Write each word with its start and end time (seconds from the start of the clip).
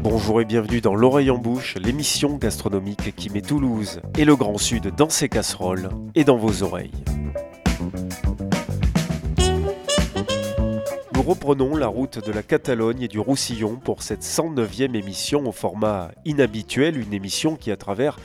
Bonjour 0.00 0.40
et 0.40 0.44
bienvenue 0.44 0.80
dans 0.80 0.94
L'oreille 0.94 1.30
en 1.30 1.38
bouche, 1.38 1.74
l'émission 1.74 2.36
gastronomique 2.36 3.16
qui 3.16 3.30
met 3.30 3.40
Toulouse 3.40 4.00
et 4.16 4.24
le 4.24 4.36
Grand 4.36 4.56
Sud 4.56 4.94
dans 4.94 5.08
ses 5.08 5.28
casseroles 5.28 5.88
et 6.14 6.22
dans 6.22 6.36
vos 6.36 6.62
oreilles. 6.62 6.92
Nous 11.14 11.22
reprenons 11.22 11.76
la 11.76 11.88
route 11.88 12.24
de 12.24 12.30
la 12.30 12.44
Catalogne 12.44 13.02
et 13.02 13.08
du 13.08 13.18
Roussillon 13.18 13.74
pour 13.74 14.04
cette 14.04 14.22
109e 14.22 14.94
émission 14.94 15.48
au 15.48 15.52
format 15.52 16.12
inhabituel, 16.24 16.96
une 16.96 17.12
émission 17.12 17.56
qui 17.56 17.72
à 17.72 17.76
travers 17.76 18.18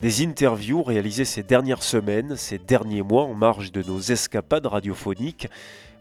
des 0.00 0.24
interviews 0.24 0.82
réalisées 0.82 1.24
ces 1.24 1.44
dernières 1.44 1.84
semaines, 1.84 2.36
ces 2.36 2.58
derniers 2.58 3.02
mois 3.02 3.22
en 3.22 3.34
marge 3.34 3.70
de 3.70 3.84
nos 3.84 4.00
escapades 4.00 4.66
radiophoniques, 4.66 5.48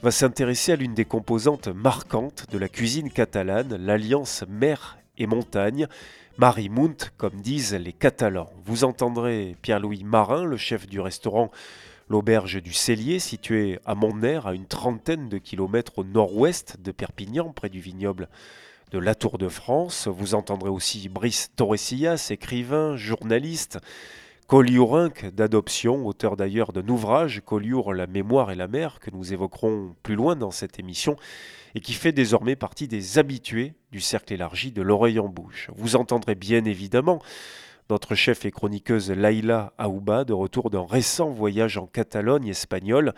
va 0.02 0.10
s'intéresser 0.10 0.72
à 0.72 0.76
l'une 0.76 0.96
des 0.96 1.06
composantes 1.06 1.68
marquantes 1.68 2.48
de 2.52 2.58
la 2.58 2.68
cuisine 2.68 3.12
catalane, 3.12 3.76
l'alliance 3.76 4.44
mer 4.50 4.98
et 5.22 5.28
montagne, 5.28 5.88
Marimount, 6.38 6.98
comme 7.18 7.42
disent 7.42 7.76
les 7.76 7.94
Catalans. 7.94 8.50
Vous 8.66 8.84
entendrez 8.84 9.56
Pierre-Louis 9.62 10.04
Marin, 10.04 10.44
le 10.44 10.58
chef 10.58 10.88
du 10.88 11.00
restaurant 11.00 11.52
L'Auberge 12.10 12.62
du 12.62 12.74
Cellier, 12.74 13.20
situé 13.20 13.80
à 13.86 13.96
Montner, 13.96 14.42
à 14.44 14.54
une 14.54 14.66
trentaine 14.66 15.30
de 15.30 15.38
kilomètres 15.38 16.00
au 16.00 16.04
nord-ouest 16.04 16.78
de 16.82 16.92
Perpignan, 16.92 17.54
près 17.54 17.70
du 17.70 17.80
vignoble 17.80 18.28
de 18.92 18.98
La 18.98 19.16
Tour 19.16 19.38
de 19.38 19.48
France. 19.48 20.08
Vous 20.08 20.36
entendrez 20.36 20.70
aussi 20.70 21.08
Brice 21.08 21.52
Torresillas, 21.56 22.28
écrivain, 22.32 22.98
journaliste, 22.98 23.78
Colliourink 24.48 25.34
d'adoption, 25.34 26.06
auteur 26.06 26.36
d'ailleurs 26.36 26.74
d'un 26.74 26.88
ouvrage, 26.90 27.42
Collioure, 27.46 27.94
la 27.94 28.08
mémoire 28.08 28.52
et 28.52 28.56
la 28.56 28.68
mer, 28.68 29.00
que 29.00 29.12
nous 29.12 29.32
évoquerons 29.32 29.96
plus 30.04 30.16
loin 30.16 30.36
dans 30.36 30.52
cette 30.52 30.80
émission, 30.80 31.16
et 31.76 31.80
qui 31.80 31.94
fait 31.94 32.12
désormais 32.12 32.56
partie 32.56 32.88
des 32.88 33.18
habitués 33.18 33.74
du 33.92 34.00
cercle 34.00 34.34
élargi 34.34 34.72
de 34.72 34.82
l'oreille 34.82 35.20
en 35.20 35.30
bouche. 35.30 35.70
Vous 35.76 35.96
entendrez 35.96 36.36
bien 36.36 36.66
évidemment 36.66 37.22
notre 37.90 38.16
chef 38.16 38.46
et 38.46 38.52
chroniqueuse 38.52 39.12
Laila 39.12 39.74
Aouba, 39.78 40.24
de 40.24 40.34
retour 40.34 40.70
d'un 40.70 40.86
récent 40.86 41.30
voyage 41.30 41.78
en 41.78 41.88
Catalogne 41.88 42.48
espagnole, 42.48 43.14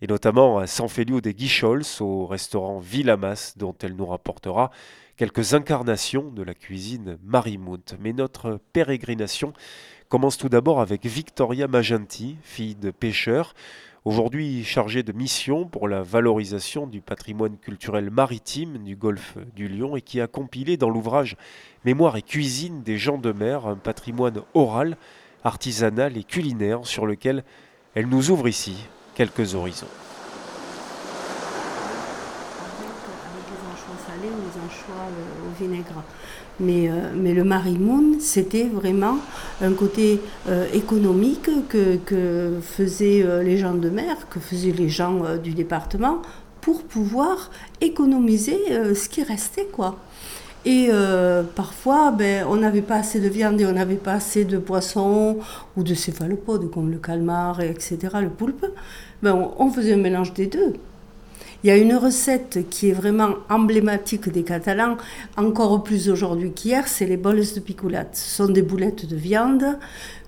et 0.00 0.06
notamment 0.06 0.58
à 0.58 0.66
San 0.66 0.88
Feliu 0.88 1.20
de 1.20 1.30
Guichols, 1.30 1.84
au 2.00 2.26
restaurant 2.26 2.78
Villamas, 2.78 3.54
dont 3.56 3.74
elle 3.82 3.94
nous 3.94 4.06
rapportera 4.06 4.70
quelques 5.16 5.54
incarnations 5.54 6.30
de 6.30 6.42
la 6.42 6.54
cuisine 6.54 7.18
Marimount. 7.22 7.84
Mais 8.00 8.12
notre 8.12 8.60
pérégrination 8.72 9.52
commence 10.08 10.38
tout 10.38 10.48
d'abord 10.48 10.80
avec 10.80 11.04
Victoria 11.04 11.68
Magenti, 11.68 12.36
fille 12.42 12.76
de 12.76 12.90
pêcheur, 12.90 13.54
aujourd'hui 14.04 14.64
chargée 14.64 15.02
de 15.02 15.12
mission 15.12 15.66
pour 15.66 15.88
la 15.88 16.02
valorisation 16.02 16.86
du 16.86 17.00
patrimoine 17.00 17.56
culturel 17.56 18.10
maritime 18.10 18.78
du 18.84 18.96
golfe 18.96 19.38
du 19.56 19.68
Lion 19.68 19.96
et 19.96 20.02
qui 20.02 20.20
a 20.20 20.26
compilé 20.26 20.76
dans 20.76 20.90
l'ouvrage 20.90 21.36
Mémoire 21.84 22.16
et 22.16 22.22
cuisine 22.22 22.82
des 22.82 22.96
gens 22.98 23.18
de 23.18 23.32
mer 23.32 23.66
un 23.66 23.76
patrimoine 23.76 24.40
oral, 24.54 24.96
artisanal 25.42 26.16
et 26.16 26.24
culinaire 26.24 26.86
sur 26.86 27.06
lequel 27.06 27.44
elle 27.94 28.08
nous 28.08 28.30
ouvre 28.30 28.48
ici 28.48 28.76
quelques 29.14 29.54
horizons. 29.54 29.86
au 35.44 35.62
vinaigre. 35.62 36.02
Mais, 36.60 36.88
euh, 36.88 37.10
mais 37.16 37.34
le 37.34 37.42
Marimoun, 37.42 38.20
c'était 38.20 38.68
vraiment 38.72 39.18
un 39.60 39.72
côté 39.72 40.20
euh, 40.48 40.66
économique 40.72 41.50
que, 41.68 42.58
faisaient 42.62 43.22
euh, 43.24 43.42
les 43.42 43.56
gens 43.56 43.74
de 43.74 43.90
mer, 43.90 44.28
que 44.30 44.38
faisaient 44.38 44.72
les 44.72 44.88
gens 44.88 45.36
du 45.42 45.52
département, 45.52 46.22
pour 46.60 46.82
pouvoir 46.82 47.50
économiser 47.80 48.58
ce 48.94 49.08
qui 49.10 49.22
restait, 49.22 49.66
quoi. 49.70 49.98
Et 50.64 50.88
parfois, 51.54 52.10
ben, 52.10 52.46
on 52.48 52.56
n'avait 52.56 52.80
pas 52.80 52.94
assez 52.94 53.20
de 53.20 53.28
viande 53.28 53.60
et 53.60 53.66
on 53.66 53.72
n'avait 53.72 53.96
pas 53.96 54.14
assez 54.14 54.46
de 54.46 54.56
poissons 54.56 55.40
ou 55.76 55.82
de 55.82 55.92
céphalopodes 55.92 56.70
comme 56.70 56.90
le 56.90 56.96
calmar, 56.96 57.60
etc., 57.60 57.98
le 58.22 58.30
poulpe. 58.30 58.64
Ben, 59.22 59.50
on 59.58 59.70
faisait 59.70 59.92
un 59.92 59.98
mélange 59.98 60.32
des 60.32 60.46
deux. 60.46 60.72
Il 61.64 61.68
y 61.68 61.70
a 61.70 61.78
une 61.78 61.94
recette 61.94 62.68
qui 62.68 62.90
est 62.90 62.92
vraiment 62.92 63.36
emblématique 63.48 64.28
des 64.28 64.42
Catalans, 64.42 64.98
encore 65.38 65.82
plus 65.82 66.10
aujourd'hui 66.10 66.52
qu'hier, 66.52 66.86
c'est 66.86 67.06
les 67.06 67.16
bols 67.16 67.40
de 67.40 67.60
picoulate. 67.60 68.16
Ce 68.16 68.36
sont 68.36 68.52
des 68.52 68.60
boulettes 68.60 69.06
de 69.06 69.16
viande 69.16 69.78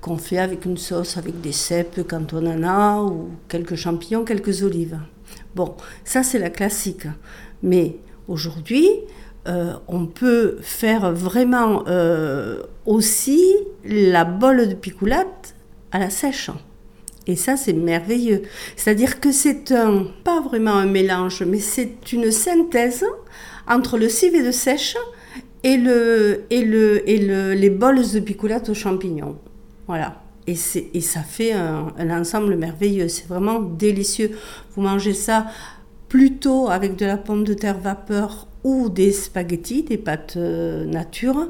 qu'on 0.00 0.16
fait 0.16 0.38
avec 0.38 0.64
une 0.64 0.78
sauce, 0.78 1.18
avec 1.18 1.42
des 1.42 1.52
cèpes 1.52 2.08
quand 2.08 2.32
on 2.32 2.46
en 2.46 2.62
a, 2.62 3.02
ou 3.02 3.32
quelques 3.48 3.74
champignons, 3.74 4.24
quelques 4.24 4.62
olives. 4.62 4.98
Bon, 5.54 5.74
ça 6.06 6.22
c'est 6.22 6.38
la 6.38 6.48
classique. 6.48 7.06
Mais 7.62 7.98
aujourd'hui, 8.28 8.88
euh, 9.46 9.74
on 9.88 10.06
peut 10.06 10.56
faire 10.62 11.12
vraiment 11.12 11.84
euh, 11.86 12.62
aussi 12.86 13.42
la 13.84 14.24
bolle 14.24 14.70
de 14.70 14.74
picoulate 14.74 15.54
à 15.92 15.98
la 15.98 16.08
sèche. 16.08 16.50
Et 17.26 17.36
ça, 17.36 17.56
c'est 17.56 17.72
merveilleux. 17.72 18.42
C'est-à-dire 18.76 19.20
que 19.20 19.32
c'est 19.32 19.72
un, 19.72 20.06
pas 20.22 20.40
vraiment 20.40 20.74
un 20.74 20.86
mélange, 20.86 21.42
mais 21.42 21.58
c'est 21.58 22.12
une 22.12 22.30
synthèse 22.30 23.04
entre 23.66 23.98
le 23.98 24.08
civet 24.08 24.44
de 24.44 24.52
sèche 24.52 24.96
et, 25.64 25.76
le, 25.76 26.44
et, 26.50 26.64
le, 26.64 27.08
et 27.08 27.18
le, 27.18 27.52
les 27.54 27.70
bols 27.70 28.08
de 28.08 28.20
picoulate 28.20 28.68
aux 28.68 28.74
champignons. 28.74 29.36
Voilà. 29.88 30.22
Et, 30.46 30.54
et 30.94 31.00
ça 31.00 31.20
fait 31.20 31.52
un, 31.52 31.92
ensemble 32.10 32.54
merveilleux. 32.54 33.08
C'est 33.08 33.26
vraiment 33.26 33.60
délicieux. 33.60 34.30
Vous 34.74 34.82
mangez 34.82 35.14
ça 35.14 35.46
plutôt 36.08 36.68
avec 36.68 36.94
de 36.94 37.04
la 37.04 37.16
pomme 37.16 37.42
de 37.42 37.54
terre 37.54 37.78
vapeur 37.78 38.46
ou 38.62 38.88
des 38.88 39.10
spaghettis, 39.10 39.82
des 39.82 39.98
pâtes 39.98 40.34
euh, 40.36 40.84
nature, 40.84 41.48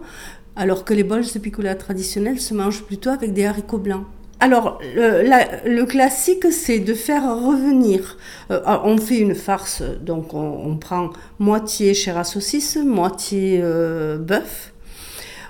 alors 0.54 0.86
que 0.86 0.94
les 0.94 1.04
bols 1.04 1.24
de 1.30 1.38
picoulate 1.38 1.78
traditionnels 1.78 2.40
se 2.40 2.54
mangent 2.54 2.84
plutôt 2.84 3.10
avec 3.10 3.34
des 3.34 3.44
haricots 3.44 3.78
blancs. 3.78 4.06
Alors, 4.38 4.80
le, 4.94 5.84
classique, 5.84 6.52
c'est 6.52 6.78
de 6.78 6.92
faire 6.92 7.22
revenir. 7.22 8.18
Euh, 8.50 8.60
on 8.84 8.98
fait 8.98 9.18
une 9.18 9.34
farce, 9.34 9.82
donc 10.02 10.34
on, 10.34 10.76
prend 10.76 11.10
moitié 11.38 11.94
chair 11.94 12.18
à 12.18 12.24
saucisse, 12.24 12.76
moitié 12.76 13.60
euh, 13.62 14.18
bœuf. 14.18 14.74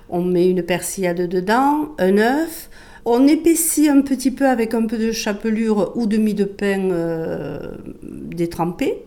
On 0.09 0.23
met 0.23 0.49
une 0.49 0.63
persillade 0.63 1.29
dedans, 1.29 1.95
un 1.99 2.17
œuf. 2.19 2.71
On 3.05 3.27
épaissit 3.27 3.89
un 3.89 4.03
petit 4.03 4.31
peu 4.31 4.47
avec 4.47 4.73
un 4.73 4.87
peu 4.87 4.99
de 4.99 5.11
chapelure 5.11 5.93
ou 5.97 6.07
de 6.07 6.17
mie 6.17 6.35
de 6.35 6.45
pain 6.45 6.91
euh, 6.91 7.59
détrempé. 8.03 9.03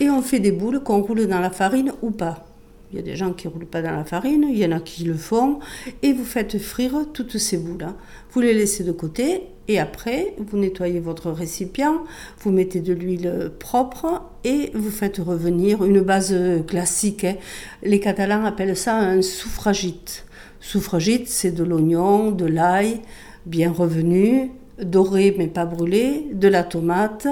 Et 0.00 0.10
on 0.10 0.22
fait 0.22 0.40
des 0.40 0.52
boules 0.52 0.80
qu'on 0.80 1.02
roule 1.02 1.26
dans 1.26 1.40
la 1.40 1.50
farine 1.50 1.92
ou 2.02 2.10
pas. 2.10 2.47
Il 2.90 2.96
y 2.96 2.98
a 2.98 3.02
des 3.02 3.16
gens 3.16 3.32
qui 3.32 3.46
ne 3.46 3.52
roulent 3.52 3.66
pas 3.66 3.82
dans 3.82 3.90
la 3.90 4.04
farine, 4.04 4.46
il 4.50 4.56
y 4.56 4.64
en 4.64 4.72
a 4.72 4.80
qui 4.80 5.04
le 5.04 5.14
font. 5.14 5.58
Et 6.02 6.12
vous 6.12 6.24
faites 6.24 6.58
frire 6.58 7.06
toutes 7.12 7.36
ces 7.36 7.58
boules. 7.58 7.86
Vous 8.32 8.40
les 8.40 8.54
laissez 8.54 8.84
de 8.84 8.92
côté 8.92 9.42
et 9.70 9.78
après, 9.78 10.34
vous 10.38 10.56
nettoyez 10.56 10.98
votre 10.98 11.30
récipient, 11.30 12.04
vous 12.40 12.50
mettez 12.50 12.80
de 12.80 12.94
l'huile 12.94 13.52
propre 13.58 14.22
et 14.42 14.70
vous 14.72 14.90
faites 14.90 15.18
revenir 15.18 15.84
une 15.84 16.00
base 16.00 16.34
classique. 16.66 17.24
Hein. 17.24 17.36
Les 17.82 18.00
Catalans 18.00 18.46
appellent 18.46 18.76
ça 18.76 18.96
un 18.96 19.20
soufragite. 19.20 20.24
Soufragite, 20.60 21.28
c'est 21.28 21.52
de 21.52 21.64
l'oignon, 21.64 22.30
de 22.30 22.46
l'ail 22.46 23.02
bien 23.44 23.72
revenu, 23.72 24.50
doré 24.82 25.34
mais 25.36 25.46
pas 25.46 25.64
brûlé, 25.64 26.26
de 26.32 26.48
la 26.48 26.62
tomate 26.62 27.26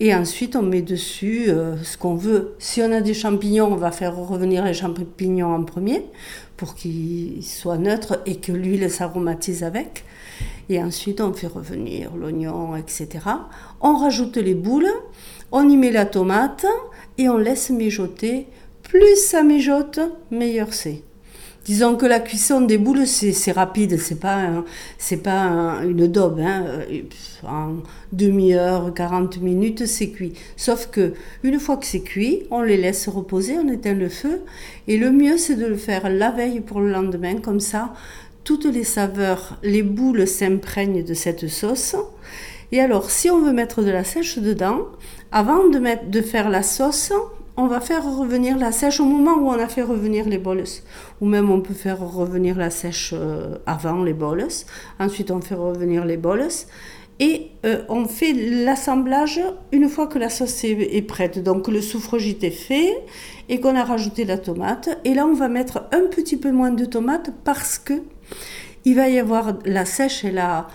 et 0.00 0.14
ensuite 0.14 0.56
on 0.56 0.62
met 0.62 0.82
dessus 0.82 1.46
euh, 1.48 1.76
ce 1.82 1.96
qu'on 1.96 2.14
veut. 2.14 2.54
Si 2.58 2.82
on 2.82 2.92
a 2.92 3.00
des 3.00 3.14
champignons, 3.14 3.72
on 3.72 3.76
va 3.76 3.90
faire 3.90 4.16
revenir 4.16 4.64
les 4.64 4.74
champignons 4.74 5.54
en 5.54 5.64
premier 5.64 6.04
pour 6.56 6.74
qu'ils 6.74 7.44
soient 7.44 7.78
neutres 7.78 8.20
et 8.26 8.36
que 8.36 8.52
l'huile 8.52 8.90
s'aromatise 8.90 9.64
avec. 9.64 10.04
Et 10.68 10.82
ensuite 10.82 11.20
on 11.20 11.32
fait 11.32 11.46
revenir 11.46 12.14
l'oignon, 12.14 12.76
etc. 12.76 13.08
On 13.80 13.96
rajoute 13.96 14.36
les 14.36 14.54
boules, 14.54 14.90
on 15.50 15.68
y 15.68 15.76
met 15.76 15.90
la 15.92 16.06
tomate 16.06 16.66
et 17.18 17.28
on 17.28 17.38
laisse 17.38 17.70
mijoter. 17.70 18.46
Plus 18.82 19.16
ça 19.16 19.42
mijote, 19.42 20.00
meilleur 20.30 20.72
c'est. 20.72 21.02
Disons 21.64 21.94
que 21.94 22.06
la 22.06 22.18
cuisson 22.18 22.62
des 22.62 22.76
boules, 22.76 23.06
c'est 23.06 23.52
rapide, 23.52 23.96
c'est 24.00 24.18
pas, 24.18 24.64
c'est 24.98 25.22
pas 25.22 25.80
une 25.84 26.08
daube. 26.08 26.40
Hein. 26.40 26.64
En 27.44 27.76
demi-heure, 28.12 28.92
40 28.92 29.40
minutes, 29.40 29.86
c'est 29.86 30.10
cuit. 30.10 30.32
Sauf 30.56 30.88
que 30.90 31.14
une 31.44 31.60
fois 31.60 31.76
que 31.76 31.86
c'est 31.86 32.00
cuit, 32.00 32.42
on 32.50 32.62
les 32.62 32.76
laisse 32.76 33.08
reposer, 33.08 33.58
on 33.58 33.68
éteint 33.68 33.94
le 33.94 34.08
feu. 34.08 34.42
Et 34.88 34.96
le 34.96 35.12
mieux, 35.12 35.36
c'est 35.36 35.54
de 35.54 35.66
le 35.66 35.76
faire 35.76 36.10
la 36.10 36.32
veille 36.32 36.60
pour 36.60 36.80
le 36.80 36.90
lendemain, 36.90 37.36
comme 37.36 37.60
ça, 37.60 37.94
toutes 38.42 38.64
les 38.64 38.84
saveurs, 38.84 39.56
les 39.62 39.84
boules 39.84 40.26
s'imprègnent 40.26 41.04
de 41.04 41.14
cette 41.14 41.46
sauce. 41.46 41.94
Et 42.72 42.80
alors, 42.80 43.10
si 43.10 43.30
on 43.30 43.40
veut 43.40 43.52
mettre 43.52 43.82
de 43.82 43.90
la 43.90 44.02
sèche 44.02 44.38
dedans, 44.38 44.86
avant 45.30 45.68
de 45.68 46.20
faire 46.22 46.50
la 46.50 46.64
sauce, 46.64 47.12
on 47.56 47.66
va 47.66 47.80
faire 47.80 48.04
revenir 48.04 48.56
la 48.56 48.72
sèche 48.72 49.00
au 49.00 49.04
moment 49.04 49.34
où 49.34 49.48
on 49.48 49.58
a 49.58 49.68
fait 49.68 49.82
revenir 49.82 50.28
les 50.28 50.38
bols. 50.38 50.64
Ou 51.20 51.26
même 51.26 51.50
on 51.50 51.60
peut 51.60 51.74
faire 51.74 52.00
revenir 52.00 52.56
la 52.56 52.70
sèche 52.70 53.12
euh, 53.14 53.56
avant 53.66 54.02
les 54.02 54.14
bols. 54.14 54.46
Ensuite 54.98 55.30
on 55.30 55.40
fait 55.40 55.54
revenir 55.54 56.04
les 56.04 56.16
bols. 56.16 56.48
Et 57.20 57.50
euh, 57.66 57.82
on 57.88 58.06
fait 58.06 58.32
l'assemblage 58.32 59.40
une 59.70 59.88
fois 59.88 60.06
que 60.06 60.18
la 60.18 60.30
sauce 60.30 60.64
est, 60.64 61.06
prête. 61.06 61.42
Donc 61.42 61.68
le 61.68 61.80
soufre-gîte 61.80 62.42
est 62.42 62.50
fait 62.50 62.90
et 63.48 63.60
qu'on 63.60 63.76
a 63.76 63.84
rajouté 63.84 64.24
la 64.24 64.38
tomate. 64.38 64.88
Et 65.04 65.14
là, 65.14 65.26
on 65.26 65.34
va 65.34 65.48
mettre 65.48 65.84
un 65.92 66.06
petit 66.10 66.36
peu 66.36 66.50
moins 66.50 66.70
de 66.70 66.84
tomate 66.84 67.30
parce 67.44 67.78
que 67.78 68.02
il 68.84 68.96
va 68.96 69.08
y 69.08 69.18
avoir 69.18 69.52
la 69.64 69.84
sèche 69.84 70.24
et 70.24 70.32
la 70.32 70.66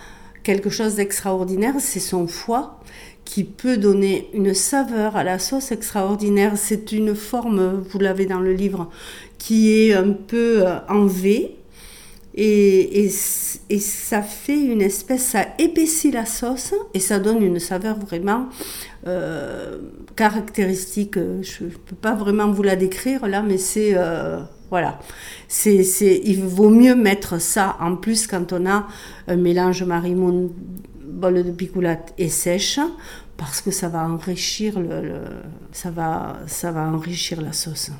quelque 0.42 0.70
chose 0.70 0.94
d'extraordinaire, 0.94 1.74
c'est 1.78 2.00
son 2.00 2.26
foie 2.26 2.80
qui 3.28 3.44
peut 3.44 3.76
donner 3.76 4.30
une 4.32 4.54
saveur 4.54 5.14
à 5.16 5.22
la 5.22 5.38
sauce 5.38 5.70
extraordinaire. 5.70 6.54
C'est 6.56 6.92
une 6.92 7.14
forme, 7.14 7.84
vous 7.86 7.98
l'avez 7.98 8.24
dans 8.24 8.40
le 8.40 8.54
livre, 8.54 8.88
qui 9.36 9.70
est 9.70 9.92
un 9.92 10.12
peu 10.12 10.66
euh, 10.66 10.78
en 10.88 11.04
V. 11.04 11.54
Et, 12.34 13.04
et, 13.04 13.08
ça 13.10 14.22
fait 14.22 14.58
une 14.58 14.80
espèce, 14.80 15.24
ça 15.24 15.44
épaissit 15.58 16.10
la 16.10 16.24
sauce 16.24 16.72
et 16.94 17.00
ça 17.00 17.18
donne 17.18 17.42
une 17.42 17.58
saveur 17.58 17.98
vraiment 17.98 18.48
euh, 19.06 19.76
caractéristique. 20.16 21.16
Je 21.16 21.64
ne 21.64 21.68
peux 21.68 21.96
pas 21.96 22.14
vraiment 22.14 22.50
vous 22.50 22.62
la 22.62 22.76
décrire 22.76 23.26
là, 23.26 23.42
mais 23.42 23.58
c'est 23.58 23.92
euh, 23.94 24.38
voilà. 24.70 25.00
Il 25.66 26.44
vaut 26.44 26.70
mieux 26.70 26.94
mettre 26.94 27.40
ça 27.40 27.76
en 27.80 27.96
plus 27.96 28.26
quand 28.26 28.54
on 28.54 28.64
a 28.64 28.86
un 29.26 29.36
mélange 29.36 29.82
marimoun, 29.82 30.50
bol 31.08 31.42
de 31.42 31.50
picoulate 31.50 32.14
et 32.18 32.28
sèche, 32.28 32.80
parce 33.36 33.60
que 33.60 33.70
ça 33.70 33.88
va 33.88 34.08
enrichir 34.08 34.78
le, 34.80 35.22
ça 35.72 35.90
va, 35.90 36.38
ça 36.46 36.70
va 36.72 36.88
enrichir 36.88 37.40
la 37.40 37.52
sauce. 37.52 37.90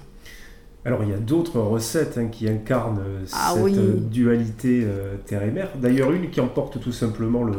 Alors 0.85 1.03
il 1.03 1.11
y 1.11 1.15
a 1.15 1.19
d'autres 1.19 1.61
recettes 1.61 2.19
hein, 2.19 2.29
qui 2.29 2.49
incarnent 2.49 3.03
ah 3.33 3.55
cette 3.55 4.09
dualité 4.09 4.83
euh, 4.85 5.17
terre 5.27 5.43
et 5.43 5.51
mer. 5.51 5.69
D'ailleurs 5.77 6.13
une 6.13 6.31
qui 6.31 6.41
emporte 6.41 6.81
tout 6.81 6.93
simplement 6.93 7.43
le, 7.43 7.55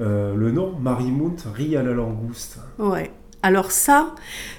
euh, 0.00 0.34
le 0.34 0.50
nom 0.50 0.72
Marimoun 0.78 1.34
riz 1.54 1.76
à 1.76 1.82
la 1.82 1.92
langouste. 1.92 2.58
Ouais. 2.78 3.10
Alors 3.44 3.72
ça, 3.72 4.14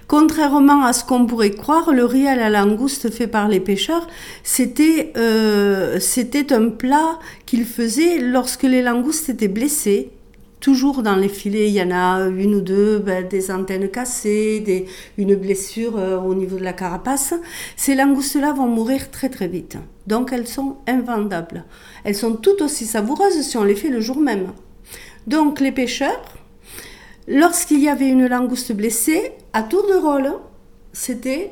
contrairement 0.08 0.86
à 0.86 0.94
ce 0.94 1.04
qu'on 1.04 1.26
pourrait 1.26 1.50
croire, 1.50 1.92
le 1.92 2.06
riz 2.06 2.28
à 2.28 2.36
la 2.36 2.52
langouste 2.52 3.10
fait 3.10 3.26
par 3.26 3.48
les 3.48 3.60
pêcheurs, 3.60 4.08
c'était 4.44 5.12
euh, 5.18 5.98
un 6.52 6.70
plat 6.70 7.18
qu'ils 7.48 7.66
faisaient 7.66 8.20
lorsque 8.20 8.62
les 8.62 8.84
langoustes 8.84 9.30
étaient 9.30 9.48
blessées. 9.48 10.12
Toujours 10.66 11.04
dans 11.04 11.16
les 11.16 11.30
filets, 11.30 11.68
il 11.68 11.76
y 11.76 11.82
en 11.84 11.92
a 11.92 12.28
une 12.28 12.56
ou 12.56 12.60
deux, 12.60 12.98
ben, 12.98 13.28
des 13.28 13.52
antennes 13.52 13.88
cassées, 13.88 14.88
une 15.16 15.36
blessure 15.36 15.96
euh, 15.96 16.18
au 16.18 16.34
niveau 16.34 16.58
de 16.58 16.64
la 16.64 16.74
carapace. 16.74 17.36
Ces 17.76 17.94
langoustes-là 17.94 18.52
vont 18.52 18.66
mourir 18.66 19.12
très 19.12 19.30
très 19.30 19.48
vite. 19.48 19.78
Donc 20.08 20.34
elles 20.34 20.48
sont 20.48 20.78
invendables. 20.88 21.66
Elles 22.04 22.16
sont 22.16 22.34
tout 22.34 22.64
aussi 22.64 22.88
savoureuses 22.88 23.42
si 23.44 23.58
on 23.58 23.64
les 23.64 23.76
fait 23.76 23.90
le 23.90 24.02
jour 24.02 24.18
même. 24.18 24.54
Donc 25.28 25.60
les 25.60 25.72
pêcheurs, 25.72 26.20
Lorsqu'il 27.28 27.80
y 27.80 27.90
avait 27.90 28.10
une 28.10 28.26
langouste 28.26 28.72
blessée, 28.72 29.34
à 29.54 29.62
tour 29.62 29.86
de 29.88 29.94
rôle, 29.94 30.34
c'était 30.94 31.52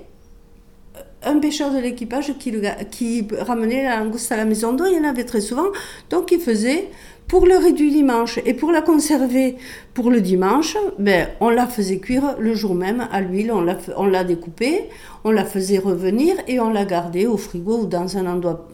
un 1.23 1.37
pêcheur 1.37 1.71
de 1.71 1.77
l'équipage 1.77 2.33
qui, 2.39 2.51
qui, 2.89 3.27
ramenait 3.39 3.83
la 3.83 3.97
langouste 3.97 4.31
à 4.31 4.37
la 4.37 4.45
maison 4.45 4.73
d'eau. 4.73 4.85
Il 4.87 4.97
y 4.97 4.99
en 4.99 5.07
avait 5.07 5.23
très 5.23 5.41
souvent. 5.41 5.67
Donc 6.09 6.31
il 6.31 6.39
faisait 6.39 6.89
pour 7.27 7.45
le 7.45 7.57
riz 7.57 7.73
du 7.73 7.89
dimanche 7.89 8.39
et 8.45 8.53
pour 8.53 8.71
la 8.71 8.81
conserver 8.81 9.55
pour 9.93 10.11
le 10.11 10.21
dimanche, 10.21 10.77
ben, 10.99 11.27
on 11.39 11.49
la 11.49 11.67
faisait 11.67 11.99
cuire 11.99 12.35
le 12.39 12.53
jour 12.53 12.75
même 12.75 13.07
à 13.11 13.21
l'huile, 13.21 13.51
on 13.51 13.61
la, 13.61 13.77
on 13.97 14.05
la 14.05 14.23
découpait, 14.23 14.89
on 15.23 15.31
la 15.31 15.45
faisait 15.45 15.79
revenir 15.79 16.35
et 16.47 16.59
on 16.59 16.69
la 16.69 16.85
gardait 16.85 17.25
au 17.25 17.37
frigo 17.37 17.79
ou 17.79 17.85
dans 17.85 18.17
un 18.17 18.25
endroit 18.25 18.67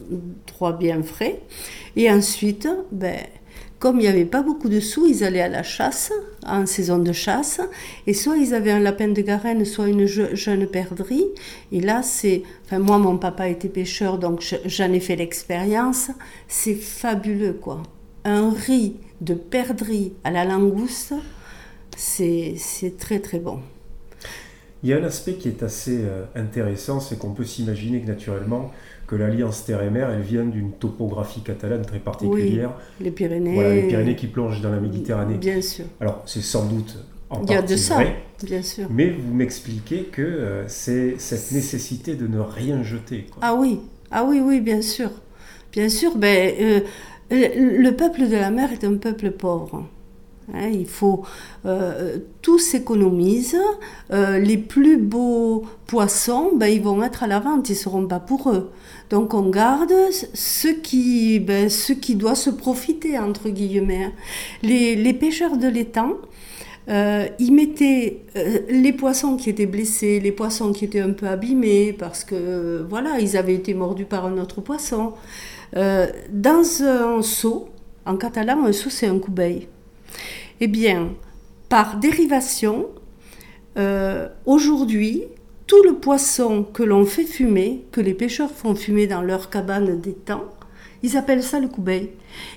bien 0.79 1.03
frais. 1.03 1.41
Et 1.95 2.09
ensuite, 2.11 2.67
ben, 2.91 3.19
comme 3.79 3.99
il 3.99 4.03
n'y 4.03 4.07
avait 4.07 4.25
pas 4.25 4.41
beaucoup 4.41 4.67
de 4.67 4.81
sous, 4.81 5.07
ils 5.07 5.23
allaient 5.23 5.41
à 5.41 5.47
la 5.47 5.63
chasse, 5.63 6.11
en 6.45 6.65
saison 6.65 6.99
de 6.99 7.13
chasse, 7.13 7.61
et 8.07 8.13
soit 8.13 8.35
ils 8.35 8.53
avaient 8.53 8.71
un 8.71 8.79
lapin 8.79 9.07
de 9.07 9.21
garenne, 9.21 9.63
soit 9.63 9.87
une 9.87 10.05
jeune 10.05 10.67
perdrix. 10.67 11.25
Et 11.71 11.79
là, 11.79 12.03
c'est, 12.03 12.43
enfin 12.65 12.79
moi, 12.79 12.97
mon 12.97 13.17
papa 13.17 13.47
était 13.47 13.69
pêcheur, 13.69 14.17
donc 14.17 14.43
j'en 14.65 14.91
ai 14.91 14.99
fait 14.99 15.15
l'expérience. 15.15 16.11
C'est 16.49 16.75
fabuleux, 16.75 17.53
quoi. 17.53 17.81
Un 18.25 18.51
riz 18.51 18.95
de 19.21 19.33
perdrix 19.33 20.13
à 20.23 20.31
la 20.31 20.45
langouste, 20.45 21.13
c'est 21.95 22.57
très 22.97 23.19
très 23.19 23.39
bon. 23.39 23.59
Il 24.81 24.89
y 24.89 24.93
a 24.93 24.97
un 24.97 25.03
aspect 25.03 25.33
qui 25.33 25.49
est 25.49 25.61
assez 25.61 25.99
euh, 26.03 26.23
intéressant, 26.35 27.01
c'est 27.01 27.19
qu'on 27.19 27.31
peut 27.31 27.43
s'imaginer 27.43 27.99
que 27.99 28.07
naturellement, 28.07 28.71
que 29.07 29.15
l'alliance 29.15 29.65
terre 29.65 29.83
et 29.83 29.89
mer, 29.89 30.09
elle 30.09 30.21
vient 30.21 30.45
d'une 30.45 30.71
topographie 30.71 31.41
catalane 31.41 31.85
très 31.85 31.99
particulière. 31.99 32.71
Oui, 32.99 33.05
les 33.05 33.11
Pyrénées. 33.11 33.55
Voilà, 33.55 33.75
les 33.75 33.87
Pyrénées 33.87 34.15
qui 34.15 34.27
plongent 34.27 34.61
dans 34.61 34.71
la 34.71 34.79
Méditerranée. 34.79 35.35
Bien 35.35 35.61
sûr. 35.61 35.85
Alors, 35.99 36.23
c'est 36.25 36.41
sans 36.41 36.65
doute 36.65 36.97
en 37.29 37.43
Il 37.43 37.51
y 37.51 37.55
a 37.55 37.61
de 37.61 37.75
ça, 37.75 37.95
vrai, 37.95 38.23
bien 38.43 38.61
sûr. 38.61 38.87
Mais 38.89 39.09
vous 39.09 39.33
m'expliquez 39.33 40.03
que 40.03 40.21
euh, 40.21 40.67
c'est 40.67 41.15
cette 41.19 41.51
nécessité 41.51 42.15
de 42.15 42.27
ne 42.27 42.39
rien 42.39 42.81
jeter. 42.81 43.27
Ah 43.41 43.55
oui, 43.55 43.79
ah 44.11 44.23
oui, 44.23 44.39
oui, 44.41 44.61
bien 44.61 44.81
sûr. 44.81 45.09
Bien 45.73 45.89
sûr, 45.89 46.15
ben, 46.15 46.53
euh, 46.59 46.79
le 47.31 47.91
peuple 47.91 48.27
de 48.27 48.35
la 48.35 48.51
mer 48.51 48.71
est 48.71 48.83
un 48.83 48.95
peuple 48.95 49.31
pauvre. 49.31 49.85
Hein, 50.53 50.69
il 50.69 50.87
faut 50.87 51.23
euh, 51.65 52.17
tout 52.41 52.59
s'économise. 52.59 53.57
Euh, 54.11 54.39
les 54.39 54.57
plus 54.57 54.97
beaux 54.97 55.65
poissons, 55.87 56.51
ben, 56.55 56.67
ils 56.67 56.81
vont 56.81 57.03
être 57.03 57.23
à 57.23 57.27
la 57.27 57.39
vente, 57.39 57.69
ils 57.69 57.75
seront 57.75 58.07
pas 58.07 58.19
pour 58.19 58.51
eux. 58.51 58.71
Donc 59.09 59.33
on 59.33 59.49
garde 59.49 59.93
ce 60.33 60.67
qui, 60.67 61.39
ben, 61.39 61.69
qui 61.69 62.15
doit 62.15 62.35
se 62.35 62.49
profiter 62.49 63.17
entre 63.19 63.49
guillemets. 63.49 64.05
Hein. 64.05 64.13
Les, 64.63 65.13
pêcheurs 65.13 65.57
de 65.57 65.67
l'étang, 65.67 66.13
euh, 66.89 67.27
ils 67.39 67.53
mettaient 67.53 68.21
euh, 68.35 68.59
les 68.69 68.93
poissons 68.93 69.35
qui 69.35 69.49
étaient 69.49 69.65
blessés, 69.65 70.19
les 70.19 70.31
poissons 70.31 70.71
qui 70.71 70.85
étaient 70.85 71.01
un 71.01 71.11
peu 71.11 71.27
abîmés 71.27 71.93
parce 71.93 72.23
que 72.23 72.85
voilà, 72.89 73.19
ils 73.19 73.37
avaient 73.37 73.55
été 73.55 73.73
mordus 73.73 74.05
par 74.05 74.25
un 74.25 74.37
autre 74.37 74.61
poisson, 74.61 75.13
dans 75.73 76.83
un 76.83 77.21
seau. 77.21 77.69
En 78.05 78.17
catalan, 78.17 78.65
un 78.65 78.71
seau 78.71 78.89
c'est 78.89 79.07
un 79.07 79.19
coubeil. 79.19 79.67
Eh 80.61 80.67
bien, 80.67 81.13
par 81.69 81.97
dérivation, 81.97 82.87
euh, 83.77 84.27
aujourd'hui, 84.45 85.23
tout 85.67 85.81
le 85.83 85.95
poisson 85.95 86.63
que 86.63 86.83
l'on 86.83 87.05
fait 87.05 87.23
fumer, 87.23 87.85
que 87.91 88.01
les 88.01 88.13
pêcheurs 88.13 88.51
font 88.51 88.75
fumer 88.75 89.07
dans 89.07 89.21
leur 89.21 89.49
cabane 89.49 90.01
d'étang, 90.01 90.43
ils 91.01 91.15
appellent 91.15 91.43
ça 91.43 91.59
le 91.59 91.69
coubeil. 91.69 92.09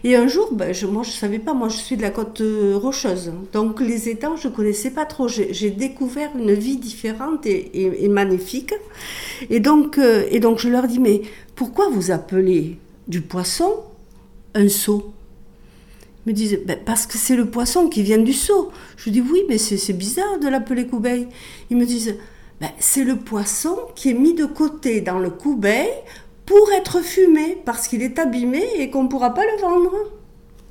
Et 0.03 0.17
un 0.17 0.27
jour, 0.27 0.53
ben, 0.53 0.73
je, 0.73 0.87
moi 0.87 1.05
je 1.05 1.11
ne 1.11 1.15
savais 1.15 1.39
pas, 1.39 1.55
moi 1.55 1.69
je 1.69 1.77
suis 1.77 1.97
de 1.97 2.03
la 2.03 2.11
côte 2.11 2.41
euh, 2.41 2.77
rocheuse, 2.77 3.33
donc 3.53 3.81
les 3.81 4.09
étangs 4.09 4.37
je 4.37 4.49
ne 4.49 4.53
connaissais 4.53 4.91
pas 4.91 5.05
trop. 5.05 5.29
J'ai 5.29 5.71
découvert 5.71 6.31
une 6.37 6.53
vie 6.53 6.79
différente 6.79 7.47
et, 7.47 8.09
magnifique. 8.09 8.75
Et 9.51 9.61
donc, 9.61 9.99
euh, 9.99 10.25
et 10.31 10.41
donc 10.41 10.59
je 10.59 10.69
leur 10.69 10.89
dis, 10.89 10.99
mais 10.99 11.23
pourquoi 11.55 11.89
vous 11.89 12.11
appelez 12.11 12.79
du 13.09 13.21
poisson 13.21 13.73
un 14.55 14.69
seau 14.69 15.13
me 16.27 16.33
disent 16.33 16.61
ben, 16.65 16.79
Parce 16.85 17.07
que 17.07 17.19
c'est 17.19 17.37
le 17.37 17.47
poisson 17.47 17.89
qui 17.89 18.03
vient 18.03 18.19
du 18.19 18.33
seau. 18.33 18.71
Je 18.97 19.11
dis 19.11 19.21
Oui, 19.21 19.43
mais 19.49 19.59
c'est 19.59 19.93
bizarre 19.93 20.39
de 20.39 20.49
l'appeler 20.49 20.87
coubeille. 20.87 21.29
Ils 21.71 21.77
me 21.77 21.87
disent 21.87 22.17
ben, 22.61 22.71
C'est 22.79 23.05
le 23.05 23.17
poisson 23.17 23.77
qui 23.95 24.11
est 24.11 24.15
mis 24.15 24.35
de 24.35 24.47
côté 24.47 25.01
dans 25.01 25.19
le 25.19 25.31
coubeille 25.31 25.93
pour 26.47 26.71
être 26.73 27.01
fumé 27.01 27.59
parce 27.65 27.89
qu'il 27.89 28.03
est 28.03 28.19
abîmé 28.19 28.63
et 28.79 28.91
qu'on 28.91 29.05
ne 29.05 29.09
pourra 29.09 29.35
pas 29.35 29.45
le 29.45 29.61
vendre. 29.61 29.93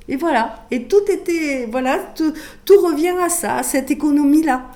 Et 0.08 0.16
voilà. 0.16 0.66
Et 0.70 0.84
tout 0.84 1.02
était. 1.08 1.68
Voilà, 1.70 1.98
tout, 2.16 2.32
tout 2.64 2.80
revient 2.80 3.14
à 3.22 3.28
ça, 3.28 3.56
à 3.56 3.62
cette 3.62 3.90
économie-là. 3.90 4.70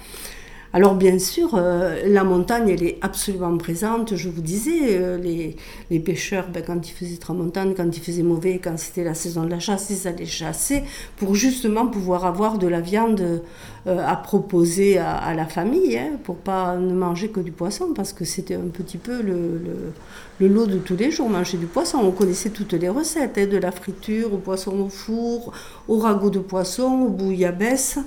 Alors 0.77 0.95
bien 0.95 1.19
sûr, 1.19 1.55
euh, 1.55 2.03
la 2.07 2.23
montagne, 2.23 2.69
elle 2.69 2.83
est 2.83 2.99
absolument 3.01 3.57
présente. 3.57 4.15
Je 4.15 4.29
vous 4.29 4.43
disais, 4.43 4.99
euh, 5.01 5.17
les, 5.17 5.99
pêcheurs, 6.01 6.49
ben, 6.53 6.63
quand 6.63 6.87
il 6.87 6.93
faisait 6.93 7.17
tramontane, 7.17 7.75
quand 7.75 7.97
il 7.97 8.03
faisait 8.03 8.23
mauvais, 8.23 8.61
quand 8.63 8.79
c'était 8.79 9.03
la 9.03 9.15
saison 9.15 9.45
de 9.45 9.49
la 9.49 9.59
chasse, 9.59 9.89
ils 9.89 10.07
allaient 10.07 10.27
chasser 10.27 10.83
pour 11.17 11.35
justement 11.35 11.87
pouvoir 11.87 12.27
avoir 12.27 12.59
de 12.59 12.67
la 12.67 12.83
viande 12.83 13.41
euh, 13.87 14.07
à 14.07 14.17
proposer 14.17 14.99
à, 14.99 15.33
la 15.33 15.47
famille, 15.47 15.97
hein, 15.97 16.19
pour 16.25 16.37
pas 16.37 16.77
ne 16.77 16.93
manger 16.93 17.29
que 17.29 17.41
du 17.41 17.53
poisson, 17.53 17.95
parce 17.95 18.13
que 18.13 18.27
c'était 18.27 18.57
un 18.57 18.69
petit 18.71 18.99
peu 18.99 19.23
le, 19.23 19.63
le, 20.41 20.47
lot 20.47 20.67
de 20.67 20.77
tous 20.77 20.97
les 20.97 21.11
jours, 21.11 21.31
manger 21.31 21.57
du 21.57 21.65
poisson. 21.65 22.01
On 22.05 22.11
connaissait 22.11 22.51
toutes 22.51 22.75
les 22.75 22.91
recettes, 22.91 23.39
hein, 23.39 23.47
de 23.47 23.57
la 23.57 23.73
friture 23.73 24.35
au 24.35 24.37
poisson 24.37 24.79
au 24.79 24.89
four, 24.91 25.53
au 25.89 25.97
ragoût 25.97 26.29
de 26.29 26.41
poisson, 26.41 27.07
au 27.07 27.09
bouillabaisse. 27.09 27.99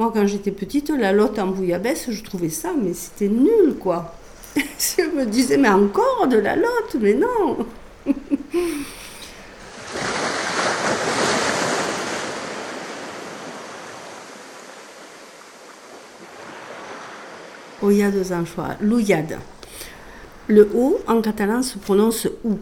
Moi, 0.00 0.10
quand 0.14 0.26
j'étais 0.26 0.50
petite, 0.50 0.88
la 0.88 1.12
lotte 1.12 1.38
en 1.38 1.48
bouillabaisse, 1.48 2.10
je 2.10 2.22
trouvais 2.22 2.48
ça, 2.48 2.70
mais 2.82 2.94
c'était 2.94 3.28
nul, 3.28 3.74
quoi. 3.78 4.14
je 4.56 5.02
me 5.14 5.26
disais, 5.26 5.58
mais 5.58 5.68
encore 5.68 6.26
de 6.26 6.38
la 6.38 6.56
lotte, 6.56 6.96
mais 6.98 7.12
non. 7.12 7.66
Oya 17.82 18.10
de 18.10 18.22
Zanchois, 18.22 18.76
l'ouyade. 18.80 19.38
Le 20.46 20.66
O 20.74 20.98
en 21.08 21.20
catalan 21.20 21.62
se 21.62 21.76
prononce 21.76 22.26
ou. 22.42 22.58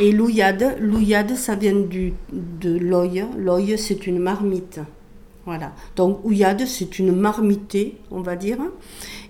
Et 0.00 0.12
l'ouyade, 0.12 0.76
l'ouyade, 0.78 1.34
ça 1.34 1.54
vient 1.54 1.80
du, 1.80 2.12
de 2.30 2.76
l'oeil. 2.76 3.24
L'oeil, 3.38 3.78
c'est 3.78 4.06
une 4.06 4.18
marmite. 4.18 4.80
Voilà. 5.48 5.72
Donc, 5.96 6.22
ouillade, 6.26 6.66
c'est 6.66 6.98
une 6.98 7.10
marmitée, 7.10 7.96
on 8.10 8.20
va 8.20 8.36
dire. 8.36 8.58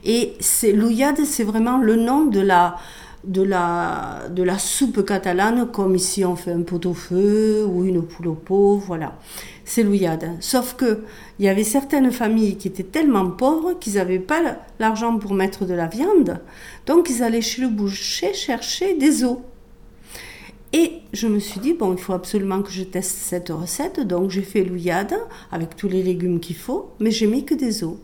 Et 0.04 0.32
l'ouillade, 0.75 1.25
c'est 1.25 1.44
vraiment 1.44 1.78
le 1.78 1.94
nom 1.94 2.25
de 2.26 2.40
la, 2.40 2.75
de 3.22 3.40
la, 3.40 4.22
de 4.28 4.42
la 4.42 4.58
soupe 4.58 5.06
catalane, 5.06 5.70
comme 5.70 5.94
ici 5.94 6.25
on 6.25 6.34
fait 6.34 6.50
un 6.50 6.62
pot-au-feu 6.62 7.64
ou 7.64 7.84
une 7.84 8.02
poule 8.02 8.26
au 8.26 8.34
pot, 8.34 8.78
voilà. 8.78 9.16
C'est 9.64 9.84
l'ouillade. 9.84 10.28
Sauf 10.40 10.75
que 10.75 11.04
il 11.38 11.44
y 11.44 11.48
avait 11.48 11.62
certaines 11.62 12.10
familles 12.10 12.56
qui 12.56 12.66
étaient 12.66 12.82
tellement 12.82 13.30
pauvres 13.30 13.75
qu'ils 13.75 13.94
n'avaient 13.94 14.18
pas 14.18 14.40
l'argent 14.80 15.18
pour 15.18 15.34
mettre 15.34 15.66
de 15.66 15.75
la 15.75 15.87
viande, 15.87 16.40
donc 16.87 17.10
ils 17.10 17.22
allaient 17.22 17.42
chez 17.42 17.62
le 17.62 17.68
boucher 17.68 18.34
chercher 18.34 18.94
des 18.94 19.22
os. 19.22 19.38
Et 20.72 20.92
je 21.12 21.26
me 21.26 21.38
suis 21.38 21.60
dit, 21.60 21.72
bon, 21.72 21.94
il 21.94 21.98
faut 21.98 22.12
absolument 22.12 22.62
que 22.62 22.70
je 22.70 22.82
teste 22.82 23.16
cette 23.16 23.48
recette. 23.48 24.00
Donc 24.00 24.30
j'ai 24.30 24.42
fait 24.42 24.64
l'ouillade 24.64 25.14
avec 25.50 25.76
tous 25.76 25.88
les 25.88 26.02
légumes 26.02 26.40
qu'il 26.40 26.56
faut, 26.56 26.90
mais 27.00 27.10
j'ai 27.10 27.26
mis 27.26 27.44
que 27.44 27.54
des 27.54 27.84
os. 27.84 27.96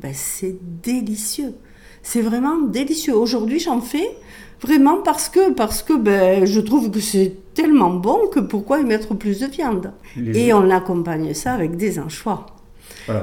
Ben, 0.00 0.12
c'est 0.14 0.56
délicieux. 0.82 1.54
C'est 2.02 2.22
vraiment 2.22 2.60
délicieux. 2.60 3.16
Aujourd'hui, 3.16 3.58
j'en 3.58 3.80
fais 3.80 4.16
vraiment 4.60 5.02
parce 5.02 5.28
que, 5.28 5.52
parce 5.52 5.82
que 5.82 5.92
ben, 5.94 6.44
je 6.44 6.60
trouve 6.60 6.90
que 6.90 7.00
c'est 7.00 7.36
tellement 7.54 7.90
bon 7.90 8.28
que 8.32 8.40
pourquoi 8.40 8.80
y 8.80 8.84
mettre 8.84 9.14
plus 9.14 9.40
de 9.40 9.46
viande? 9.46 9.92
Et 10.16 10.52
on 10.52 10.70
accompagne 10.70 11.34
ça 11.34 11.52
avec 11.52 11.76
des 11.76 11.98
anchois 11.98 12.46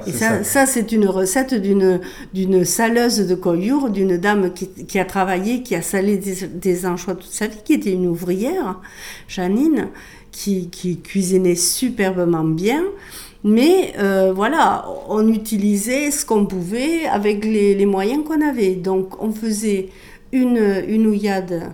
et 0.07 0.11
ça, 0.11 0.43
ça. 0.43 0.65
c'est 0.65 0.91
une 0.91 1.07
recette 1.07 1.53
d'une, 1.53 1.99
d'une 2.33 2.65
saleuse 2.65 3.27
de 3.27 3.35
Collioure, 3.35 3.89
d'une 3.89 4.17
dame 4.17 4.53
qui, 4.53 4.67
qui, 4.67 4.99
a 4.99 5.05
travaillé, 5.05 5.63
qui 5.63 5.75
a 5.75 5.81
salé 5.81 6.17
des, 6.17 6.85
anchois 6.85 7.15
toute 7.15 7.31
sa 7.31 7.47
vie, 7.47 7.57
qui 7.63 7.73
était 7.73 7.91
une 7.91 8.07
ouvrière, 8.07 8.79
Janine, 9.27 9.89
qui, 10.31 10.69
qui 10.69 10.99
cuisinait 10.99 11.55
superbement 11.55 12.43
bien. 12.43 12.83
Mais 13.43 13.93
euh, 13.99 14.33
voilà, 14.33 14.87
on 15.07 15.27
utilisait 15.27 16.09
ce 16.09 16.25
qu'on 16.25 16.45
pouvait 16.45 17.05
avec 17.05 17.45
les, 17.45 17.75
les 17.75 17.85
moyens 17.85 18.23
qu'on 18.23 18.41
avait. 18.41 18.73
Donc 18.73 19.21
on 19.21 19.31
faisait 19.31 19.89
une, 20.31 20.83
une 20.87 21.07
ouillade 21.07 21.71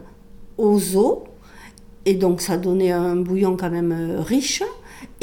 aux 0.57 0.97
os, 0.97 1.19
et 2.05 2.15
donc 2.15 2.41
ça 2.41 2.57
donnait 2.57 2.91
un 2.91 3.15
bouillon 3.15 3.57
quand 3.57 3.69
même 3.69 3.91
euh, 3.91 4.21
riche. 4.21 4.63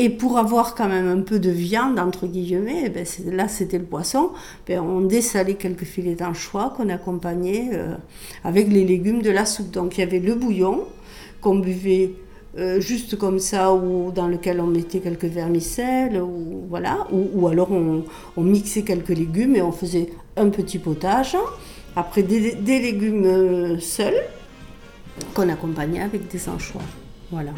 Et 0.01 0.11
pour 0.11 0.39
avoir 0.39 0.77
quand 0.77 0.89
même 0.89 1.09
un 1.09 1.23
peu 1.23 1.41
de 1.41 1.51
viande, 1.51 1.99
entre 1.99 2.29
guillemets, 2.29 2.85
eh 2.87 2.89
ben 2.89 3.05
là 3.33 3.49
c'était 3.49 3.79
le 3.79 3.85
poisson, 3.85 4.31
ben 4.67 4.81
on 4.81 5.01
dessalait 5.01 5.55
quelques 5.55 5.85
filets 5.85 6.15
d'anchois 6.15 6.73
qu'on 6.77 6.89
accompagnait 6.89 7.71
euh, 7.73 7.97
avec 8.45 8.69
les 8.69 8.85
légumes 8.85 9.23
de 9.23 9.31
la 9.31 9.45
soupe. 9.45 9.73
Donc 9.73 9.99
il 9.99 10.01
y 10.01 10.05
avait 10.05 10.21
le 10.21 10.37
bouillon 10.37 10.85
qu'on 11.41 11.57
buvait 11.57 12.13
euh, 12.57 12.81
juste 12.81 13.19
comme 13.19 13.41
ça, 13.41 13.73
ou 13.75 14.13
dans 14.13 14.29
lequel 14.29 14.61
on 14.61 14.69
mettait 14.69 15.01
quelques 15.01 15.25
vermicelles, 15.25 16.21
ou, 16.23 16.65
voilà, 16.69 17.07
ou, 17.13 17.49
alors 17.49 17.71
on, 17.73 18.43
mixait 18.43 18.83
quelques 18.83 19.11
légumes 19.11 19.57
et 19.57 19.63
on 19.63 19.73
faisait 19.73 20.11
un 20.37 20.49
petit 20.49 20.79
potage. 20.79 21.37
Après 21.97 22.23
des, 22.23 22.55
des 22.55 22.79
légumes 22.79 23.25
euh, 23.25 23.79
seuls 23.81 24.23
qu'on 25.35 25.49
accompagnait 25.49 26.03
avec 26.03 26.29
des 26.29 26.49
anchois. 26.49 26.83
Voilà. 27.33 27.51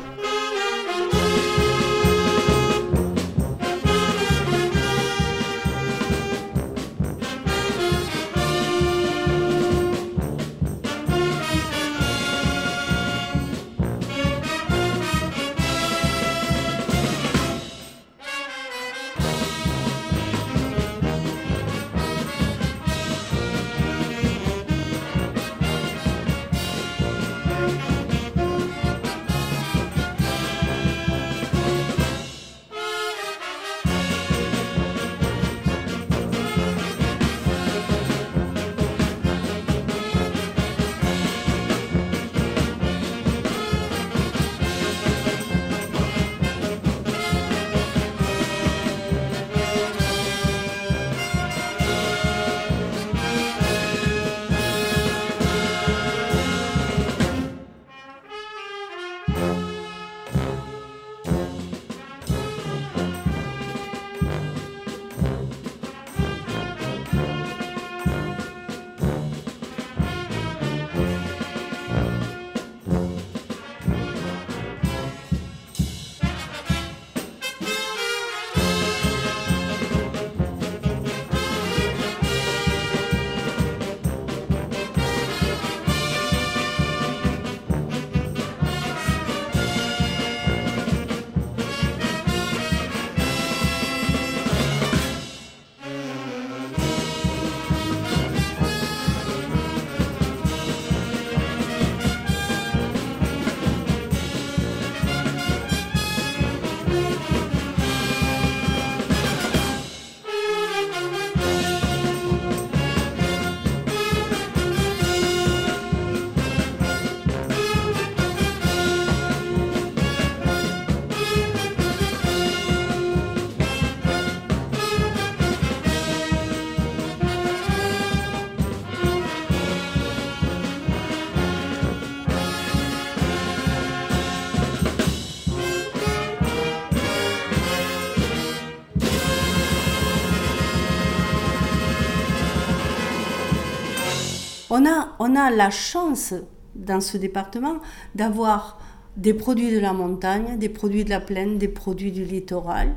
On 144.80 144.86
a, 144.86 145.08
on 145.18 145.36
a 145.36 145.50
la 145.50 145.68
chance 145.68 146.32
dans 146.74 147.02
ce 147.02 147.18
département 147.18 147.80
d'avoir 148.14 148.80
des 149.16 149.34
produits 149.34 149.70
de 149.70 149.78
la 149.78 149.92
montagne, 149.92 150.56
des 150.58 150.70
produits 150.70 151.04
de 151.04 151.10
la 151.10 151.20
plaine, 151.20 151.58
des 151.58 151.68
produits 151.68 152.12
du 152.12 152.24
littoral. 152.24 152.94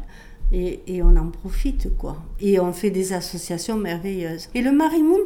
Et, 0.53 1.01
on 1.03 1.17
en 1.17 1.27
profite, 1.29 1.97
quoi. 1.97 2.17
Et 2.39 2.59
on 2.59 2.71
fait 2.71 2.91
des 2.91 3.11
associations 3.11 3.75
merveilleuses. 3.75 4.49
Et 4.53 4.61
le 4.61 4.71
Marimoun, 4.71 5.23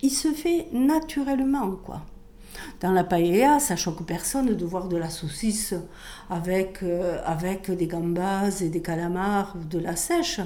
il 0.00 0.10
se 0.10 0.28
fait 0.28 0.68
naturellement, 0.72 1.72
quoi. 1.72 2.00
Dans 2.80 2.92
la 2.92 3.04
paella, 3.04 3.58
ça 3.58 3.76
choque 3.76 4.06
personne 4.06 4.54
de 4.54 4.64
voir 4.64 4.88
de 4.88 4.96
la 4.96 5.10
saucisse 5.10 5.74
avec, 6.30 6.82
euh, 6.82 7.18
avec 7.26 7.70
des 7.70 7.86
gambas 7.86 8.60
et 8.62 8.68
des 8.68 8.80
calamars 8.80 9.54
ou 9.60 9.64
de 9.64 9.78
la 9.78 9.96
sèche 9.96 10.40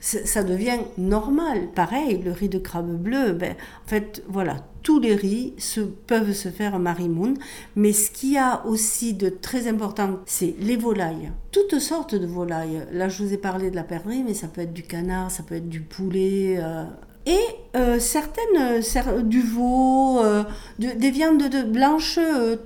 ça 0.00 0.42
devient 0.42 0.78
normal. 0.96 1.68
Pareil, 1.74 2.20
le 2.24 2.32
riz 2.32 2.48
de 2.48 2.58
crabe 2.58 2.96
bleu, 2.96 3.32
ben, 3.32 3.54
en 3.84 3.88
fait, 3.88 4.22
voilà, 4.28 4.56
tous 4.82 4.98
les 4.98 5.14
riz 5.14 5.54
se, 5.58 5.80
peuvent 5.80 6.32
se 6.32 6.48
faire 6.48 6.78
marimoun, 6.78 7.36
mais 7.76 7.92
ce 7.92 8.10
qu'il 8.10 8.32
y 8.32 8.38
a 8.38 8.64
aussi 8.66 9.12
de 9.12 9.28
très 9.28 9.68
important, 9.68 10.20
c'est 10.24 10.54
les 10.58 10.76
volailles. 10.76 11.30
Toutes 11.52 11.78
sortes 11.78 12.14
de 12.14 12.26
volailles. 12.26 12.86
Là, 12.92 13.08
je 13.08 13.22
vous 13.22 13.32
ai 13.34 13.36
parlé 13.36 13.70
de 13.70 13.76
la 13.76 13.84
perdrix, 13.84 14.22
mais 14.24 14.34
ça 14.34 14.48
peut 14.48 14.62
être 14.62 14.72
du 14.72 14.82
canard, 14.82 15.30
ça 15.30 15.42
peut 15.42 15.56
être 15.56 15.68
du 15.68 15.82
poulet. 15.82 16.56
Euh, 16.58 16.84
et 17.26 17.38
euh, 17.76 18.00
certaines, 18.00 18.80
du 19.28 19.42
veau, 19.42 20.20
euh, 20.20 20.44
des 20.78 21.10
viandes 21.10 21.48
de, 21.48 21.62
blanches 21.62 22.18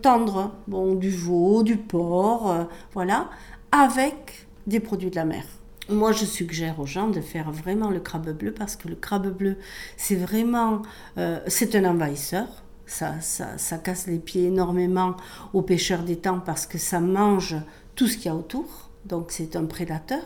tendres, 0.03 0.53
bon, 0.69 0.95
du 0.95 1.11
veau, 1.11 1.65
du 1.65 1.77
porc, 1.77 2.55
voilà, 2.93 3.29
avec 3.73 4.47
des 4.69 4.79
produits 4.79 5.11
de 5.11 5.17
la 5.17 5.25
mer 5.25 5.45
moi, 5.89 6.13
je 6.13 6.25
suggère 6.25 6.81
aux 6.81 6.87
gens 6.87 7.09
de 7.09 7.21
faire 7.21 7.51
vraiment 7.51 7.91
le 7.91 8.01
crabe 8.01 8.31
bleu 8.31 8.53
parce 8.53 8.77
que 8.77 8.89
le 8.89 8.97
crabe 8.97 9.29
bleu, 9.29 9.57
c'est 9.97 10.15
vraiment, 10.15 10.83
euh, 11.19 11.41
c'est 11.47 11.75
un 11.75 11.85
envahisseur. 11.85 12.47
Ça, 12.87 13.21
ça, 13.21 13.57
ça, 13.57 13.79
casse 13.79 14.07
les 14.07 14.19
pieds 14.19 14.47
énormément 14.47 15.17
aux 15.53 15.63
pêcheurs 15.63 16.03
d'étang 16.03 16.41
parce 16.41 16.67
que 16.67 16.77
ça 16.77 17.01
mange 17.01 17.57
tout 17.95 18.07
ce 18.07 18.17
qu'il 18.17 18.27
y 18.27 18.29
a 18.29 18.35
autour. 18.35 18.91
Donc, 19.07 19.31
c'est 19.31 19.57
un 19.57 19.65
prédateur. 19.65 20.25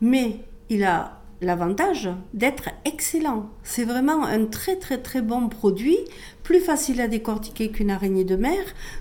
Mais 0.00 0.44
il 0.68 0.84
a 0.84 1.19
l'avantage 1.42 2.10
d'être 2.34 2.70
excellent. 2.84 3.48
C'est 3.62 3.84
vraiment 3.84 4.24
un 4.24 4.44
très 4.44 4.76
très 4.76 4.98
très 4.98 5.22
bon 5.22 5.48
produit, 5.48 5.98
plus 6.42 6.60
facile 6.60 7.00
à 7.00 7.08
décortiquer 7.08 7.70
qu'une 7.70 7.90
araignée 7.90 8.24
de 8.24 8.36
mer. 8.36 8.58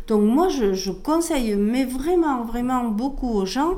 Donc 0.07 0.23
moi 0.23 0.47
je, 0.49 0.91
conseille, 0.91 1.55
mais 1.55 1.85
vraiment 1.85 2.43
vraiment 2.43 2.85
beaucoup 2.85 3.29
aux 3.29 3.45
gens 3.45 3.77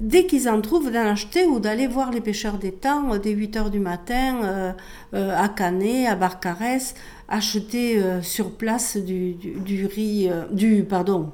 dès 0.00 0.26
qu'ils 0.26 0.48
en 0.48 0.60
trouvent, 0.60 0.90
d'en 0.90 1.06
acheter 1.06 1.44
ou 1.44 1.60
d'aller 1.60 1.86
voir 1.86 2.10
les 2.10 2.20
pêcheurs 2.20 2.58
d'étang 2.58 3.16
dès 3.18 3.32
8 3.32 3.56
heures 3.56 3.70
du 3.70 3.80
matin 3.80 4.36
euh, 4.44 4.72
euh, 5.14 5.36
à 5.36 5.48
Canet, 5.48 6.06
à 6.06 6.14
Barcarès, 6.14 6.94
acheter 7.28 7.98
euh, 7.98 8.22
sur 8.22 8.52
place 8.52 8.96
du, 8.96 9.34
du, 9.34 9.86
riz, 9.86 10.30
du, 10.52 10.84
pardon, 10.84 11.32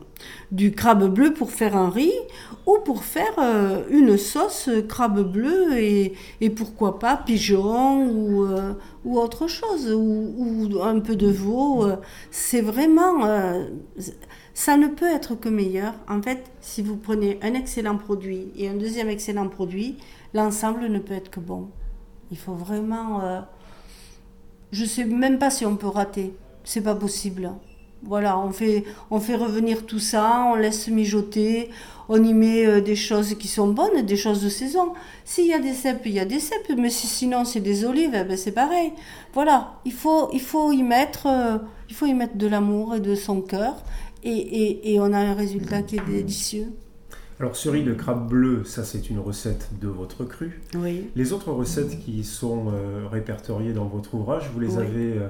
du 0.50 0.72
crabe 0.72 1.12
bleu 1.12 1.32
pour 1.34 1.52
faire 1.52 1.76
un 1.76 1.90
riz 1.90 2.12
ou 2.66 2.78
pour 2.84 3.04
faire 3.04 3.38
une 3.90 4.16
sauce 4.16 4.70
crabe 4.88 5.20
bleu 5.20 5.78
et, 5.78 6.14
et 6.40 6.50
pourquoi 6.50 6.98
pas 6.98 7.16
pigeon 7.16 8.06
ou, 8.06 8.46
ou 9.04 9.18
autre 9.18 9.48
chose, 9.48 9.92
ou, 9.94 10.80
un 10.82 11.00
peu 11.00 11.14
de 11.14 11.28
veau. 11.28 11.86
C'est 12.30 12.62
vraiment 12.62 13.26
ça 14.54 14.76
ne 14.76 14.86
peut 14.86 15.12
être 15.12 15.34
que 15.34 15.48
meilleur. 15.48 15.94
En 16.08 16.22
fait, 16.22 16.50
si 16.60 16.80
vous 16.80 16.96
prenez 16.96 17.38
un 17.42 17.54
excellent 17.54 17.98
produit 17.98 18.52
et 18.56 18.68
un 18.68 18.74
deuxième 18.74 19.08
excellent 19.08 19.48
produit, 19.48 19.98
l'ensemble 20.32 20.86
ne 20.86 21.00
peut 21.00 21.14
être 21.14 21.30
que 21.30 21.40
bon. 21.40 21.68
Il 22.30 22.38
faut 22.38 22.54
vraiment. 22.54 23.20
Je 23.20 23.26
euh, 23.26 23.40
je 24.72 24.84
sais 24.84 25.04
même 25.04 25.38
pas 25.38 25.50
si 25.50 25.66
on 25.66 25.76
peut 25.76 25.88
rater. 25.88 26.34
C'est 26.62 26.80
pas 26.82 26.94
possible. 26.94 27.50
Voilà, 28.06 28.38
on 28.38 28.50
fait, 28.50 28.84
on 29.10 29.18
fait 29.18 29.36
revenir 29.36 29.86
tout 29.86 29.98
ça, 29.98 30.46
on 30.52 30.56
laisse 30.56 30.88
mijoter, 30.88 31.70
on 32.08 32.22
y 32.22 32.34
met 32.34 32.66
euh, 32.66 32.80
des 32.80 32.96
choses 32.96 33.34
qui 33.34 33.48
sont 33.48 33.68
bonnes, 33.68 34.02
des 34.04 34.16
choses 34.16 34.42
de 34.42 34.50
saison. 34.50 34.92
S'il 35.24 35.46
y 35.46 35.54
a 35.54 35.58
des 35.58 35.72
cèpes, 35.72 36.02
il 36.04 36.12
y 36.12 36.20
a 36.20 36.26
des 36.26 36.40
cèpes, 36.40 36.70
mais 36.76 36.90
si, 36.90 37.06
sinon 37.06 37.44
c'est 37.44 37.60
des 37.60 37.84
olives, 37.84 38.14
eh 38.14 38.24
ben 38.24 38.36
c'est 38.36 38.52
pareil. 38.52 38.92
Voilà, 39.32 39.80
il 39.84 39.92
faut, 39.92 40.28
il 40.32 40.40
faut 40.40 40.70
y 40.72 40.82
mettre, 40.82 41.26
euh, 41.26 41.58
il 41.88 41.94
faut 41.94 42.06
y 42.06 42.14
mettre 42.14 42.36
de 42.36 42.46
l'amour 42.46 42.94
et 42.94 43.00
de 43.00 43.14
son 43.14 43.40
cœur 43.40 43.76
et, 44.24 44.98
on 45.00 45.12
a 45.12 45.18
un 45.18 45.34
résultat 45.34 45.82
qui 45.82 45.96
est 45.96 46.06
délicieux. 46.06 46.68
Alors, 47.40 47.56
ce 47.56 47.68
riz 47.68 47.82
de 47.82 47.94
crabe 47.94 48.28
bleu, 48.28 48.64
ça 48.64 48.84
c'est 48.84 49.10
une 49.10 49.18
recette 49.18 49.70
de 49.80 49.88
votre 49.88 50.24
cru. 50.24 50.60
Oui. 50.76 51.10
Les 51.16 51.32
autres 51.32 51.50
recettes 51.50 51.98
qui 52.04 52.22
sont 52.22 52.66
euh, 52.68 53.06
répertoriées 53.10 53.72
dans 53.72 53.86
votre 53.86 54.14
ouvrage, 54.14 54.50
vous 54.52 54.60
les 54.60 54.78
avez. 54.78 55.18
Euh, 55.18 55.28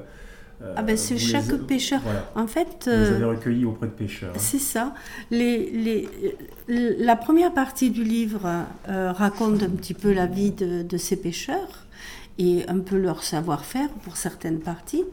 ah 0.77 0.83
ben 0.83 0.97
c'est 0.97 1.19
chaque 1.19 1.53
pêcheur. 1.67 2.01
En 2.35 2.47
fait, 2.47 2.85
vous 2.87 2.91
les 2.91 3.13
avez 3.13 3.25
recueillis 3.25 3.65
auprès 3.65 3.87
de 3.87 3.93
pêcheurs. 3.93 4.33
C'est 4.37 4.59
ça. 4.59 4.95
Les, 5.31 5.71
les, 5.71 6.09
la 6.69 7.17
première 7.17 7.53
partie 7.53 7.91
du 7.91 8.05
livre 8.05 8.65
euh, 8.89 9.13
raconte 9.13 9.63
un 9.63 9.71
petit 9.71 9.95
peu 9.95 10.13
la 10.13 10.27
vie 10.27 10.51
de, 10.51 10.83
de 10.83 10.97
ces 10.97 11.17
pêcheurs 11.17 11.85
et 12.39 12.65
un 12.69 12.81
peu 12.81 12.97
leur 12.97 13.23
savoir-faire 13.23 13.89
pour 14.05 14.17
certaines 14.17 14.61
parties. 14.61 15.05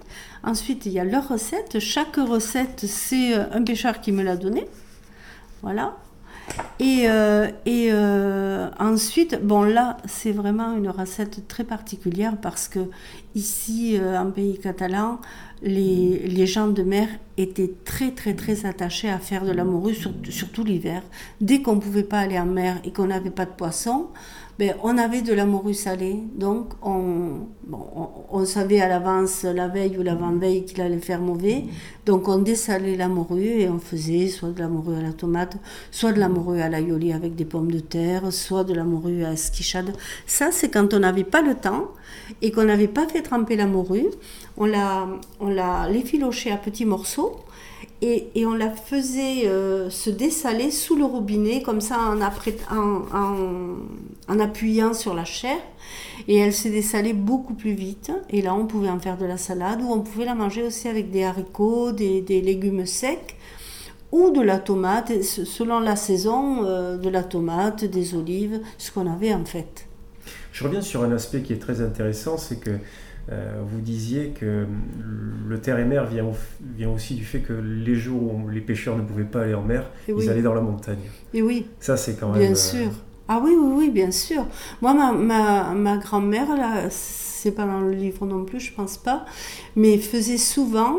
Ensuite, 0.43 0.86
il 0.88 0.93
y 0.93 1.00
a 1.00 1.03
leur 1.03 1.27
recette. 1.27 1.79
Chaque 1.79 2.15
recette, 2.15 2.86
c'est 2.88 3.38
euh, 3.38 3.43
un 3.51 3.63
pêcheur 3.63 4.01
qui 4.01 4.12
me 4.12 4.24
l'a 4.24 4.36
donné. 4.36 4.67
Voilà. 5.62 5.98
Et, 6.79 7.03
euh, 7.08 7.48
et 7.65 7.89
euh, 7.91 8.40
ensuite, 8.81 9.39
bon 9.43 9.63
là, 9.63 9.97
c'est 10.05 10.31
vraiment 10.31 10.75
une 10.75 10.89
recette 10.89 11.47
très 11.47 11.63
particulière 11.63 12.35
parce 12.41 12.67
que 12.67 12.79
ici, 13.35 13.97
en 14.00 14.31
pays 14.31 14.59
catalan, 14.59 15.19
les, 15.61 16.19
les, 16.27 16.47
gens 16.47 16.67
de 16.67 16.81
mer 16.81 17.07
étaient 17.38 17.71
très 17.85 18.11
très 18.11 18.33
très 18.33 18.65
attachés 18.65 19.09
à 19.09 19.19
faire 19.19 19.45
de 19.45 19.51
la 19.51 19.63
morue, 19.63 19.96
surtout 20.29 20.63
l'hiver. 20.63 21.03
Dès 21.39 21.61
qu'on 21.61 21.75
ne 21.75 21.79
pouvait 21.79 22.03
pas 22.03 22.20
aller 22.20 22.39
en 22.39 22.46
mer 22.46 22.79
et 22.83 22.91
qu'on 22.91 23.07
n'avait 23.07 23.29
pas 23.29 23.46
de 23.46 23.51
poisson, 23.51 24.07
ben, 24.61 24.75
on 24.83 24.95
avait 25.00 25.24
de 25.24 25.33
la 25.33 25.47
morue 25.47 25.74
salée, 25.74 26.19
donc 26.35 26.74
on, 26.83 27.47
on, 28.31 28.45
savait 28.45 28.79
à 28.79 28.87
l'avance, 28.87 29.41
la 29.41 29.67
veille 29.67 29.97
ou 29.97 30.03
l'avant-veille, 30.03 30.65
qu'il 30.65 30.81
allait 30.81 31.00
faire 31.00 31.19
mauvais. 31.19 31.63
Donc 32.05 32.27
on 32.27 32.37
dessalait 32.37 32.95
la 32.95 33.07
morue 33.07 33.59
et 33.61 33.67
on 33.69 33.79
faisait 33.79 34.27
soit 34.27 34.50
de 34.50 34.59
la 34.59 34.67
morue 34.67 34.95
à 34.95 35.01
la 35.01 35.13
tomate, 35.13 35.57
soit 35.89 36.11
de 36.11 36.19
la 36.19 36.29
morue 36.29 36.61
à 36.61 36.69
l'aïoli 36.69 37.11
avec 37.11 37.33
des 37.33 37.43
pommes 37.43 37.71
de 37.71 37.79
terre, 37.79 38.31
soit 38.31 38.63
de 38.63 38.75
la 38.75 38.83
morue 38.83 39.25
à 39.25 39.33
esquichade. 39.33 39.93
Ça, 40.27 40.51
c'est 40.51 40.69
quand 40.69 40.93
on 40.93 41.00
n'avait 41.00 41.24
pas 41.24 41.41
le 41.41 41.55
temps 41.55 41.87
et 42.43 42.51
qu'on 42.51 42.65
n'avait 42.65 42.87
pas 42.87 43.07
fait 43.07 43.24
tremper 43.24 43.55
la 43.55 43.65
morue. 43.65 44.09
On 44.57 44.65
l'a, 44.65 45.07
on 45.39 45.50
l'a 45.50 45.81
à 45.85 46.57
petits 46.57 46.85
morceaux 46.85 47.39
et, 48.01 48.46
on 48.46 48.53
la 48.53 48.72
faisait 48.72 49.48
euh, 49.48 49.92
se 49.92 50.09
dessaler 50.09 50.72
sous 50.72 50.96
le 50.96 51.05
robinet, 51.05 51.61
comme 51.61 51.81
ça 51.81 51.98
en, 52.00 52.20
appuyant 54.40 54.94
sur 54.94 55.14
la 55.14 55.24
chair. 55.24 55.57
Et 56.27 56.37
elle 56.37 56.53
s'est 56.53 56.72
dessalée 56.72 57.14
beaucoup 57.14 57.53
plus 57.53 57.74
vite. 57.74 58.11
Et 58.29 58.42
là, 58.42 58.55
on 58.55 58.66
pouvait 58.66 58.90
en 58.90 59.00
faire 59.00 59.18
de 59.18 59.25
la 59.25 59.37
salade 59.37 59.81
ou 59.81 59.92
on 59.92 60.01
pouvait 60.01 60.25
la 60.25 60.33
manger 60.33 60.64
aussi 60.64 60.87
avec 60.87 61.11
des 61.11 61.24
haricots, 61.24 61.92
des, 61.92 62.42
légumes 62.42 62.85
secs 62.85 63.35
ou 64.11 64.31
de 64.31 64.42
la 64.42 64.59
tomate, 64.59 65.22
selon 65.22 65.79
la 65.79 65.96
saison, 65.96 66.66
euh, 66.66 66.98
de 66.98 67.07
la 67.07 67.24
tomate, 67.24 67.85
des 67.85 68.14
olives, 68.14 68.59
ce 68.77 68.92
qu'on 68.92 69.07
avait 69.07 69.33
en 69.33 69.46
fait. 69.46 69.87
Je 70.51 70.66
reviens 70.66 70.81
sur 70.81 71.03
un 71.03 71.11
aspect 71.14 71.42
qui 71.42 71.53
est 71.53 71.59
très 71.59 71.81
intéressant, 71.81 72.37
c'est 72.37 72.59
que 72.59 72.72
vous 73.29 73.81
disiez 73.81 74.29
que 74.29 74.66
le 75.48 75.60
terre 75.60 75.79
et 75.79 75.86
mer 75.86 76.05
vient, 76.05 76.25
vient, 76.75 76.90
aussi 76.90 77.16
du 77.16 77.24
fait 77.24 77.40
que 77.40 77.53
les 77.53 77.96
jours 77.96 78.34
où 78.34 78.50
les 78.50 78.62
pêcheurs 78.62 78.98
ne 78.98 79.03
pouvaient 79.03 79.24
pas 79.24 79.44
aller 79.44 79.53
en 79.53 79.64
mer, 79.64 79.90
ils 80.07 80.29
allaient 80.29 80.42
dans 80.42 80.53
la 80.53 80.62
montagne. 80.62 81.10
Et 81.34 81.42
oui. 81.42 81.68
Ça, 81.79 81.98
c'est 81.98 82.20
quand 82.20 82.29
même. 82.29 82.40
Bien 82.40 82.51
euh, 82.51 82.55
sûr. 82.55 82.90
Ah 83.27 83.42
oui, 83.44 83.51
oui, 83.57 83.74
oui, 83.77 83.90
bien 83.90 84.12
sûr. 84.12 84.46
Moi, 84.81 84.94
ma, 84.94 85.14
ma, 85.14 85.74
ma 85.74 85.98
grand-mère, 85.98 86.55
là, 86.55 86.90
c'est 86.90 87.51
pas 87.51 87.66
dans 87.66 87.79
le 87.79 87.92
livre 87.92 88.25
non 88.25 88.46
plus, 88.46 88.60
je 88.60 88.74
pense 88.74 88.98
pas, 88.98 89.25
mais 89.75 89.98
faisait 89.98 90.38
souvent 90.38 90.98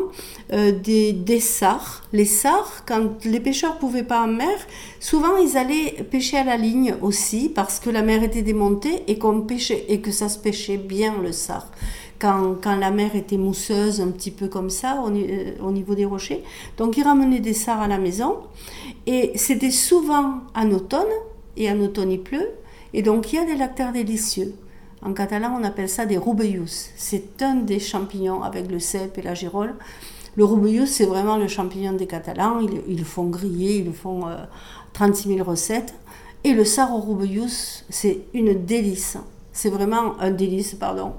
euh, 0.51 0.71
des, 0.71 1.13
des 1.13 1.39
sars. 1.39 2.03
Les 2.11 2.25
sars, 2.25 2.83
quand 2.85 3.23
les 3.23 3.39
pêcheurs 3.39 3.77
pouvaient 3.77 4.03
pas 4.03 4.23
en 4.23 4.27
mer, 4.27 4.57
souvent 4.99 5.37
ils 5.37 5.57
allaient 5.57 6.03
pêcher 6.11 6.37
à 6.37 6.43
la 6.43 6.57
ligne 6.57 6.95
aussi, 7.01 7.49
parce 7.53 7.79
que 7.79 7.89
la 7.89 8.01
mer 8.01 8.23
était 8.23 8.41
démontée 8.41 9.03
et, 9.07 9.17
qu'on 9.17 9.41
pêchait, 9.41 9.85
et 9.87 10.01
que 10.01 10.11
ça 10.11 10.27
se 10.27 10.37
pêchait 10.37 10.77
bien 10.77 11.13
le 11.21 11.31
sars 11.31 11.69
quand, 12.23 12.75
la 12.79 12.91
mer 12.91 13.15
était 13.15 13.37
mousseuse, 13.37 13.99
un 13.99 14.07
petit 14.07 14.31
peu 14.31 14.47
comme 14.47 14.69
ça, 14.69 15.03
euh, 15.03 15.51
au, 15.61 15.71
niveau 15.71 15.93
des 15.93 16.05
rochers. 16.05 16.43
Donc 16.77 16.95
ils 16.95 17.03
ramenaient 17.03 17.41
des 17.41 17.53
sards 17.53 17.81
à 17.81 17.87
la 17.87 17.97
maison. 17.97 18.37
Et 19.05 19.33
c'était 19.35 19.71
souvent 19.71 20.41
en 20.55 20.71
automne, 20.71 21.11
et 21.57 21.69
en 21.69 21.79
automne 21.81 22.11
il 22.11 22.21
pleut. 22.21 22.51
Et 22.93 23.01
donc 23.01 23.33
il 23.33 23.35
y 23.35 23.39
a 23.39 23.45
des 23.45 23.55
lactaires 23.55 23.91
délicieux. 23.91 24.55
En 25.01 25.13
catalan, 25.13 25.57
on 25.59 25.63
appelle 25.65 25.89
ça 25.89 26.05
des 26.05 26.17
roubeillus. 26.17 26.91
C'est 26.95 27.41
un 27.41 27.55
des 27.55 27.79
champignons 27.79 28.41
avec 28.41 28.71
le 28.71 28.79
cèpe 28.79 29.17
et 29.17 29.21
la 29.21 29.33
girole. 29.33 29.75
Le 30.37 30.45
roubeillus, 30.45 30.87
c'est 30.87 31.05
vraiment 31.05 31.35
le 31.35 31.47
champignon 31.47 31.91
des 31.91 32.07
Catalans. 32.07 32.59
Ils, 32.87 32.97
le 32.97 33.03
font 33.03 33.25
griller, 33.25 33.79
ils 33.79 33.85
le 33.85 33.91
font 33.91 34.21
36 34.93 35.35
000 35.35 35.43
recettes. 35.43 35.93
Et 36.45 36.53
le 36.53 36.63
sard 36.63 36.95
au 36.95 37.17
c'est 37.89 38.21
une 38.33 38.65
délice. 38.65 39.17
C'est 39.53 39.69
vraiment 39.69 40.19
un 40.19 40.31
délice, 40.31 40.73
pardon. 40.73 41.13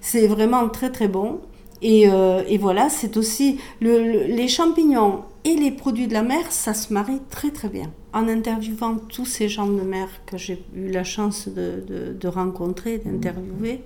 C'est 0.00 0.26
vraiment 0.26 0.68
très 0.68 0.90
très 0.90 1.08
bon. 1.08 1.40
Et, 1.82 2.08
euh, 2.08 2.42
voilà, 2.60 2.88
c'est 2.88 3.16
aussi 3.16 3.58
les 3.80 4.48
champignons 4.48 5.24
et 5.44 5.54
les 5.54 5.70
produits 5.70 6.06
de 6.06 6.12
la 6.12 6.22
mer, 6.22 6.50
ça 6.50 6.74
se 6.74 6.92
marie 6.92 7.20
très 7.30 7.50
très 7.50 7.68
bien. 7.68 7.90
En 8.12 8.28
interviewant 8.28 8.96
tous 8.96 9.24
ces 9.24 9.48
gens 9.48 9.66
de 9.66 9.80
mer 9.80 10.08
que 10.26 10.36
j'ai 10.36 10.62
eu 10.74 10.90
la 10.90 11.04
chance 11.04 11.48
de, 11.48 12.28
rencontrer, 12.28 12.98
d'interviewer, 12.98 13.82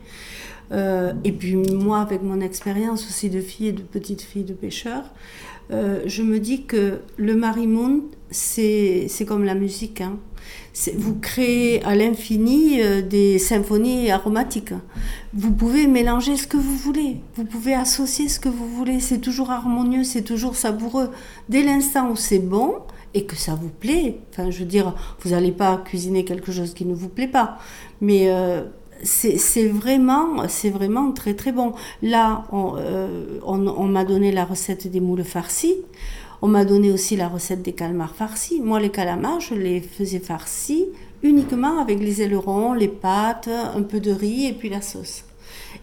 euh, 0.72 1.12
et 1.22 1.32
puis 1.32 1.54
moi 1.56 2.00
avec 2.00 2.22
mon 2.22 2.40
expérience 2.40 3.06
aussi 3.06 3.30
de 3.30 3.40
fille 3.40 3.68
et 3.68 3.72
de 3.72 3.82
petite 3.82 4.22
fille 4.22 4.44
de 4.44 4.54
pêcheur, 4.54 5.04
euh, 5.70 6.00
je 6.06 6.22
me 6.22 6.40
dis 6.40 6.64
que 6.64 7.00
le 7.16 7.36
marimonde, 7.36 8.02
c'est 8.30 9.08
comme 9.26 9.44
la 9.44 9.54
musique. 9.54 10.00
Hein 10.00 10.18
vous 10.96 11.14
créez 11.14 11.82
à 11.84 11.94
l'infini 11.94 12.80
euh, 12.80 13.00
des 13.00 13.38
symphonies 13.38 14.10
aromatiques. 14.10 14.74
Vous 15.32 15.52
pouvez 15.52 15.86
mélanger 15.86 16.36
ce 16.36 16.46
que 16.46 16.56
vous 16.56 16.76
voulez, 16.76 17.18
vous 17.36 17.44
pouvez 17.44 17.74
associer 17.74 18.28
ce 18.28 18.40
que 18.40 18.48
vous 18.48 18.68
voulez, 18.68 19.00
c'est 19.00 19.18
toujours 19.18 19.50
harmonieux, 19.50 20.04
c'est 20.04 20.22
toujours 20.22 20.56
savoureux. 20.56 21.10
Dès 21.48 21.62
l'instant 21.62 22.10
où 22.10 22.16
c'est 22.16 22.38
bon 22.38 22.74
et 23.14 23.24
que 23.24 23.36
ça 23.36 23.54
vous 23.54 23.68
plaît, 23.68 24.18
enfin 24.30 24.50
je 24.50 24.60
veux 24.60 24.64
dire, 24.64 24.94
vous 25.20 25.30
n'allez 25.30 25.52
pas 25.52 25.76
cuisiner 25.84 26.24
quelque 26.24 26.50
chose 26.50 26.74
qui 26.74 26.84
ne 26.84 26.94
vous 26.94 27.08
plaît 27.08 27.28
pas, 27.28 27.58
mais 28.00 28.28
euh, 28.28 28.64
c'est 29.02 29.68
vraiment, 29.68 30.48
c'est 30.48 30.70
vraiment 30.70 31.12
très 31.12 31.34
très 31.34 31.52
bon. 31.52 31.74
Là, 32.02 32.44
on, 32.52 32.74
euh, 32.76 33.38
on 33.44 33.86
m'a 33.86 34.04
donné 34.04 34.32
la 34.32 34.44
recette 34.44 34.88
des 34.88 35.00
moules 35.00 35.24
farcis. 35.24 35.76
On 36.44 36.48
m'a 36.48 36.66
donné 36.66 36.90
aussi 36.90 37.16
la 37.16 37.28
recette 37.28 37.62
des 37.62 37.72
calmars 37.72 38.14
farcis. 38.14 38.60
Moi, 38.60 38.78
les 38.78 38.90
calamars, 38.90 39.40
je 39.40 39.54
les 39.54 39.80
faisais 39.80 40.18
farcis 40.18 40.84
uniquement 41.22 41.78
avec 41.80 42.00
les 42.00 42.20
ailerons, 42.20 42.74
les 42.74 42.88
pâtes, 42.88 43.48
un 43.48 43.80
peu 43.80 43.98
de 43.98 44.12
riz 44.12 44.48
et 44.48 44.52
puis 44.52 44.68
la 44.68 44.82
sauce. 44.82 45.24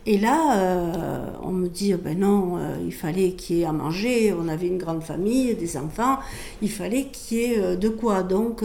Et 0.06 0.20
là, 0.20 0.60
euh, 0.60 1.26
on 1.42 1.52
me 1.52 1.68
dit, 1.68 1.96
ben 1.96 2.20
non, 2.20 2.58
euh, 2.60 2.76
il 2.86 2.94
fallait 2.94 3.32
qu'il 3.32 3.56
y 3.56 3.62
ait 3.62 3.66
à 3.66 3.72
manger, 3.72 4.36
on 4.40 4.48
avait 4.48 4.68
une 4.68 4.78
grande 4.78 5.02
famille, 5.02 5.56
des 5.56 5.78
enfants, 5.78 6.20
il 6.62 6.70
fallait 6.70 7.06
qu'il 7.06 7.40
y 7.40 7.42
ait 7.42 7.58
euh, 7.58 7.76
de 7.76 7.90
quoi. 7.90 8.22
Donc, 8.22 8.64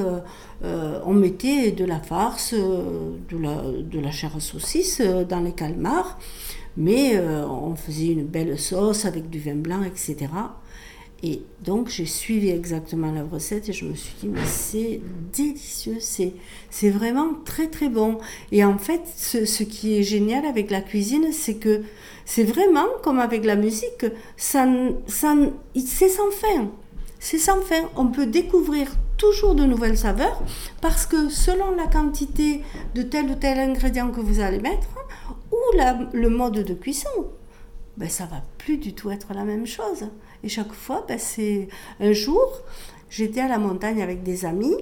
on 0.62 1.14
mettait 1.14 1.72
de 1.72 1.86
la 1.86 2.00
farce, 2.00 2.52
de 2.52 3.38
la, 3.38 3.62
de 3.62 3.98
la 3.98 4.10
chair 4.10 4.32
à 4.36 4.40
saucisse 4.40 5.00
dans 5.00 5.40
les 5.40 5.52
calmars, 5.52 6.18
mais 6.76 7.18
on 7.18 7.74
faisait 7.74 8.08
une 8.08 8.26
belle 8.26 8.58
sauce 8.58 9.06
avec 9.06 9.30
du 9.30 9.38
vin 9.38 9.54
blanc, 9.54 9.82
etc. 9.82 10.28
Et 11.22 11.42
donc 11.64 11.88
j'ai 11.88 12.04
suivi 12.04 12.50
exactement 12.50 13.10
la 13.10 13.24
recette 13.24 13.70
et 13.70 13.72
je 13.72 13.86
me 13.86 13.94
suis 13.94 14.14
dit 14.20 14.28
mais 14.28 14.44
c'est 14.44 15.00
délicieux, 15.32 15.96
c'est, 15.98 16.90
vraiment 16.90 17.28
très 17.44 17.68
très 17.68 17.88
bon. 17.88 18.18
Et 18.52 18.64
en 18.64 18.76
fait 18.76 19.00
ce, 19.16 19.62
qui 19.62 19.98
est 19.98 20.02
génial 20.02 20.44
avec 20.44 20.70
la 20.70 20.82
cuisine 20.82 21.32
c'est 21.32 21.54
que 21.54 21.82
c'est 22.26 22.44
vraiment 22.44 22.86
comme 23.02 23.18
avec 23.18 23.44
la 23.44 23.56
musique, 23.56 24.04
c'est 24.36 24.66
sans 25.06 25.50
fin. 26.30 26.68
C'est 27.18 27.38
sans 27.38 27.62
fin. 27.62 27.88
On 27.96 28.08
peut 28.08 28.26
découvrir 28.26 28.88
toujours 29.16 29.54
de 29.54 29.64
nouvelles 29.64 29.96
saveurs 29.96 30.42
parce 30.82 31.06
que 31.06 31.30
selon 31.30 31.74
la 31.74 31.86
quantité 31.86 32.62
de 32.94 33.02
tel 33.02 33.30
ou 33.30 33.34
tel 33.34 33.58
ingrédient 33.58 34.10
que 34.10 34.20
vous 34.20 34.40
allez 34.40 34.60
mettre 34.60 34.88
ou 35.50 35.76
la, 35.76 35.98
le 36.12 36.28
mode 36.28 36.62
de 36.62 36.74
cuisson, 36.74 37.08
ben 37.96 38.10
ça 38.10 38.26
va 38.26 38.42
plus 38.58 38.76
du 38.76 38.92
tout 38.92 39.10
être 39.10 39.32
la 39.32 39.44
même 39.44 39.66
chose. 39.66 40.06
Et 40.46 40.48
chaque 40.48 40.72
fois, 40.72 41.04
ben, 41.08 41.18
c'est 41.18 41.66
un 41.98 42.12
jour, 42.12 42.60
j'étais 43.10 43.40
à 43.40 43.48
la 43.48 43.58
montagne 43.58 44.00
avec 44.00 44.22
des 44.22 44.44
amis 44.44 44.76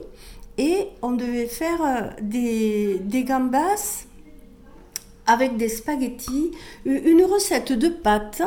et 0.58 0.88
on 1.00 1.12
devait 1.12 1.46
faire 1.46 1.82
euh, 1.82 2.10
des, 2.20 2.98
des 2.98 3.24
gambas 3.24 4.04
avec 5.26 5.56
des 5.56 5.70
spaghettis, 5.70 6.52
une 6.84 7.24
recette 7.24 7.72
de 7.72 7.88
pâtes 7.88 8.42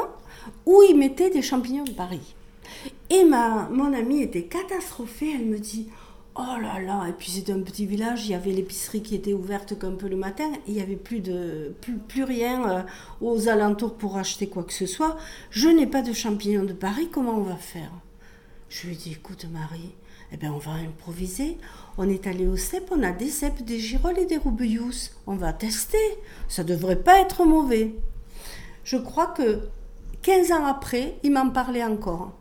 où 0.68 0.84
ils 0.88 0.96
mettaient 0.96 1.32
des 1.32 1.42
champignons 1.42 1.86
de 1.86 1.92
Paris. 1.92 2.36
Et 3.10 3.24
mon 3.24 3.94
amie 3.94 4.22
était 4.22 4.44
catastrophée, 4.44 5.34
elle 5.34 5.48
me 5.48 5.58
dit 5.58 5.90
Oh 6.40 6.62
là 6.62 6.80
là, 6.80 7.08
et 7.10 7.14
puis 7.14 7.32
c'était 7.32 7.52
un 7.52 7.62
petit 7.62 7.88
village, 7.88 8.28
il 8.28 8.32
y 8.32 8.36
avait 8.36 8.52
l'épicerie 8.52 9.02
qui 9.02 9.16
était 9.16 9.34
ouverte 9.34 9.80
qu'un 9.80 9.94
peu 9.94 10.08
le 10.08 10.16
matin, 10.16 10.52
il 10.68 10.76
n'y 10.76 10.82
avait 10.82 10.96
plus, 10.96 11.20
de, 11.20 11.74
plus, 11.82 12.24
rien 12.24 12.70
euh, 12.70 12.84
aux 13.22 13.50
alentours 13.50 13.96
pour 13.96 14.18
acheter 14.18 14.48
quoi 14.48 14.64
que 14.64 14.74
ce 14.74 14.86
soit. 14.86 15.18
Je 15.50 15.68
n'ai 15.68 15.88
pas 15.88 16.04
de 16.04 16.14
champignons 16.14 16.64
de 16.64 16.74
Paris, 16.74 17.10
comment 17.12 17.40
on 17.40 17.42
va 17.42 17.56
faire? 17.56 17.90
Je 18.70 18.86
lui 18.86 18.94
ai 18.94 18.98
dit, 18.98 19.12
écoute 19.14 19.48
Marie, 19.52 19.96
eh 20.32 20.38
bien 20.38 20.54
on 20.54 20.60
va 20.60 20.74
improviser. 20.74 21.58
On 21.98 22.08
est 22.08 22.28
allé 22.28 22.46
au 22.46 22.56
cep, 22.56 22.88
on 22.92 23.02
a 23.02 23.12
des 23.12 23.30
cèpes, 23.30 23.66
des 23.66 23.80
girolles 23.80 24.20
et 24.20 24.28
des 24.28 24.38
roubillous. 24.38 25.10
On 25.26 25.38
va 25.38 25.54
tester, 25.54 25.98
ça 26.48 26.64
devrait 26.64 27.02
pas 27.02 27.20
être 27.20 27.46
mauvais. 27.46 27.96
Je 28.84 28.98
crois 28.98 29.28
que 29.28 29.62
15 30.22 30.52
ans 30.52 30.66
après, 30.66 31.18
il 31.24 31.32
m'en 31.32 31.50
parlait 31.50 31.84
encore. 31.84 32.34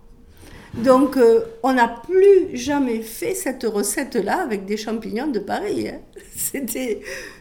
Donc, 0.85 1.17
euh, 1.17 1.41
on 1.63 1.73
n'a 1.73 1.89
plus 1.89 2.55
jamais 2.55 3.01
fait 3.01 3.35
cette 3.35 3.65
recette-là 3.65 4.43
avec 4.43 4.67
des 4.67 4.77
champignons 4.77 5.29
de 5.31 5.39
Paris. 5.39 5.89
Hein. 5.89 6.01
C'était, 6.35 7.01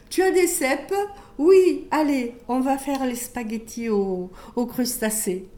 tu 0.09 0.21
as 0.21 0.31
des 0.31 0.47
cèpes? 0.47 0.93
Oui, 1.37 1.87
allez, 1.91 2.35
on 2.47 2.61
va 2.61 2.77
faire 2.77 3.05
les 3.05 3.15
spaghettis 3.15 3.89
aux, 3.89 4.31
crustacés. 4.55 5.49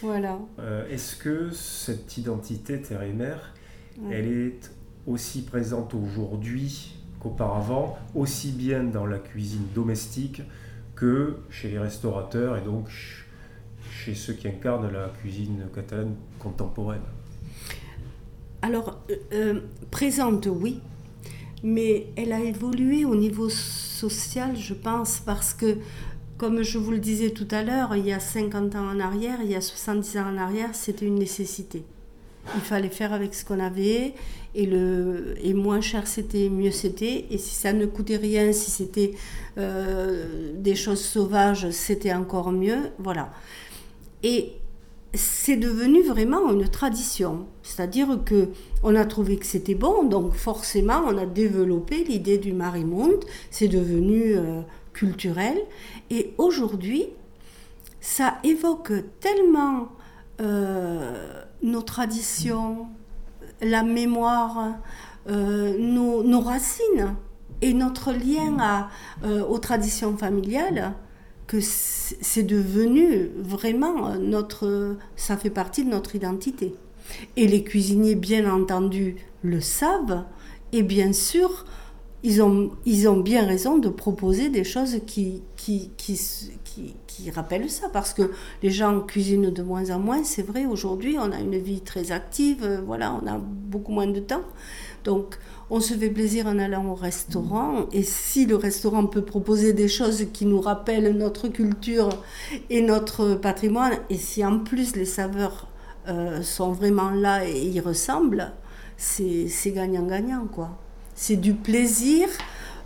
Voilà. 0.00 0.38
Euh, 0.58 0.88
est-ce 0.88 1.16
que 1.16 1.50
cette 1.50 2.16
identité 2.16 2.80
terre 2.80 3.02
et 3.02 3.12
mère, 3.12 3.54
elle 4.10 4.26
est 4.26 4.70
aussi 5.06 5.42
présente 5.42 5.94
aujourd'hui 5.94 6.96
qu'auparavant, 7.20 7.98
aussi 8.14 8.52
bien 8.52 8.82
dans 8.82 9.06
la 9.06 9.18
cuisine 9.18 9.66
domestique 9.74 10.42
que 10.96 11.36
chez 11.50 11.68
les 11.68 11.78
restaurateurs 11.78 12.56
et 12.56 12.62
donc 12.62 12.88
chez 14.04 14.14
ceux 14.14 14.32
qui 14.32 14.48
incarnent 14.48 14.90
la 14.90 15.12
cuisine 15.20 15.68
catalane 15.74 16.14
contemporaine 16.38 17.02
Alors, 18.62 19.00
euh, 19.10 19.16
euh, 19.32 19.60
présente, 19.90 20.48
oui, 20.50 20.80
mais 21.62 22.06
elle 22.16 22.32
a 22.32 22.40
évolué 22.40 23.04
au 23.04 23.14
niveau 23.14 23.48
social, 23.48 24.56
je 24.56 24.74
pense, 24.74 25.20
parce 25.24 25.54
que, 25.54 25.78
comme 26.36 26.62
je 26.62 26.78
vous 26.78 26.90
le 26.90 26.98
disais 26.98 27.30
tout 27.30 27.46
à 27.52 27.62
l'heure, 27.62 27.94
il 27.94 28.06
y 28.06 28.12
a 28.12 28.18
50 28.18 28.74
ans 28.74 28.88
en 28.88 28.98
arrière, 28.98 29.38
il 29.42 29.50
y 29.50 29.54
a 29.54 29.60
70 29.60 30.18
ans 30.18 30.32
en 30.34 30.36
arrière, 30.36 30.74
c'était 30.74 31.06
une 31.06 31.18
nécessité. 31.18 31.84
Il 32.56 32.60
fallait 32.60 32.88
faire 32.88 33.12
avec 33.12 33.34
ce 33.34 33.44
qu'on 33.44 33.60
avait, 33.60 34.14
et, 34.56 34.66
le, 34.66 35.36
et 35.40 35.54
moins 35.54 35.80
cher 35.80 36.08
c'était, 36.08 36.48
mieux 36.48 36.72
c'était. 36.72 37.26
Et 37.30 37.38
si 37.38 37.54
ça 37.54 37.72
ne 37.72 37.86
coûtait 37.86 38.16
rien, 38.16 38.52
si 38.52 38.72
c'était 38.72 39.12
euh, 39.58 40.52
des 40.56 40.74
choses 40.74 41.00
sauvages, 41.00 41.70
c'était 41.70 42.12
encore 42.12 42.50
mieux. 42.50 42.90
Voilà. 42.98 43.30
Et 44.22 44.52
c'est 45.14 45.56
devenu 45.56 46.02
vraiment 46.02 46.50
une 46.50 46.68
tradition. 46.68 47.46
C'est-à-dire 47.62 48.18
que 48.24 48.48
on 48.82 48.94
a 48.96 49.04
trouvé 49.04 49.36
que 49.36 49.46
c'était 49.46 49.74
bon, 49.74 50.04
donc 50.04 50.32
forcément 50.34 51.02
on 51.06 51.18
a 51.18 51.26
développé 51.26 52.04
l'idée 52.04 52.38
du 52.38 52.52
marimonde, 52.52 53.24
c'est 53.50 53.68
devenu 53.68 54.36
euh, 54.36 54.62
culturel. 54.92 55.58
Et 56.10 56.34
aujourd'hui, 56.38 57.06
ça 58.00 58.38
évoque 58.42 58.92
tellement 59.20 59.88
euh, 60.40 61.42
nos 61.62 61.82
traditions, 61.82 62.86
la 63.60 63.82
mémoire, 63.82 64.78
euh, 65.28 65.76
nos, 65.78 66.40
racines 66.40 67.14
et 67.60 67.74
notre 67.74 68.12
lien 68.12 68.88
aux 69.48 69.58
traditions 69.58 70.16
familiales 70.16 70.94
c'est 71.60 72.42
devenu 72.42 73.30
vraiment 73.36 74.16
notre, 74.16 74.96
ça 75.16 75.36
fait 75.36 75.50
partie 75.50 75.84
de 75.84 75.90
notre 75.90 76.14
identité. 76.16 76.74
Et 77.36 77.46
les 77.46 77.62
cuisiniers, 77.62 78.14
bien 78.14 78.50
entendu, 78.50 79.16
le 79.42 79.60
savent. 79.60 80.24
Et 80.72 80.82
bien 80.82 81.12
sûr, 81.12 81.66
ils 82.22 82.40
ont, 82.42 82.70
ils 82.86 83.08
ont 83.08 83.18
bien 83.18 83.44
raison 83.46 83.78
de 83.78 83.88
proposer 83.88 84.48
des 84.48 84.64
choses 84.64 85.00
qui, 85.06 85.42
qui, 85.56 85.90
qui, 85.96 86.18
qui, 86.64 86.94
qui 87.06 87.30
rappellent 87.30 87.70
ça. 87.70 87.88
Parce 87.92 88.14
que 88.14 88.30
les 88.62 88.70
gens 88.70 89.00
cuisinent 89.00 89.50
de 89.50 89.62
moins 89.62 89.90
en 89.90 89.98
moins. 89.98 90.24
C'est 90.24 90.42
vrai, 90.42 90.64
aujourd'hui, 90.66 91.16
on 91.18 91.32
a 91.32 91.40
une 91.40 91.58
vie 91.58 91.80
très 91.80 92.12
active. 92.12 92.82
Voilà, 92.86 93.18
on 93.22 93.26
a 93.26 93.38
beaucoup 93.38 93.92
moins 93.92 94.06
de 94.06 94.20
temps. 94.20 94.44
Donc, 95.04 95.38
on 95.74 95.80
se 95.80 95.94
fait 95.94 96.10
plaisir 96.10 96.46
en 96.46 96.58
allant 96.58 96.86
au 96.86 96.94
restaurant. 96.94 97.86
Et 97.92 98.02
si 98.02 98.44
le 98.44 98.56
restaurant 98.56 99.06
peut 99.06 99.22
proposer 99.22 99.72
des 99.72 99.88
choses 99.88 100.26
qui 100.30 100.44
nous 100.44 100.60
rappellent 100.60 101.16
notre 101.16 101.48
culture 101.48 102.10
et 102.68 102.82
notre 102.82 103.34
patrimoine, 103.34 103.94
et 104.10 104.16
si 104.16 104.44
en 104.44 104.58
plus 104.58 104.94
les 104.96 105.06
saveurs 105.06 105.68
euh, 106.08 106.42
sont 106.42 106.72
vraiment 106.72 107.08
là 107.08 107.48
et 107.48 107.64
y 107.64 107.80
ressemblent, 107.80 108.52
c'est 108.98 109.48
gagnant-gagnant, 109.66 110.46
quoi. 110.52 110.76
C'est 111.14 111.36
du 111.36 111.54
plaisir. 111.54 112.28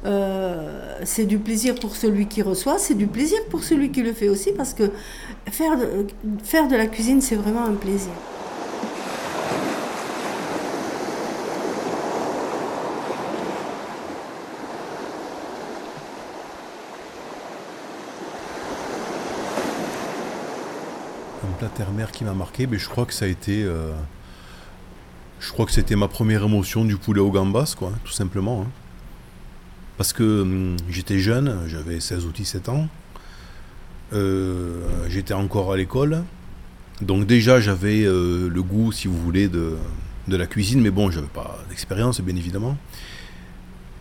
Euh, 0.05 1.01
c'est 1.05 1.25
du 1.25 1.39
plaisir 1.39 1.75
pour 1.75 1.97
celui 1.97 2.27
qui 2.27 2.43
reçoit, 2.43 2.79
c'est 2.79 2.95
du 2.95 3.09
plaisir 3.09 3.39
pour 3.51 3.65
celui 3.65 3.91
qui 3.91 4.03
le 4.03 4.13
fait 4.13 4.29
aussi, 4.29 4.53
parce 4.53 4.75
que 4.75 4.93
faire 5.51 5.77
faire 6.45 6.69
de 6.69 6.77
la 6.77 6.87
cuisine, 6.87 7.21
c'est 7.21 7.35
vraiment 7.35 7.65
un 7.65 7.75
plaisir. 7.75 8.13
Terre-mère 21.97 22.13
qui 22.13 22.25
m'a 22.25 22.35
marqué, 22.35 22.67
mais 22.67 22.79
je 22.79 22.89
crois 22.89 23.07
que 23.07 23.15
ça 23.15 23.25
a 23.25 23.29
été. 23.29 23.63
Euh, 23.65 23.93
je 25.41 25.51
crois 25.53 25.67
que 25.67 25.73
c'était 25.73 25.97
ma 25.97 26.09
première 26.09 26.45
émotion 26.45 26.85
du 26.85 26.97
poulet 26.97 27.21
au 27.21 27.31
gambas, 27.31 27.75
quoi, 27.77 27.93
tout 28.05 28.13
simplement. 28.13 28.63
Hein. 28.63 28.71
Parce 29.97 30.13
que 30.13 30.43
hum, 30.43 30.77
j'étais 30.91 31.19
jeune, 31.19 31.59
j'avais 31.67 32.01
16 32.01 32.27
ou 32.27 32.33
17 32.33 32.69
ans. 32.69 32.89
Euh, 34.13 34.83
j'étais 35.09 35.35
encore 35.35 35.73
à 35.73 35.77
l'école. 35.77 36.23
Donc 37.01 37.27
déjà 37.27 37.61
j'avais 37.61 38.05
euh, 38.05 38.49
le 38.49 38.63
goût, 38.63 38.93
si 38.93 39.09
vous 39.09 39.19
voulez, 39.19 39.49
de, 39.49 39.77
de 40.29 40.37
la 40.37 40.47
cuisine, 40.47 40.81
mais 40.81 40.91
bon, 40.91 41.11
j'avais 41.11 41.27
pas 41.27 41.59
d'expérience, 41.71 42.21
bien 42.21 42.37
évidemment. 42.37 42.77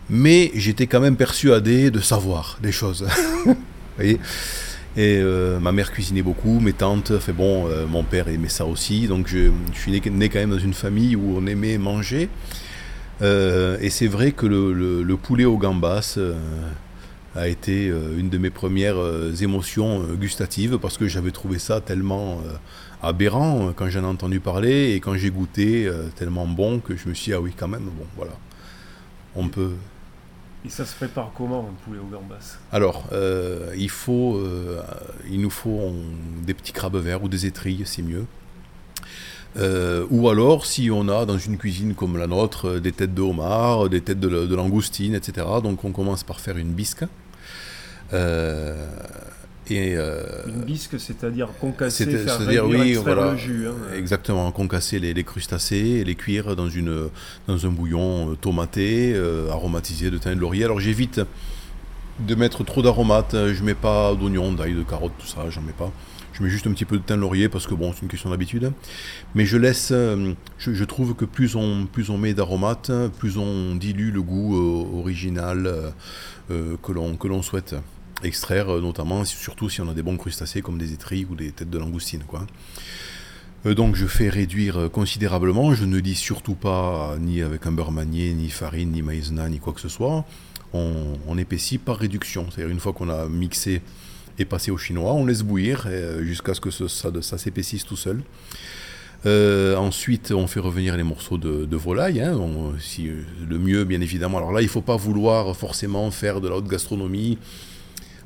Mais 0.08 0.52
j'étais 0.54 0.86
quand 0.86 1.00
même 1.00 1.16
persuadé 1.16 1.90
de 1.90 2.00
savoir 2.00 2.58
des 2.62 2.72
choses. 2.72 3.06
vous 3.46 3.56
voyez? 3.96 4.20
Et 4.96 5.18
euh, 5.18 5.60
ma 5.60 5.72
mère 5.72 5.92
cuisinait 5.92 6.22
beaucoup, 6.22 6.58
mes 6.58 6.72
tantes, 6.72 7.18
fait 7.18 7.34
bon, 7.34 7.68
euh, 7.68 7.86
mon 7.86 8.02
père 8.02 8.28
aimait 8.28 8.48
ça 8.48 8.64
aussi. 8.64 9.06
Donc 9.06 9.28
je, 9.28 9.50
suis 9.74 9.92
né, 9.92 10.28
quand 10.30 10.38
même 10.38 10.50
dans 10.50 10.58
une 10.58 10.72
famille 10.72 11.16
où 11.16 11.36
on 11.36 11.46
aimait 11.46 11.76
manger. 11.76 12.30
Euh, 13.20 13.76
et 13.80 13.90
c'est 13.90 14.06
vrai 14.06 14.32
que 14.32 14.46
le, 14.46 15.16
poulet 15.16 15.44
au 15.44 15.58
gambas 15.58 16.18
a 17.34 17.48
été 17.48 17.92
une 18.16 18.30
de 18.30 18.38
mes 18.38 18.48
premières 18.48 18.96
émotions 19.42 20.02
gustatives 20.14 20.78
parce 20.78 20.96
que 20.96 21.06
j'avais 21.06 21.30
trouvé 21.30 21.58
ça 21.58 21.82
tellement 21.82 22.40
aberrant 23.02 23.74
quand 23.76 23.90
j'en 23.90 24.02
ai 24.02 24.06
entendu 24.06 24.40
parler 24.40 24.94
et 24.94 25.00
quand 25.00 25.14
j'ai 25.16 25.30
goûté 25.30 25.90
tellement 26.14 26.46
bon 26.46 26.80
que 26.80 26.96
je 26.96 27.08
me 27.08 27.14
suis 27.14 27.32
dit 27.32 27.34
ah 27.34 27.40
oui 27.40 27.52
quand 27.54 27.68
même 27.68 27.84
bon 27.84 28.06
voilà 28.16 28.32
on 29.34 29.48
peut 29.48 29.72
Et 30.66 30.68
ça 30.68 30.84
se 30.84 30.96
prépare 30.96 31.30
comment 31.36 31.60
un 31.60 31.84
poulet 31.84 32.00
au 32.00 32.06
gambas 32.06 32.58
Alors, 32.72 33.04
il, 33.76 33.88
faut, 33.88 34.42
il 35.30 35.40
nous 35.40 35.50
faut 35.50 35.92
des 36.44 36.54
petits 36.54 36.72
crabes 36.72 36.96
verts 36.96 37.22
ou 37.22 37.28
des 37.28 37.46
étrilles, 37.46 37.84
c'est 37.84 38.02
mieux. 38.02 38.26
ou 40.10 40.28
alors, 40.28 40.66
si 40.66 40.90
on 40.90 41.08
a 41.08 41.24
dans 41.24 41.38
une 41.38 41.56
cuisine 41.56 41.94
comme 41.94 42.16
la 42.18 42.26
nôtre 42.26 42.80
des 42.80 42.90
têtes 42.90 43.14
de 43.14 43.22
homard, 43.22 43.88
des 43.88 44.00
têtes 44.00 44.18
de 44.18 44.54
langoustine, 44.54 45.14
etc. 45.14 45.46
Donc 45.62 45.84
on 45.84 45.92
commence 45.92 46.24
par 46.24 46.40
faire 46.40 46.56
une 46.56 46.72
bisque. 46.72 47.04
Euh, 49.70 50.22
une 50.46 50.62
bisque, 50.62 50.98
c'est-à-dire 51.00 51.48
concasser, 51.60 52.06
faire 52.06 52.38
c'est-à-dire, 52.38 52.66
oui, 52.66 52.94
voilà, 52.94 53.32
le 53.32 53.36
jus. 53.36 53.66
Hein. 53.68 53.94
Exactement, 53.96 54.50
concasser 54.52 54.98
les, 54.98 55.24
crustacés 55.24 55.76
et 55.76 56.04
les 56.04 56.14
cuire 56.14 56.54
dans, 56.54 56.68
une, 56.68 57.08
dans 57.48 57.66
un 57.66 57.70
bouillon 57.70 58.32
euh, 58.32 58.34
tomaté, 58.36 59.12
euh, 59.14 59.50
aromatisé 59.50 60.10
de 60.10 60.18
thym 60.18 60.32
et 60.32 60.34
de 60.36 60.40
laurier. 60.40 60.64
Alors 60.64 60.78
j'évite 60.78 61.20
de 62.20 62.34
mettre 62.34 62.64
trop 62.64 62.82
d'aromates, 62.82 63.34
je 63.34 63.62
mets 63.62 63.74
pas 63.74 64.14
d'oignons, 64.14 64.52
d'ail, 64.52 64.74
de 64.74 64.82
carottes, 64.82 65.12
tout 65.18 65.26
ça, 65.26 65.50
j'en 65.50 65.62
mets 65.62 65.72
pas. 65.72 65.90
Je 66.32 66.42
mets 66.42 66.50
juste 66.50 66.66
un 66.66 66.72
petit 66.72 66.84
peu 66.84 66.98
de 66.98 67.02
thym 67.02 67.20
laurier 67.20 67.48
parce 67.48 67.66
que 67.66 67.74
bon, 67.74 67.92
c'est 67.92 68.02
une 68.02 68.08
question 68.08 68.30
d'habitude. 68.30 68.70
Mais 69.34 69.46
je 69.46 69.56
laisse, 69.56 69.92
je, 70.58 70.84
trouve 70.84 71.14
que 71.14 71.24
plus 71.24 71.56
on, 71.56 71.86
plus 71.86 72.10
on 72.10 72.18
met 72.18 72.34
d'aromates, 72.34 72.92
plus 73.18 73.38
on 73.38 73.74
dilue 73.74 74.12
le 74.12 74.22
goût 74.22 74.54
original 74.98 75.92
que 76.48 77.28
l'on 77.28 77.42
souhaite 77.42 77.74
extraire, 78.22 78.70
euh, 78.70 78.80
notamment, 78.80 79.24
surtout 79.24 79.68
si 79.68 79.80
on 79.80 79.88
a 79.88 79.94
des 79.94 80.02
bons 80.02 80.16
crustacés 80.16 80.62
comme 80.62 80.78
des 80.78 80.92
étrilles 80.92 81.26
ou 81.30 81.34
des 81.34 81.50
têtes 81.52 81.70
de 81.70 81.78
langoustine. 81.78 82.22
Quoi. 82.26 82.46
Euh, 83.66 83.74
donc 83.74 83.96
je 83.96 84.06
fais 84.06 84.28
réduire 84.28 84.78
euh, 84.78 84.88
considérablement, 84.88 85.74
je 85.74 85.84
ne 85.84 86.00
dis 86.00 86.14
surtout 86.14 86.54
pas 86.54 87.16
ni 87.20 87.42
avec 87.42 87.66
un 87.66 87.72
beurre 87.72 87.92
manier, 87.92 88.32
ni 88.34 88.50
farine, 88.50 88.92
ni 88.92 89.02
maïzena, 89.02 89.48
ni 89.48 89.58
quoi 89.58 89.72
que 89.72 89.80
ce 89.80 89.88
soit. 89.88 90.24
On, 90.72 91.38
épaissit 91.38 91.78
par 91.78 91.96
réduction, 91.96 92.48
c'est-à-dire 92.50 92.70
une 92.70 92.80
fois 92.80 92.92
qu'on 92.92 93.08
a 93.08 93.28
mixé 93.28 93.80
et 94.38 94.44
passé 94.44 94.70
au 94.70 94.76
chinois, 94.76 95.14
on 95.14 95.24
laisse 95.24 95.42
bouillir 95.42 95.88
jusqu'à 96.20 96.52
ce 96.52 96.60
que 96.60 96.70
ça, 96.70 97.38
s'épaississe 97.38 97.86
tout 97.86 97.96
seul. 97.96 98.22
ensuite, 99.24 100.32
on 100.32 100.46
fait 100.46 100.60
revenir 100.60 100.98
les 100.98 101.02
morceaux 101.02 101.38
de, 101.38 101.76
volaille. 101.76 102.20
Hein. 102.20 102.38
le 103.48 103.58
mieux, 103.58 103.84
bien 103.84 104.02
évidemment. 104.02 104.36
Alors 104.36 104.52
là, 104.52 104.60
il 104.60 104.64
ne 104.64 104.70
faut 104.70 104.82
pas 104.82 104.96
vouloir 104.96 105.56
forcément 105.56 106.10
faire 106.10 106.42
de 106.42 106.48
la 106.48 106.56
haute 106.56 106.68
gastronomie 106.68 107.38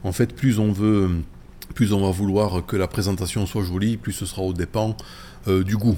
en 0.04 0.12
fait, 0.12 0.34
plus 0.34 0.58
on 0.58 0.72
veut, 0.72 1.10
plus 1.74 1.92
on 1.92 2.00
va 2.00 2.10
vouloir 2.10 2.64
que 2.66 2.76
la 2.76 2.86
présentation 2.86 3.46
soit 3.46 3.64
jolie, 3.64 3.96
plus 3.96 4.12
ce 4.12 4.26
sera 4.26 4.42
au 4.42 4.52
dépens 4.52 4.96
euh, 5.48 5.64
du 5.64 5.78
goût. 5.78 5.96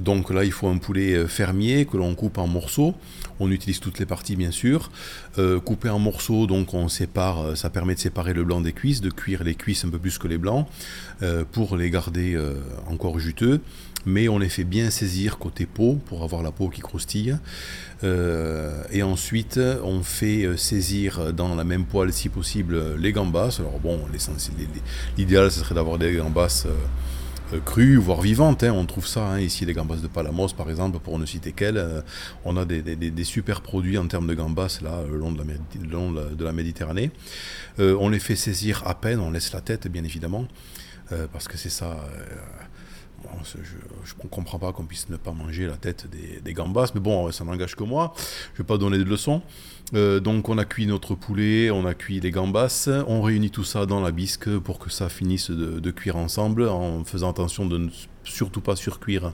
Donc 0.00 0.30
là, 0.30 0.44
il 0.44 0.50
faut 0.50 0.66
un 0.66 0.78
poulet 0.78 1.14
euh, 1.14 1.28
fermier 1.28 1.84
que 1.84 1.96
l'on 1.96 2.16
coupe 2.16 2.38
en 2.38 2.48
morceaux. 2.48 2.94
On 3.38 3.48
utilise 3.52 3.78
toutes 3.78 4.00
les 4.00 4.06
parties, 4.06 4.34
bien 4.34 4.50
sûr. 4.50 4.90
Euh, 5.38 5.60
couper 5.60 5.90
en 5.90 6.00
morceaux, 6.00 6.48
donc 6.48 6.74
on 6.74 6.88
sépare, 6.88 7.56
ça 7.56 7.70
permet 7.70 7.94
de 7.94 8.00
séparer 8.00 8.34
le 8.34 8.42
blanc 8.42 8.60
des 8.60 8.72
cuisses, 8.72 9.00
de 9.00 9.10
cuire 9.10 9.44
les 9.44 9.54
cuisses 9.54 9.84
un 9.84 9.90
peu 9.90 10.00
plus 10.00 10.18
que 10.18 10.26
les 10.26 10.38
blancs, 10.38 10.66
pour 11.52 11.76
les 11.76 11.90
garder 11.90 12.38
encore 12.88 13.18
juteux 13.18 13.60
mais 14.06 14.28
on 14.28 14.38
les 14.38 14.48
fait 14.48 14.64
bien 14.64 14.90
saisir 14.90 15.38
côté 15.38 15.66
peau 15.66 15.98
pour 16.06 16.22
avoir 16.22 16.42
la 16.42 16.52
peau 16.52 16.68
qui 16.68 16.80
croustille. 16.80 17.36
Euh, 18.02 18.82
et 18.90 19.02
ensuite, 19.02 19.60
on 19.84 20.02
fait 20.02 20.44
euh, 20.44 20.56
saisir 20.56 21.32
dans 21.34 21.54
la 21.54 21.64
même 21.64 21.84
poêle, 21.84 22.12
si 22.12 22.28
possible, 22.28 22.96
les 22.96 23.12
gambas. 23.12 23.56
Alors 23.58 23.78
bon, 23.78 24.00
l'idéal, 25.18 25.50
ce 25.50 25.60
serait 25.60 25.74
d'avoir 25.74 25.98
des 25.98 26.14
gambas 26.14 26.66
euh, 27.52 27.58
crues, 27.60 27.96
voire 27.96 28.22
vivantes. 28.22 28.62
Hein. 28.62 28.72
On 28.72 28.86
trouve 28.86 29.06
ça 29.06 29.26
hein, 29.26 29.40
ici, 29.40 29.66
les 29.66 29.74
gambas 29.74 29.96
de 29.96 30.06
Palamos, 30.06 30.48
par 30.56 30.70
exemple, 30.70 30.98
pour 30.98 31.18
ne 31.18 31.26
citer 31.26 31.52
qu'elles. 31.52 32.02
on 32.44 32.56
a 32.56 32.64
des, 32.64 33.24
super 33.24 33.60
produits 33.60 33.98
en 33.98 34.06
termes 34.06 34.26
de 34.26 34.34
gambas, 34.34 34.78
là, 34.82 35.02
le 35.08 35.18
long 35.18 35.32
de 35.32 35.38
la, 35.38 36.24
de 36.34 36.44
la 36.44 36.52
Méditerranée. 36.52 37.10
on 37.78 38.08
les 38.08 38.20
fait 38.20 38.36
saisir 38.36 38.82
à 38.86 38.94
peine, 38.94 39.20
on 39.20 39.30
laisse 39.30 39.52
la 39.52 39.60
tête, 39.60 39.88
bien 39.88 40.04
évidemment, 40.04 40.46
parce 41.32 41.48
que 41.48 41.58
c'est 41.58 41.70
ça 41.70 41.96
je 43.44 44.14
ne 44.22 44.28
comprends 44.28 44.58
pas 44.58 44.72
qu'on 44.72 44.84
puisse 44.84 45.08
ne 45.08 45.16
pas 45.16 45.32
manger 45.32 45.66
la 45.66 45.76
tête 45.76 46.06
des, 46.42 46.52
gambas, 46.52 46.90
mais 46.94 47.00
bon, 47.00 47.30
ça 47.32 47.44
n'engage 47.44 47.76
que 47.76 47.84
moi. 47.84 48.12
Je 48.16 48.52
ne 48.52 48.58
vais 48.58 48.66
pas 48.66 48.78
donner 48.78 48.98
de 48.98 49.04
leçons. 49.04 49.42
Euh, 49.94 50.20
donc 50.20 50.48
on 50.48 50.58
a 50.58 50.64
cuit 50.64 50.86
notre 50.86 51.14
poulet, 51.14 51.70
on 51.70 51.84
a 51.84 51.94
cuit 51.94 52.20
les 52.20 52.30
gambas, 52.30 52.88
on 53.08 53.22
réunit 53.22 53.50
tout 53.50 53.64
ça 53.64 53.86
dans 53.86 54.00
la 54.00 54.12
bisque 54.12 54.48
pour 54.58 54.78
que 54.78 54.90
ça 54.90 55.08
finisse 55.08 55.50
de, 55.50 55.90
cuire 55.90 56.16
ensemble, 56.16 56.68
en 56.68 57.04
faisant 57.04 57.30
attention 57.30 57.66
de 57.66 57.78
ne 57.78 57.88
surtout 58.24 58.60
pas 58.60 58.76
surcuire 58.76 59.32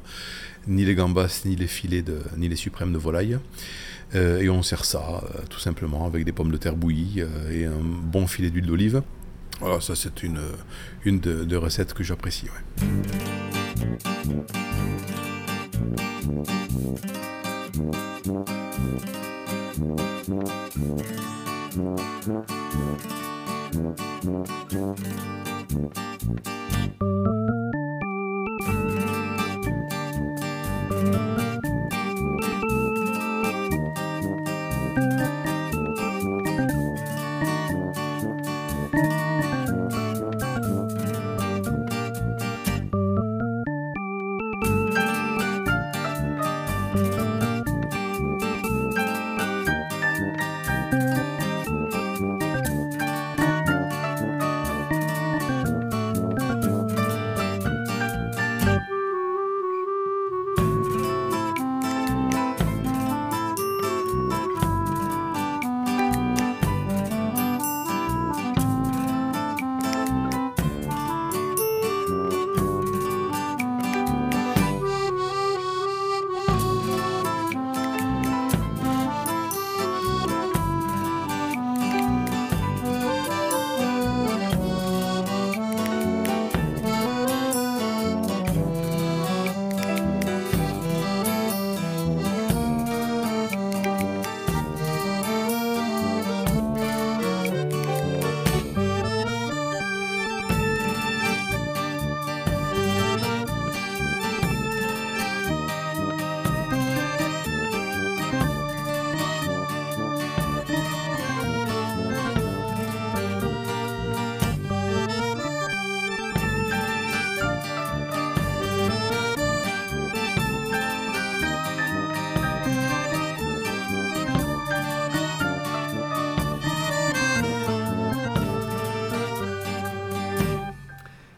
ni 0.66 0.85
les 0.85 0.94
gambas, 0.94 1.42
ni 1.44 1.57
les 1.57 1.66
filets, 1.66 2.03
de, 2.03 2.20
ni 2.37 2.49
les 2.49 2.57
suprêmes 2.57 2.92
de 2.92 2.99
volaille. 2.99 3.38
Euh, 4.14 4.40
et 4.40 4.49
on 4.49 4.62
sert 4.62 4.85
ça 4.85 5.22
euh, 5.25 5.42
tout 5.51 5.59
simplement 5.59 6.07
avec 6.07 6.25
des 6.25 6.33
pommes 6.33 6.53
de 6.53 6.57
terre 6.57 6.77
bouillies 6.77 7.25
et 7.51 7.64
un 7.64 7.81
bon 7.83 8.27
filet 8.27 8.51
d'huile 8.51 8.66
d'olive. 8.66 9.03
Voilà, 9.61 9.81
ça 9.81 9.95
c'est 9.95 10.23
une, 10.23 10.40
une 11.05 11.19
de, 11.21 11.57
recettes 11.57 11.95
que 11.95 12.03
j'apprécie. 12.03 12.49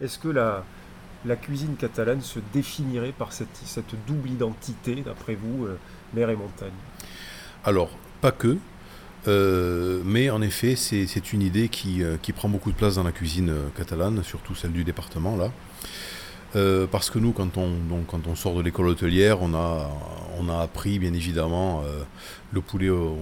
Est-ce 0.08 0.18
que 0.18 0.28
la, 0.28 1.36
cuisine 1.36 1.76
catalane 1.76 2.22
se 2.22 2.38
définirait 2.54 3.12
par 3.12 3.30
cette, 3.34 3.50
double 4.06 4.30
identité, 4.30 5.02
d'après 5.04 5.34
vous, 5.34 5.66
euh, 5.66 5.76
mer 6.14 6.30
et 6.30 6.34
montagne? 6.34 6.72
Alors, 7.62 7.90
pas 8.22 8.32
que. 8.32 8.56
Euh, 9.26 10.00
mais 10.06 10.30
en 10.30 10.40
effet, 10.40 10.76
c'est 10.76 11.32
une 11.34 11.42
idée 11.42 11.68
qui, 11.68 12.02
euh, 12.02 12.16
qui, 12.22 12.32
prend 12.32 12.48
beaucoup 12.48 12.72
de 12.72 12.76
place 12.76 12.94
dans 12.94 13.02
la 13.02 13.12
cuisine 13.12 13.52
catalane, 13.76 14.22
surtout 14.24 14.54
celle 14.54 14.72
du 14.72 14.82
département 14.82 15.36
là. 15.36 15.50
parce 16.90 17.10
que 17.10 17.18
nous, 17.18 17.32
quand 17.32 17.58
on, 17.58 18.34
sort 18.34 18.54
de 18.54 18.62
l'école 18.62 18.88
hôtelière, 18.88 19.42
on 19.42 19.52
a, 19.52 19.90
on 20.38 20.48
a 20.48 20.58
appris 20.62 20.98
bien 20.98 21.12
évidemment 21.12 21.82
le 22.52 22.62
poulet 22.62 22.88
aux, 22.88 23.18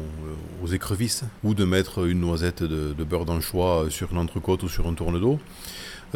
écrevisses 0.73 1.25
ou 1.43 1.53
de 1.53 1.65
mettre 1.65 2.07
une 2.07 2.21
noisette 2.21 2.63
de, 2.63 3.03
beurre 3.03 3.25
d'anchois 3.25 3.87
sur 3.91 4.13
une 4.13 4.19
entrecôte 4.19 4.63
ou 4.63 4.69
sur 4.69 4.87
un 4.87 4.95
tourne 4.95 5.19
d'eau. 5.19 5.41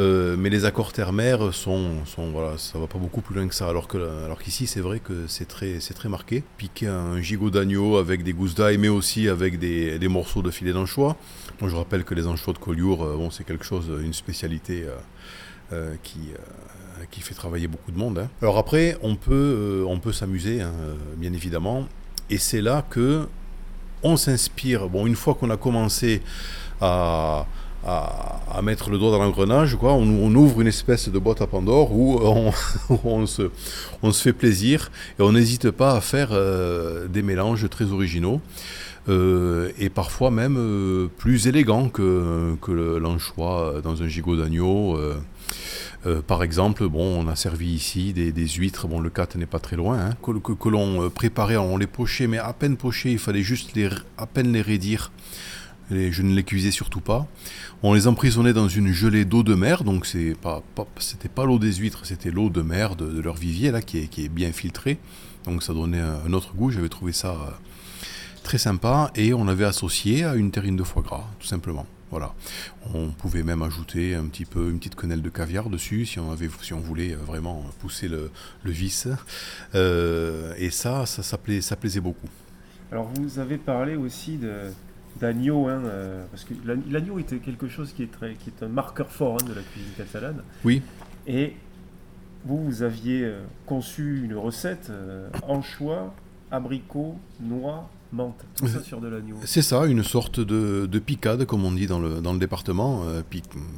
Euh, 0.00 0.34
mais 0.38 0.48
les 0.48 0.64
accords 0.64 0.94
terre-mer 0.94 1.52
sont, 1.52 1.98
voilà, 2.32 2.56
ça 2.56 2.78
va 2.78 2.86
pas 2.86 2.98
beaucoup 2.98 3.20
plus 3.20 3.34
loin 3.34 3.46
que 3.46 3.54
ça. 3.54 3.68
Alors 3.68 3.86
que, 3.86 3.98
alors 4.24 4.38
qu'ici, 4.40 4.66
c'est 4.66 4.80
vrai 4.80 4.98
que 4.98 5.26
c'est 5.28 5.46
très, 5.46 5.78
c'est 5.80 5.92
très 5.92 6.08
marqué. 6.08 6.42
Piquer 6.56 6.86
un 6.86 7.20
gigot 7.20 7.50
d'agneau 7.50 7.98
avec 7.98 8.22
des 8.22 8.32
gousses 8.32 8.54
d'ail, 8.54 8.78
mais 8.78 8.88
aussi 8.88 9.28
avec 9.28 9.58
des, 9.58 10.08
morceaux 10.08 10.40
de 10.40 10.50
filet 10.50 10.72
d'anchois. 10.72 11.16
je 11.60 11.76
rappelle 11.76 12.04
que 12.04 12.14
les 12.14 12.26
anchois 12.26 12.54
de 12.54 12.58
Collioure, 12.58 13.04
euh, 13.04 13.16
bon, 13.16 13.30
c'est 13.30 13.44
quelque 13.44 13.64
chose, 13.64 13.92
une 14.02 14.14
spécialité 14.14 14.86
euh, 15.72 15.94
qui, 16.02 16.30
qui 17.10 17.20
fait 17.20 17.34
travailler 17.34 17.68
beaucoup 17.68 17.92
de 17.92 17.98
monde. 17.98 18.18
Hein. 18.18 18.30
Alors 18.40 18.56
après, 18.56 18.96
on 19.02 19.16
peut, 19.16 19.84
on 19.86 19.98
peut 19.98 20.12
s'amuser, 20.12 20.62
hein, 20.62 20.72
bien 21.18 21.34
évidemment. 21.34 21.86
Et 22.30 22.38
c'est 22.38 22.62
là 22.62 22.86
que 22.88 23.28
on 24.02 24.16
s'inspire. 24.16 24.88
Bon, 24.88 25.06
une 25.06 25.16
fois 25.16 25.34
qu'on 25.34 25.50
a 25.50 25.58
commencé 25.58 26.22
à 26.80 27.46
à, 27.86 28.60
mettre 28.62 28.90
le 28.90 28.98
doigt 28.98 29.10
dans 29.10 29.18
l'engrenage, 29.18 29.76
quoi. 29.76 29.94
On, 29.94 30.34
ouvre 30.34 30.60
une 30.60 30.66
espèce 30.66 31.08
de 31.08 31.18
boîte 31.18 31.40
à 31.40 31.46
Pandore 31.46 31.92
où 31.96 32.20
on, 33.04 33.26
se, 33.26 33.50
on 34.02 34.12
se 34.12 34.22
fait 34.22 34.32
plaisir 34.32 34.90
et 35.18 35.22
on 35.22 35.32
n'hésite 35.32 35.70
pas 35.70 35.96
à 35.96 36.00
faire 36.00 36.28
euh, 36.32 37.08
des 37.08 37.22
mélanges 37.22 37.68
très 37.68 37.86
originaux. 37.86 38.40
Euh, 39.08 39.70
et 39.78 39.88
parfois 39.88 40.30
même 40.30 40.56
euh, 40.58 41.08
plus 41.16 41.46
élégants 41.46 41.88
que, 41.88 42.56
l'anchois 42.98 43.80
dans 43.82 44.02
un 44.02 44.08
gigot 44.08 44.36
d'agneau. 44.36 44.98
par 46.26 46.42
exemple, 46.42 46.86
bon, 46.86 47.24
on 47.24 47.28
a 47.28 47.34
servi 47.34 47.68
ici 47.68 48.12
des, 48.12 48.48
huîtres, 48.48 48.88
bon, 48.88 49.00
le 49.00 49.08
cat 49.08 49.28
n'est 49.36 49.46
pas 49.46 49.58
très 49.58 49.76
loin, 49.76 49.98
hein, 49.98 50.16
que, 50.22 50.68
l'on 50.68 51.08
préparait, 51.08 51.56
on 51.56 51.78
les 51.78 51.86
pochait, 51.86 52.26
mais 52.26 52.38
à 52.38 52.52
peine 52.52 52.76
pochés, 52.76 53.10
il 53.12 53.18
fallait 53.18 53.42
juste 53.42 53.74
les, 53.74 53.88
à 54.18 54.26
peine 54.26 54.52
les 54.52 54.62
raidir 54.62 55.10
je 55.90 56.22
ne 56.22 56.35
les 56.35 56.44
cuisais 56.44 56.70
surtout 56.70 57.00
pas. 57.00 57.26
On 57.83 57.94
les 57.94 58.07
emprisonnait 58.07 58.53
dans 58.53 58.68
une 58.68 58.92
gelée 58.92 59.24
d'eau 59.24 59.42
de 59.42 59.55
mer, 59.55 59.85
donc 59.85 60.07
c'est 60.07 60.35
pas, 60.40 60.62
c'était 60.98 61.29
pas 61.29 61.44
l'eau 61.44 61.59
des 61.59 61.72
huîtres, 61.74 62.07
c'était 62.07 62.31
l'eau 62.31 62.50
de 62.50 62.62
mer 62.62 62.96
de, 62.96 63.20
leur 63.20 63.37
vivier 63.37 63.70
là 63.70 63.83
qui 63.83 63.98
est, 63.98 64.29
bien 64.29 64.53
filtrée. 64.53 64.98
Donc 65.44 65.62
ça 65.62 65.72
donnait 65.72 66.00
un 66.00 66.33
autre 66.33 66.55
goût. 66.55 66.70
J'avais 66.70 66.88
trouvé 66.88 67.12
ça 67.12 67.31
euh, 67.31 67.50
très 68.42 68.59
sympa 68.59 69.11
et 69.14 69.33
on 69.35 69.48
avait 69.48 69.64
associé 69.64 70.24
à 70.24 70.35
une 70.35 70.50
terrine 70.50 70.76
de 70.76 70.85
foie 70.85 71.03
gras, 71.03 71.24
tout 71.38 71.46
simplement. 71.46 71.87
Voilà. 72.11 72.35
On 72.92 73.09
pouvait 73.11 73.44
même 73.44 73.62
ajouter 73.62 74.16
un 74.16 74.24
petit 74.24 74.44
peu 74.44 74.68
une 74.68 74.79
petite 74.79 74.96
quenelle 74.96 75.22
de 75.22 75.29
caviar 75.29 75.70
dessus 75.70 76.07
si 76.07 76.18
on 76.18 76.81
voulait 76.81 77.14
vraiment 77.14 77.64
pousser 77.79 78.09
le, 78.09 78.31
vice. 78.64 79.09
Euh, 79.74 80.53
et 80.59 80.70
ça, 80.70 81.07
ça, 81.07 81.22
ça 81.22 81.38
plaisait 81.38 82.00
beaucoup. 82.00 82.29
Alors 82.92 83.09
vous 83.14 83.38
avez 83.38 83.57
parlé 83.57 83.94
aussi 83.94 84.37
de, 84.37 84.72
d'agneau, 85.20 85.68
hein, 85.68 85.83
euh, 85.85 86.24
parce 86.30 86.44
que 86.44 86.54
l'agneau 86.64 87.18
était 87.18 87.38
quelque 87.38 87.68
chose 87.68 87.92
qui 87.92 88.02
est, 88.02 88.11
très, 88.11 88.35
qui 88.35 88.50
est 88.50 88.64
un 88.64 88.68
marqueur 88.68 89.11
fort 89.11 89.35
hein, 89.35 89.48
de 89.48 89.54
la 89.54 89.62
cuisine 89.62 89.92
catalane. 89.96 90.42
Oui. 90.64 90.83
Et 91.26 91.54
vous, 92.44 92.64
vous 92.64 92.83
aviez 92.83 93.24
euh, 93.24 93.42
conçu 93.66 94.22
une 94.24 94.35
recette 94.35 94.88
euh, 94.90 95.28
anchois, 95.46 96.14
abricots, 96.50 97.16
noix, 97.40 97.88
menthe, 98.12 98.44
tout 98.56 98.66
ça 98.66 98.82
sur 98.82 99.00
de 99.00 99.08
l'agneau. 99.08 99.36
C'est 99.44 99.62
ça, 99.62 99.86
une 99.86 100.02
sorte 100.02 100.40
de, 100.40 100.86
de, 100.86 100.98
picade, 100.98 101.44
comme 101.44 101.64
on 101.64 101.72
dit 101.72 101.86
dans 101.86 101.98
le, 101.98 102.20
dans 102.20 102.32
le 102.32 102.38
département. 102.38 103.04
Euh, 103.06 103.22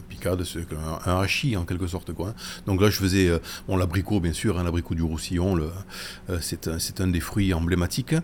picade, 0.09 0.45
c'est 0.45 0.67
un, 0.73 1.11
un, 1.11 1.21
hachis 1.21 1.57
en 1.57 1.65
quelque 1.65 1.87
sorte. 1.87 2.13
Quoi. 2.13 2.35
Donc 2.67 2.81
là, 2.81 2.91
je 2.91 2.97
faisais 2.97 3.29
euh, 3.29 3.39
bon, 3.69 3.77
l'abricot, 3.77 4.21
bien 4.21 4.33
sûr, 4.33 4.59
hein, 4.59 4.65
l'abricot 4.65 4.95
du 4.95 5.03
Roussillon, 5.03 5.59
euh, 5.59 6.39
c'est, 6.41 6.69
un, 6.69 6.79
un, 6.99 7.09
des 7.09 7.21
fruits 7.21 7.53
emblématiques. 7.53 8.15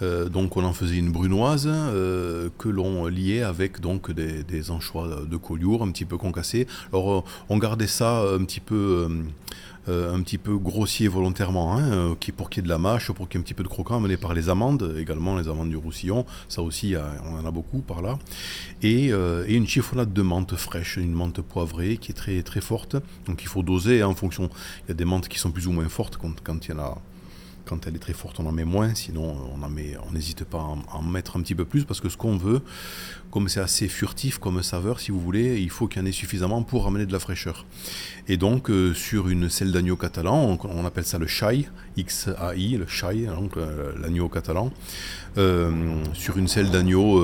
donc 0.00 0.56
on 0.56 0.64
en 0.64 0.72
faisait 0.72 0.96
une 0.96 1.10
brunoise 1.10 1.68
que 2.58 2.68
l'on 2.68 3.06
liait 3.06 3.42
avec 3.42 3.80
donc 3.80 4.10
des, 4.12 4.42
des, 4.44 4.70
anchois 4.70 5.22
de 5.28 5.36
Collioure, 5.36 5.82
un 5.82 5.90
petit 5.90 6.04
peu 6.04 6.16
concassés. 6.16 6.66
Alors 6.92 7.24
on 7.48 7.58
gardait 7.58 7.86
ça 7.86 8.22
un 8.22 8.44
petit 8.44 8.60
peu 8.60 9.08
euh, 9.88 10.12
un 10.12 10.20
petit 10.22 10.38
peu 10.38 10.56
grossier 10.58 11.06
volontairement, 11.06 11.76
hein, 11.76 11.92
euh, 11.92 12.14
qui, 12.18 12.32
pour 12.32 12.50
qu'il 12.50 12.60
y 12.60 12.64
ait 12.64 12.66
de 12.66 12.68
la 12.68 12.78
mâche, 12.78 13.12
pour 13.12 13.28
qu'il 13.28 13.38
y 13.38 13.40
ait 13.40 13.42
un 13.42 13.44
petit 13.44 13.54
peu 13.54 13.62
de 13.62 13.68
croquant, 13.68 13.98
amené 13.98 14.16
par 14.16 14.34
les 14.34 14.48
amandes, 14.48 14.96
également 14.98 15.36
les 15.36 15.46
amandes 15.46 15.55
du 15.64 15.76
Roussillon, 15.76 16.26
ça 16.48 16.62
aussi 16.62 16.94
on 17.24 17.38
en 17.38 17.46
a 17.46 17.50
beaucoup 17.50 17.78
par 17.78 18.02
là, 18.02 18.18
et, 18.82 19.12
euh, 19.12 19.44
et, 19.48 19.54
une 19.54 19.66
chiffonnade 19.66 20.12
de 20.12 20.22
menthe 20.22 20.56
fraîche, 20.56 20.96
une 20.96 21.12
menthe 21.12 21.40
poivrée 21.40 21.96
qui 21.96 22.12
est 22.12 22.14
très, 22.14 22.42
très 22.42 22.60
forte, 22.60 22.96
donc 23.26 23.42
il 23.42 23.48
faut 23.48 23.62
doser 23.62 24.02
hein, 24.02 24.08
en 24.08 24.14
fonction, 24.14 24.50
il 24.84 24.88
y 24.88 24.92
a 24.92 24.94
des 24.94 25.04
menthes 25.04 25.28
qui 25.28 25.38
sont 25.38 25.50
plus 25.50 25.66
ou 25.66 25.72
moins 25.72 25.88
fortes 25.88 26.16
quand, 26.16 26.40
quand 26.42 26.66
il 26.66 26.70
y 26.72 26.74
en 26.74 26.80
a 26.80 26.98
quand 27.66 27.86
elle 27.86 27.96
est 27.96 28.00
très 28.00 28.12
forte, 28.12 28.40
on 28.40 28.46
en 28.46 28.52
met 28.52 28.64
moins, 28.64 28.94
sinon 28.94 29.36
on 29.54 29.62
en 29.62 29.68
met, 29.68 29.96
on 30.08 30.12
n'hésite 30.12 30.44
pas 30.44 30.58
à 30.58 30.96
en, 30.96 31.02
mettre 31.02 31.36
un 31.36 31.42
petit 31.42 31.54
peu 31.54 31.64
plus 31.64 31.84
parce 31.84 32.00
que 32.00 32.08
ce 32.08 32.16
qu'on 32.16 32.36
veut, 32.36 32.62
comme 33.30 33.48
c'est 33.48 33.60
assez 33.60 33.88
furtif 33.88 34.38
comme 34.38 34.62
saveur, 34.62 35.00
si 35.00 35.10
vous 35.10 35.20
voulez, 35.20 35.60
il 35.60 35.70
faut 35.70 35.88
qu'il 35.88 36.00
y 36.00 36.04
en 36.04 36.06
ait 36.06 36.12
suffisamment 36.12 36.62
pour 36.62 36.86
amener 36.86 37.06
de 37.06 37.12
la 37.12 37.18
fraîcheur. 37.18 37.66
Et 38.28 38.36
donc 38.36 38.70
euh, 38.70 38.94
sur 38.94 39.28
une 39.28 39.48
selle 39.48 39.72
d'agneau 39.72 39.96
catalan, 39.96 40.58
on, 40.64 40.84
appelle 40.84 41.04
ça 41.04 41.18
le 41.18 41.26
chai, 41.26 41.68
X-A-I, 41.96 42.76
le 42.76 42.86
chai, 42.86 43.26
donc 43.26 43.56
euh, 43.56 43.92
l'agneau 44.00 44.28
catalan, 44.28 44.72
euh, 45.38 45.70
sur 46.12 46.38
une 46.38 46.48
selle 46.48 46.70
d'agneau 46.70 47.22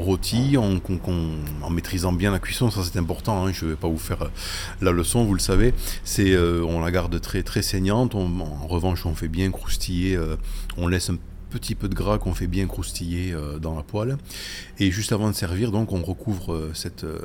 rôti, 0.00 0.56
en, 0.56 0.80
en, 1.62 1.70
maîtrisant 1.70 2.12
bien 2.12 2.30
la 2.30 2.38
cuisson, 2.38 2.70
ça 2.70 2.80
c'est 2.82 2.98
important, 2.98 3.46
hein, 3.46 3.52
je 3.52 3.64
ne 3.64 3.70
vais 3.70 3.76
pas 3.76 3.88
vous 3.88 3.98
faire 3.98 4.30
la 4.80 4.90
leçon, 4.90 5.24
vous 5.24 5.34
le 5.34 5.40
savez, 5.40 5.74
c'est 6.04 6.36
on 6.36 6.80
la 6.80 6.90
garde 6.90 7.20
très 7.20 7.42
très 7.42 7.62
saignante, 7.62 8.14
en 8.14 8.66
revanche 8.66 9.06
on 9.06 9.14
fait 9.14 9.28
bien 9.28 9.50
croustiller, 9.50 10.18
on 10.76 10.88
laisse 10.88 11.10
un 11.10 11.16
petit 11.50 11.74
peu 11.74 11.88
de 11.88 11.94
gras 11.94 12.18
qu'on 12.18 12.34
fait 12.34 12.46
bien 12.46 12.66
croustiller 12.66 13.32
euh, 13.32 13.58
dans 13.58 13.76
la 13.76 13.82
poêle. 13.82 14.16
Et 14.78 14.90
juste 14.90 15.12
avant 15.12 15.28
de 15.28 15.34
servir, 15.34 15.70
donc, 15.70 15.92
on 15.92 16.02
recouvre 16.02 16.54
euh, 16.54 16.70
cette, 16.72 17.04
euh, 17.04 17.18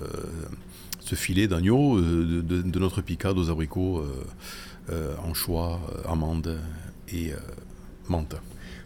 ce 0.99 1.15
filet 1.15 1.47
d'agneau 1.47 2.01
de, 2.01 2.79
notre 2.79 3.01
picade 3.01 3.37
aux 3.37 3.49
abricots, 3.49 4.03
anchois, 5.23 5.79
amandes 6.07 6.59
et 7.13 7.31
menthe. 8.09 8.35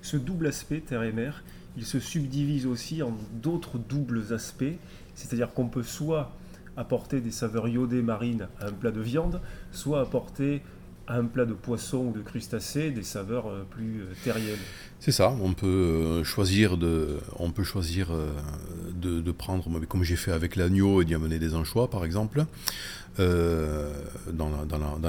Ce 0.02 0.17
double 0.17 0.47
aspect, 0.47 0.82
terre 0.82 1.04
et 1.04 1.13
mer, 1.13 1.43
il 1.78 1.86
se 1.86 1.99
subdivise 1.99 2.65
aussi 2.65 3.02
en 3.02 3.13
d'autres 3.41 3.78
doubles 3.78 4.34
aspects, 4.34 4.78
c'est-à-dire 5.15 5.54
qu'on 5.54 5.67
peut 5.67 5.84
soit 5.84 6.36
apporter 6.75 7.21
des 7.21 7.32
saveurs 7.32 7.67
iodées 7.67 8.02
marines 8.02 8.47
à 8.60 8.67
un 8.67 8.71
plat 8.73 8.91
de 8.91 9.02
viande, 9.02 9.41
soit 9.71 10.02
apporter 10.02 10.62
un 11.10 11.26
plat 11.26 11.45
de 11.45 11.54
poisson 11.54 11.98
ou 11.98 12.12
de 12.12 12.22
crustacés 12.22 12.91
des 12.91 13.04
saveurs 13.04 13.65
plus 13.69 14.04
terriennes. 14.24 14.60
C'est 15.00 15.13
ça, 15.13 15.34
on 15.41 15.54
peut 15.54 15.65
euh, 15.65 16.24
choisir 16.26 16.76
de, 16.76 17.19
euh, 17.41 19.34
prendre, 19.34 19.86
comme 19.88 20.04
j'ai 20.04 20.17
fait 20.17 20.34
avec 20.34 20.58
l'agneau, 20.58 21.02
et 21.02 21.06
d'y 21.06 21.15
amener 21.15 21.39
des 21.39 21.56
anchois 21.56 21.89
par 21.89 22.04
exemple, 22.04 22.45
euh, 23.19 23.93
dans, 24.34 24.52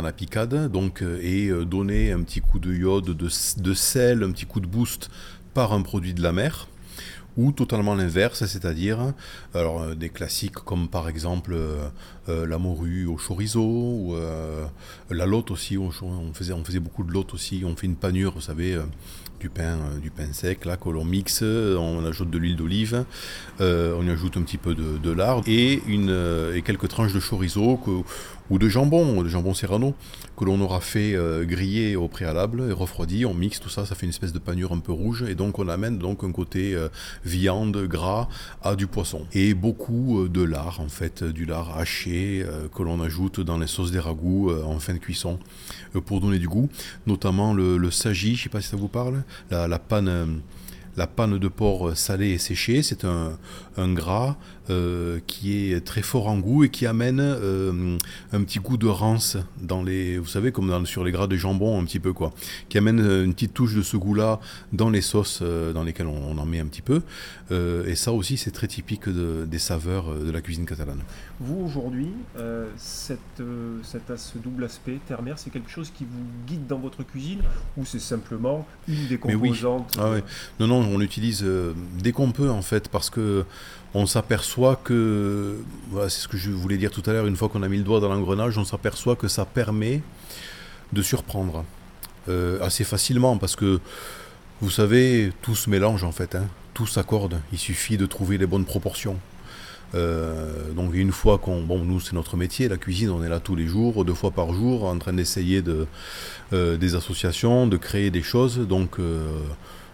la, 0.02 0.12
picade, 0.12 0.70
donc, 0.70 1.02
et 1.02 1.50
donner 1.64 2.12
un 2.12 2.22
petit 2.22 2.40
coup 2.40 2.60
de 2.60 2.72
iode, 2.72 3.16
de, 3.16 3.74
sel, 3.74 4.22
un 4.22 4.30
petit 4.30 4.46
coup 4.46 4.60
de 4.60 4.68
boost 4.68 5.10
par 5.54 5.72
un 5.72 5.82
produit 5.82 6.14
de 6.14 6.22
la 6.22 6.32
mer 6.32 6.68
ou 7.36 7.52
totalement 7.52 7.94
l'inverse, 7.94 8.44
c'est-à-dire 8.44 9.12
des 9.96 10.08
classiques 10.08 10.54
comme 10.54 10.88
par 10.88 11.08
exemple 11.08 11.56
la 12.46 12.58
morue 12.58 13.06
au 13.06 13.16
chorizo 13.16 13.60
ou 13.62 14.16
la 15.10 15.26
lotte 15.26 15.50
aussi, 15.50 15.76
on, 15.78 15.90
faisait, 16.32 16.80
beaucoup 16.80 17.04
de 17.04 17.12
lotte 17.12 17.34
aussi, 17.34 17.62
on 17.64 17.76
fait 17.76 17.86
une 17.86 17.96
panure, 17.96 18.32
vous 18.34 18.40
savez, 18.40 18.78
du 19.40 19.48
pain, 19.48 19.62
euh, 19.62 19.98
du 20.00 20.10
pain 20.10 20.32
sec 20.32 20.64
là 20.66 20.76
que 20.76 20.90
l'on 20.90 21.04
mixe, 21.04 21.42
on 21.42 22.04
ajoute 22.04 22.30
de 22.30 22.38
l'huile 22.38 22.56
d'olive, 22.56 23.04
euh, 23.60 23.96
on 23.98 24.06
y 24.06 24.10
ajoute 24.10 24.36
un 24.36 24.42
petit 24.42 24.58
peu 24.58 24.74
de, 24.74 25.10
lard 25.10 25.42
et, 25.46 25.82
euh, 25.88 26.60
quelques 26.60 26.88
tranches 26.88 27.14
de 27.14 27.20
chorizo 27.20 27.80
ou 28.50 28.58
de 28.58 28.68
jambon, 28.68 29.22
de 29.22 29.28
jambon 29.28 29.54
serrano, 29.54 29.94
que 30.36 30.44
l'on 30.44 30.60
aura 30.60 30.80
fait 30.80 31.16
griller 31.42 31.94
au 31.96 32.08
préalable 32.08 32.66
et 32.68 32.72
refroidi, 32.72 33.24
on 33.24 33.32
mixe 33.32 33.60
tout 33.60 33.68
ça, 33.68 33.86
ça 33.86 33.94
fait 33.94 34.06
une 34.06 34.10
espèce 34.10 34.32
de 34.32 34.40
panure 34.40 34.72
un 34.72 34.80
peu 34.80 34.92
rouge, 34.92 35.24
et 35.28 35.36
donc 35.36 35.58
on 35.60 35.68
amène 35.68 35.98
donc 35.98 36.24
un 36.24 36.32
côté 36.32 36.76
viande, 37.24 37.76
gras 37.86 38.28
à 38.62 38.74
du 38.74 38.88
poisson. 38.88 39.24
Et 39.32 39.54
beaucoup 39.54 40.26
de 40.28 40.42
lard, 40.42 40.80
en 40.80 40.88
fait, 40.88 41.22
du 41.22 41.44
lard 41.44 41.78
haché 41.78 42.19
que 42.74 42.82
l'on 42.82 43.00
ajoute 43.00 43.40
dans 43.40 43.58
les 43.58 43.66
sauces 43.66 43.90
des 43.90 43.98
ragoûts 43.98 44.50
en 44.64 44.78
fin 44.78 44.94
de 44.94 44.98
cuisson 44.98 45.38
pour 46.06 46.20
donner 46.20 46.38
du 46.38 46.48
goût, 46.48 46.68
notamment 47.06 47.54
le, 47.54 47.90
saji, 47.90 48.36
je 48.36 48.44
sais 48.44 48.48
pas 48.48 48.60
si 48.60 48.68
ça 48.68 48.76
vous 48.76 48.88
parle, 48.88 49.22
la, 49.50 49.78
panne, 49.78 50.40
la 50.96 51.06
panne 51.06 51.38
de 51.38 51.48
porc 51.48 51.96
salé 51.96 52.30
et 52.30 52.38
séché, 52.38 52.82
c'est 52.82 53.04
un, 53.04 53.38
gras 53.94 54.30
euh, 54.30 54.34
qui 55.26 55.72
est 55.72 55.80
très 55.80 56.02
fort 56.02 56.28
en 56.28 56.38
goût 56.38 56.64
et 56.64 56.68
qui 56.68 56.86
amène 56.86 57.20
euh, 57.20 57.96
un 58.32 58.42
petit 58.42 58.58
goût 58.58 58.76
de 58.76 58.86
rance 58.86 59.36
dans 59.60 59.82
les, 59.82 60.18
vous 60.18 60.26
savez, 60.26 60.52
comme 60.52 60.68
dans, 60.68 60.84
sur 60.84 61.04
les 61.04 61.12
gras 61.12 61.26
de 61.26 61.36
jambon 61.36 61.80
un 61.80 61.84
petit 61.84 62.00
peu 62.00 62.12
quoi, 62.12 62.32
qui 62.68 62.78
amène 62.78 63.00
euh, 63.00 63.24
une 63.24 63.34
petite 63.34 63.54
touche 63.54 63.74
de 63.74 63.82
ce 63.82 63.96
goût-là 63.96 64.40
dans 64.72 64.90
les 64.90 65.00
sauces 65.00 65.42
dans 65.42 65.82
lesquelles 65.82 66.06
on, 66.06 66.38
en 66.38 66.46
met 66.46 66.60
un 66.60 66.66
petit 66.66 66.82
peu. 66.82 67.02
et 67.50 67.94
ça 67.94 68.12
aussi, 68.12 68.36
c'est 68.36 68.50
très 68.50 68.66
typique 68.66 69.08
des 69.08 69.58
saveurs 69.58 70.14
de 70.14 70.30
la 70.30 70.40
cuisine 70.40 70.64
catalane. 70.64 71.00
Vous 71.40 71.62
aujourd'hui, 71.64 72.12
cette, 72.76 73.42
cette, 73.82 74.16
ce 74.16 74.38
double 74.38 74.64
aspect 74.64 74.98
terre-mer, 75.06 75.38
c'est 75.38 75.50
quelque 75.50 75.70
chose 75.70 75.90
qui 75.96 76.04
vous 76.04 76.24
guide 76.46 76.66
dans 76.66 76.78
votre 76.78 77.02
cuisine 77.02 77.40
ou 77.76 77.84
c'est 77.84 77.98
simplement 77.98 78.66
une 78.88 79.06
des 79.08 79.18
composantes 79.18 79.98
ah 79.98 80.16
Non, 80.58 80.66
non, 80.66 80.80
on 80.80 80.98
l'utilise 80.98 81.44
dès 81.98 82.12
qu'on 82.12 82.32
peut 82.32 82.50
en 82.50 82.62
fait 82.62 82.88
parce 82.88 83.10
que 83.10 83.44
on 83.94 84.06
s'aperçoit 84.06 84.76
que, 84.76 85.58
c'est 86.02 86.20
ce 86.20 86.28
que 86.28 86.36
je 86.36 86.50
voulais 86.50 86.76
dire 86.76 86.90
tout 86.90 87.02
à 87.06 87.12
l'heure, 87.12 87.26
une 87.26 87.36
fois 87.36 87.48
qu'on 87.48 87.62
a 87.62 87.68
mis 87.68 87.78
le 87.78 87.82
doigt 87.82 88.00
dans 88.00 88.08
l'engrenage, 88.08 88.56
on 88.56 88.64
s'aperçoit 88.64 89.16
que 89.16 89.28
ça 89.28 89.44
permet 89.44 90.00
de 90.92 91.02
surprendre 91.02 91.64
euh, 92.28 92.62
assez 92.62 92.84
facilement 92.84 93.36
parce 93.38 93.56
que, 93.56 93.80
vous 94.60 94.70
savez, 94.70 95.32
tout 95.42 95.54
se 95.54 95.70
mélange 95.70 96.04
en 96.04 96.12
fait, 96.12 96.34
hein. 96.34 96.46
tout 96.74 96.86
s'accorde, 96.86 97.40
il 97.52 97.58
suffit 97.58 97.96
de 97.96 98.06
trouver 98.06 98.38
les 98.38 98.46
bonnes 98.46 98.64
proportions. 98.64 99.18
Euh, 99.96 100.70
donc 100.70 100.94
une 100.94 101.10
fois 101.10 101.38
qu'on, 101.38 101.62
bon 101.62 101.84
nous 101.84 101.98
c'est 101.98 102.12
notre 102.12 102.36
métier, 102.36 102.68
la 102.68 102.76
cuisine, 102.76 103.10
on 103.10 103.24
est 103.24 103.28
là 103.28 103.40
tous 103.40 103.56
les 103.56 103.66
jours, 103.66 104.04
deux 104.04 104.14
fois 104.14 104.30
par 104.30 104.52
jour, 104.52 104.84
en 104.84 104.96
train 104.98 105.12
d'essayer 105.12 105.62
de, 105.62 105.88
euh, 106.52 106.76
des 106.76 106.94
associations, 106.94 107.66
de 107.66 107.76
créer 107.76 108.10
des 108.10 108.22
choses, 108.22 108.58
donc 108.58 108.98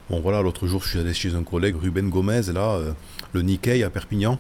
Bon 0.09 0.21
voilà, 0.21 0.41
l'autre 0.41 0.69
jour 0.69 0.85
je 0.85 0.91
suis 0.91 0.99
allé 1.01 1.13
chez 1.13 1.35
un 1.35 1.43
collègue, 1.43 1.75
Ruben 1.83 2.11
Gomez, 2.11 2.43
là, 2.55 2.79
le 3.37 3.43
Nikkei 3.43 3.82
à 3.82 3.91
Perpignan. 3.91 4.39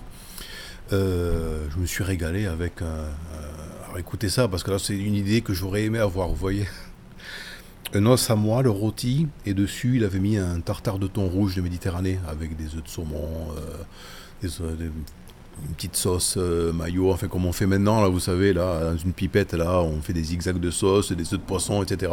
Euh, 0.92 1.66
je 1.70 1.78
me 1.78 1.86
suis 1.86 2.04
régalé 2.04 2.46
avec... 2.46 2.82
Euh, 2.82 3.10
alors 3.84 3.98
écoutez 3.98 4.28
ça, 4.28 4.48
parce 4.48 4.62
que 4.62 4.70
là 4.70 4.78
c'est 4.78 4.96
une 4.96 5.14
idée 5.14 5.40
que 5.40 5.52
j'aurais 5.52 5.84
aimé 5.84 5.98
avoir, 5.98 6.28
vous 6.28 6.34
voyez. 6.34 6.66
Un 7.94 8.04
os 8.06 8.30
à 8.30 8.34
moi, 8.34 8.62
le 8.62 8.70
rôti, 8.70 9.28
et 9.44 9.54
dessus 9.54 9.96
il 9.96 10.04
avait 10.04 10.18
mis 10.18 10.36
un 10.36 10.60
tartare 10.60 10.98
de 10.98 11.06
thon 11.06 11.28
rouge 11.28 11.54
de 11.54 11.62
Méditerranée, 11.62 12.18
avec 12.28 12.56
des 12.56 12.74
œufs 12.74 12.82
de 12.82 12.88
saumon, 12.88 13.48
des, 14.42 14.48
des 14.48 14.90
une 15.62 15.74
petite 15.74 15.96
sauce 15.96 16.34
euh, 16.36 16.72
maillot, 16.72 17.12
enfin 17.12 17.28
comme 17.28 17.46
on 17.46 17.52
fait 17.52 17.66
maintenant, 17.66 18.00
là, 18.00 18.08
vous 18.08 18.20
savez, 18.20 18.52
là, 18.52 18.92
dans 18.92 18.96
une 18.96 19.12
pipette, 19.12 19.54
là, 19.54 19.80
on 19.80 20.00
fait 20.00 20.12
des 20.12 20.22
zigzags 20.22 20.60
de 20.60 20.70
sauce, 20.70 21.12
des 21.12 21.24
œufs 21.24 21.40
de 21.40 21.44
poisson, 21.44 21.82
etc. 21.82 22.12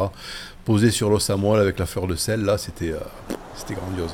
Posé 0.65 0.91
sur 0.91 1.09
l'os 1.09 1.29
à 1.29 1.37
moelle 1.37 1.59
avec 1.59 1.79
la 1.79 1.85
fleur 1.85 2.07
de 2.07 2.15
sel, 2.15 2.41
là, 2.41 2.57
c'était 2.57 2.91
euh, 2.91 2.99
c'était 3.55 3.75
grandiose. 3.75 4.13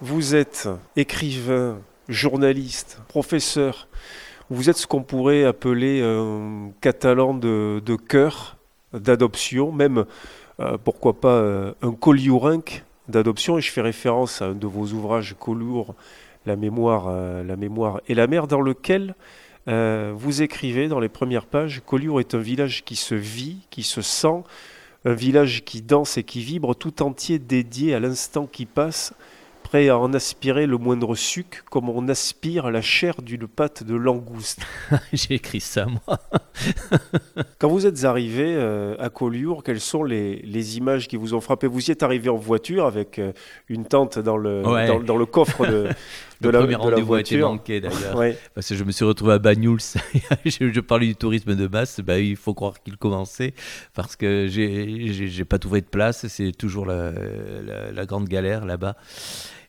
Vous 0.00 0.34
êtes 0.34 0.68
écrivain, 0.96 1.78
journaliste, 2.08 3.00
professeur. 3.06 3.86
Vous 4.50 4.70
êtes 4.70 4.76
ce 4.76 4.86
qu'on 4.86 5.02
pourrait 5.02 5.44
appeler 5.44 6.02
un 6.02 6.70
catalan 6.80 7.34
de, 7.34 7.96
cœur, 8.08 8.56
d'adoption, 8.92 9.72
même 9.72 10.04
euh, 10.60 10.78
pourquoi 10.82 11.20
pas 11.20 11.36
euh, 11.36 11.72
un 11.82 11.92
coliourinque 11.92 12.84
d'adoption. 13.08 13.58
Et 13.58 13.60
je 13.60 13.70
fais 13.70 13.82
référence 13.82 14.42
à 14.42 14.46
un 14.46 14.54
de 14.54 14.66
vos 14.66 14.86
ouvrages, 14.92 15.36
Collioure, 15.38 15.94
la 16.44 16.56
mémoire, 16.56 17.06
euh, 17.08 17.44
la 17.44 17.56
mémoire 17.56 18.00
et 18.08 18.14
la 18.14 18.26
mer, 18.26 18.46
dans 18.46 18.60
lequel 18.60 19.14
vous 19.68 20.42
écrivez 20.42 20.86
dans 20.86 21.00
les 21.00 21.08
premières 21.08 21.46
pages, 21.46 21.82
Collioure 21.84 22.20
est 22.20 22.36
un 22.36 22.38
village 22.38 22.84
qui 22.84 22.94
se 22.94 23.16
vit, 23.16 23.66
qui 23.70 23.82
se 23.82 24.00
sent, 24.00 24.44
un 25.04 25.12
village 25.12 25.64
qui 25.64 25.82
danse 25.82 26.18
et 26.18 26.22
qui 26.22 26.40
vibre, 26.40 26.76
tout 26.76 27.02
entier 27.02 27.40
dédié 27.40 27.92
à 27.92 27.98
l'instant 27.98 28.46
qui 28.46 28.64
passe, 28.64 29.12
prêt 29.76 29.90
à 29.90 29.98
en 29.98 30.14
aspirer 30.14 30.66
le 30.66 30.78
moindre 30.78 31.14
suc, 31.14 31.62
comme 31.70 31.90
on 31.90 32.08
aspire 32.08 32.70
la 32.70 32.80
chair 32.80 33.20
d'une 33.20 33.46
pâte 33.46 33.82
de 33.82 33.94
langouste. 33.94 34.60
J'ai 35.12 35.34
écrit 35.34 35.60
ça, 35.60 35.84
moi. 35.84 36.18
Quand 37.58 37.68
vous 37.68 37.84
êtes 37.84 38.04
arrivé 38.04 38.54
euh, 38.56 38.94
à 38.98 39.10
Collioure, 39.10 39.62
quelles 39.62 39.80
sont 39.80 40.02
les, 40.02 40.78
images 40.78 41.08
qui 41.08 41.18
vous 41.18 41.34
ont 41.34 41.42
frappé? 41.42 41.66
Vous 41.66 41.88
y 41.88 41.90
êtes 41.90 42.02
arrivé 42.02 42.30
en 42.30 42.36
voiture 42.36 42.86
avec 42.86 43.18
euh, 43.18 43.32
une 43.68 43.84
tente 43.84 44.18
dans 44.18 44.38
le, 44.38 44.62
dans, 45.02 45.16
le 45.18 45.26
coffre 45.26 45.66
de, 45.66 45.88
le 46.40 46.52
premier 46.52 46.74
rendez-vous 46.74 47.14
a 47.14 47.20
été 47.20 47.36
manqué 47.38 47.82
d'ailleurs. 47.82 48.18
Parce 48.54 48.68
que 48.70 48.74
je 48.74 48.84
me 48.84 48.92
suis 48.92 49.04
retrouvé 49.04 49.34
à 49.34 49.38
Bagnouls. 49.38 49.78
je, 50.46 50.72
je, 50.72 50.80
parlais 50.80 51.06
du 51.06 51.16
tourisme 51.16 51.54
de 51.54 51.66
masse. 51.66 52.00
Bah, 52.00 52.18
il 52.18 52.36
faut 52.36 52.54
croire 52.54 52.82
qu'il 52.82 52.96
commençait 52.96 53.52
parce 53.94 54.16
que 54.16 54.46
j'ai 54.48 55.44
pas 55.44 55.58
trouvé 55.58 55.82
de 55.82 55.86
place. 55.86 56.26
C'est 56.28 56.52
toujours 56.52 56.86
la, 56.86 57.12
la, 57.92 58.06
grande 58.06 58.28
galère 58.28 58.64
là-bas. 58.64 58.96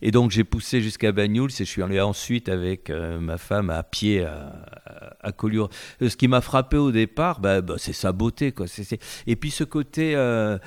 Et 0.02 0.12
donc 0.12 0.32
j'ai 0.32 0.44
poussé 0.44 0.82
jusqu'à 0.82 1.12
Bagnouls 1.12 1.50
et 1.50 1.60
je 1.60 1.64
suis 1.64 1.82
allé 1.82 2.00
ensuite 2.00 2.50
avec 2.50 2.90
euh, 2.90 3.20
ma 3.20 3.38
femme 3.38 3.70
à 3.70 3.84
pied 3.84 4.24
à, 4.24 4.77
à, 5.28 5.32
Collioure. 5.32 5.70
Euh, 6.02 6.10
ce 6.10 6.18
qui 6.18 6.28
m'a 6.28 6.42
frappé 6.42 6.78
au 6.78 6.92
départ, 6.92 7.40
bah, 7.40 7.62
bah, 7.62 7.76
c'est 7.78 7.94
sa 7.94 8.12
beauté. 8.12 8.52
Quoi. 8.52 8.66
Et 9.28 9.36
puis 9.36 9.52
ce 9.52 9.64
côté 9.64 10.14
euh, 10.16 10.58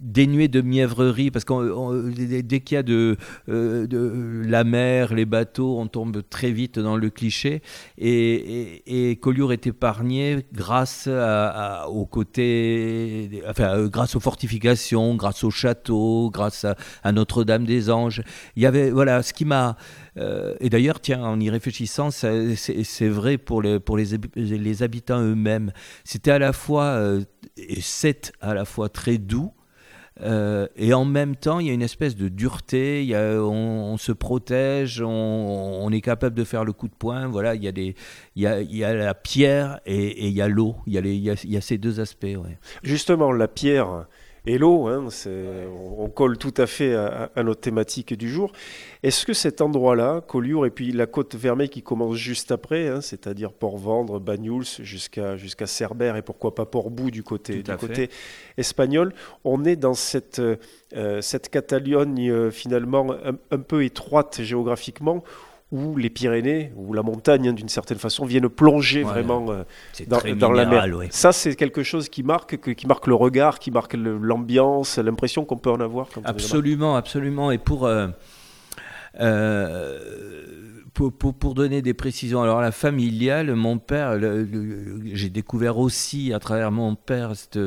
dénué 0.00 0.48
de 0.48 0.60
mièvrerie, 0.60 1.30
parce 1.30 1.44
que 1.44 2.40
dès 2.40 2.60
qu'il 2.60 2.74
y 2.74 2.78
a 2.78 2.82
de, 2.82 3.16
la 3.48 4.64
mer, 4.64 5.14
les 5.14 5.24
bateaux, 5.24 5.78
on 5.78 5.86
tombe 5.86 6.22
très 6.28 6.50
vite 6.50 6.78
dans 6.78 6.96
le 6.96 7.10
cliché. 7.10 7.62
Et, 7.98 9.10
et, 9.10 9.16
Collioure 9.16 9.52
est 9.52 9.66
épargné 9.66 10.44
grâce 10.52 11.06
à, 11.06 11.88
au 11.88 12.06
côté, 12.06 13.42
enfin, 13.48 13.76
euh, 13.76 13.88
grâce 13.88 14.16
aux 14.16 14.20
fortifications, 14.20 15.14
grâce 15.14 15.44
au 15.44 15.50
château, 15.50 16.30
grâce 16.30 16.64
à, 16.64 17.12
Notre-Dame 17.12 17.64
des 17.64 17.90
Anges. 17.90 18.22
Il 18.56 18.62
y 18.62 18.66
avait, 18.66 18.90
voilà, 18.90 19.22
ce 19.22 19.32
qui 19.32 19.44
m'a. 19.44 19.76
Euh, 20.18 20.54
et 20.60 20.68
d'ailleurs, 20.68 21.00
tiens, 21.00 21.22
en 21.22 21.40
y 21.40 21.50
réfléchissant, 21.50 22.10
c'est 22.10 23.08
vrai 23.08 23.38
pour 23.38 23.62
les, 23.62 24.82
habitants 24.82 25.20
eux-mêmes. 25.20 25.72
C'était 26.04 26.32
à 26.32 26.38
la 26.38 26.52
fois, 26.52 26.84
euh, 26.84 27.22
c'est 27.80 28.32
à 28.40 28.54
la 28.54 28.64
fois 28.64 28.88
très 28.88 29.18
doux, 29.18 29.52
euh, 30.20 30.68
et 30.76 30.92
en 30.92 31.04
même 31.04 31.36
temps, 31.36 31.58
il 31.58 31.66
y 31.66 31.70
a 31.70 31.72
une 31.72 31.82
espèce 31.82 32.16
de 32.16 32.28
dureté, 32.28 33.10
on, 33.16 33.96
se 33.96 34.12
protège, 34.12 35.02
on, 35.04 35.90
est 35.90 36.00
capable 36.00 36.36
de 36.36 36.44
faire 36.44 36.64
le 36.64 36.72
coup 36.72 36.88
de 36.88 36.94
poing. 36.94 37.28
Voilà, 37.28 37.54
il 37.54 37.62
y 38.36 38.46
a, 38.46 38.94
la 38.94 39.14
pierre 39.14 39.80
et, 39.86 40.28
il 40.28 40.34
y 40.34 40.42
a 40.42 40.48
l'eau. 40.48 40.76
Il, 40.86 40.94
y 40.94 41.56
a 41.56 41.60
ces 41.60 41.78
deux 41.78 42.00
aspects. 42.00 42.26
Justement, 42.82 43.32
la 43.32 43.48
pierre, 43.48 44.06
et 44.44 44.58
l'eau, 44.58 44.88
hein, 44.88 45.06
on, 45.98 46.08
colle 46.08 46.36
tout 46.36 46.54
à 46.56 46.66
fait 46.66 46.94
à, 46.96 47.30
notre 47.44 47.60
thématique 47.60 48.14
du 48.14 48.28
jour. 48.28 48.50
Est-ce 49.04 49.24
que 49.24 49.34
cet 49.34 49.60
endroit-là, 49.60 50.20
Collioure, 50.20 50.66
et 50.66 50.70
puis 50.70 50.90
la 50.90 51.06
côte 51.06 51.36
Vermeille 51.36 51.68
qui 51.68 51.82
commence 51.82 52.16
juste 52.16 52.50
après, 52.50 52.88
hein, 52.88 53.00
c'est-à-dire 53.00 53.52
Port-Vendre, 53.52 54.18
Banyuls, 54.18 54.64
jusqu'à 54.80 55.36
jusqu'à 55.36 55.66
Cerbère 55.66 56.16
et 56.16 56.22
pourquoi 56.22 56.56
pas 56.56 56.66
Port-Bou 56.66 57.12
du 57.12 57.22
côté, 57.22 57.62
du 57.62 57.76
côté 57.76 58.10
espagnol, 58.56 59.14
on 59.44 59.64
est 59.64 59.76
dans 59.76 59.94
cette, 59.94 60.40
euh, 60.40 61.20
cette 61.20 61.48
Catalogne 61.48 62.28
euh, 62.28 62.50
finalement 62.50 63.14
un, 63.50 63.58
peu 63.58 63.84
étroite 63.84 64.42
géographiquement 64.42 65.22
où 65.72 65.96
les 65.96 66.10
Pyrénées, 66.10 66.70
ou 66.76 66.92
la 66.92 67.02
montagne 67.02 67.48
hein, 67.48 67.52
d'une 67.54 67.70
certaine 67.70 67.98
façon, 67.98 68.26
viennent 68.26 68.48
plonger 68.50 69.02
vraiment 69.02 69.50
euh, 69.50 69.64
dans, 70.34 70.52
la 70.52 70.66
mer. 70.66 70.86
Ça, 71.10 71.32
c'est 71.32 71.56
quelque 71.56 71.82
chose 71.82 72.10
qui 72.10 72.22
marque, 72.22 72.74
qui 72.74 72.86
marque 72.86 73.06
le 73.06 73.14
regard, 73.14 73.58
qui 73.58 73.70
marque 73.70 73.94
l'ambiance, 73.94 74.98
l'impression 74.98 75.44
qu'on 75.46 75.56
peut 75.56 75.70
en 75.70 75.80
avoir. 75.80 76.08
absolument, 76.24 76.94
absolument. 76.94 77.50
Et 77.50 77.58
pour, 77.58 77.86
euh, 77.86 78.08
euh, 79.20 79.98
pour, 80.94 81.54
donner 81.54 81.82
des 81.82 81.94
précisions, 81.94 82.42
alors 82.42 82.60
la 82.60 82.72
familiale, 82.72 83.54
mon 83.54 83.78
père, 83.78 84.18
j'ai 85.12 85.30
découvert 85.30 85.78
aussi 85.78 86.32
à 86.32 86.38
travers 86.38 86.70
mon 86.70 86.94
père 86.94 87.34
cette, 87.34 87.58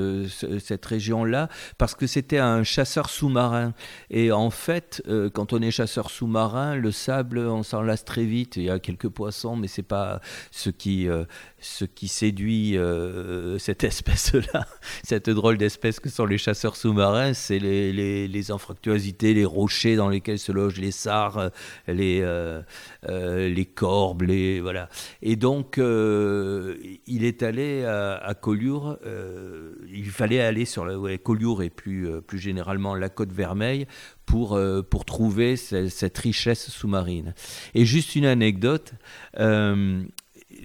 cette 0.59 0.85
région-là, 0.85 1.49
parce 1.77 1.95
que 1.95 2.07
c'était 2.07 2.37
un 2.37 2.63
chasseur 2.63 3.09
sous-marin. 3.09 3.73
Et 4.09 4.31
en 4.31 4.49
fait, 4.49 5.01
euh, 5.07 5.29
quand 5.29 5.53
on 5.53 5.61
est 5.61 5.71
chasseur 5.71 6.09
sous-marin, 6.09 6.75
le 6.75 6.91
sable, 6.91 7.39
on 7.39 7.63
s'en 7.63 7.81
lasse 7.81 8.05
très 8.05 8.25
vite. 8.25 8.57
Il 8.57 8.63
y 8.63 8.69
a 8.69 8.79
quelques 8.79 9.09
poissons, 9.09 9.55
mais 9.55 9.67
c'est 9.67 9.83
pas 9.83 10.21
ce 10.51 10.69
qui, 10.69 11.07
euh, 11.09 11.25
ce 11.59 11.85
qui 11.85 12.07
séduit 12.07 12.77
euh, 12.77 13.57
cette 13.57 13.83
espèce-là, 13.83 14.67
cette 15.03 15.29
drôle 15.29 15.57
d'espèce 15.57 15.99
que 15.99 16.09
sont 16.09 16.25
les 16.25 16.37
chasseurs 16.37 16.75
sous-marins, 16.75 17.33
c'est 17.33 17.59
les, 17.59 17.91
les, 17.91 18.27
les, 18.27 18.51
anfractuosités, 18.51 19.33
les 19.33 19.45
rochers 19.45 19.95
dans 19.95 20.09
lesquels 20.09 20.39
se 20.39 20.51
logent 20.51 20.79
les 20.79 20.91
sars, 20.91 21.49
les 21.87 22.21
euh, 22.21 22.61
les 23.49 23.65
corbes, 23.65 24.23
les 24.23 24.61
voilà. 24.61 24.89
Et 25.21 25.35
donc 25.35 25.77
euh, 25.77 26.75
il 27.07 27.23
est 27.23 27.43
allé 27.43 27.83
à, 27.85 28.33
Collioure. 28.39 28.97
Euh, 29.05 29.73
il 29.91 30.09
fallait 30.09 30.41
aller 30.41 30.65
sur 30.65 30.85
la 30.85 31.17
Collioure 31.17 31.63
et 31.63 31.69
plus 31.69 32.09
plus 32.25 32.39
généralement 32.39 32.95
la 32.95 33.09
Côte 33.09 33.31
Vermeille 33.31 33.87
pour 34.25 34.59
pour 34.89 35.05
trouver 35.05 35.55
cette, 35.55 36.17
richesse 36.17 36.69
sous-marine. 36.69 37.33
Et 37.73 37.85
juste 37.85 38.15
une 38.15 38.25
anecdote. 38.25 38.93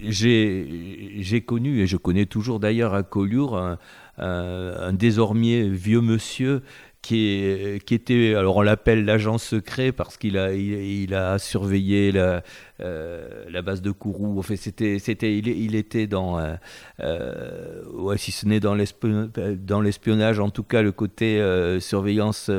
j'ai 0.05 1.43
connu, 1.47 1.81
et 1.81 1.87
je 1.87 1.97
connais 1.97 2.27
toujours 2.27 2.61
d'ailleurs 2.61 2.95
à 2.95 3.03
Collioure, 3.03 3.77
un, 4.19 4.93
désormais 4.93 5.69
vieux 5.69 6.01
monsieur 6.01 6.63
qui, 7.03 7.43
était, 7.91 8.35
alors 8.35 8.57
on 8.57 8.63
l'appelle 8.63 9.05
l'agent 9.05 9.39
secret 9.39 9.91
parce 9.91 10.17
qu'il 10.17 10.37
a, 10.37 10.53
il, 10.53 11.15
a 11.15 11.39
surveillé 11.39 12.13
la, 12.13 12.43
euh, 12.81 13.45
la 13.49 13.63
base 13.63 13.81
de 13.81 13.91
Kourou. 13.91 14.39
En 14.39 14.43
fait, 14.43 14.57
c'était, 14.57 14.99
c'était, 14.99 15.37
il, 15.37 15.49
il, 15.49 15.75
était 15.75 16.07
dans, 16.07 16.39
euh, 16.39 16.55
euh, 17.01 17.85
ouais, 17.95 18.19
si 18.19 18.33
ce 18.33 18.47
n'est 18.47 18.61
dans, 18.61 18.77
dans 18.77 19.81
l'espionnage, 19.81 20.41
en 20.41 20.51
tout 20.51 20.63
cas 20.63 20.83
le 20.83 20.93
côté 20.93 21.41
surveillance 21.81 22.51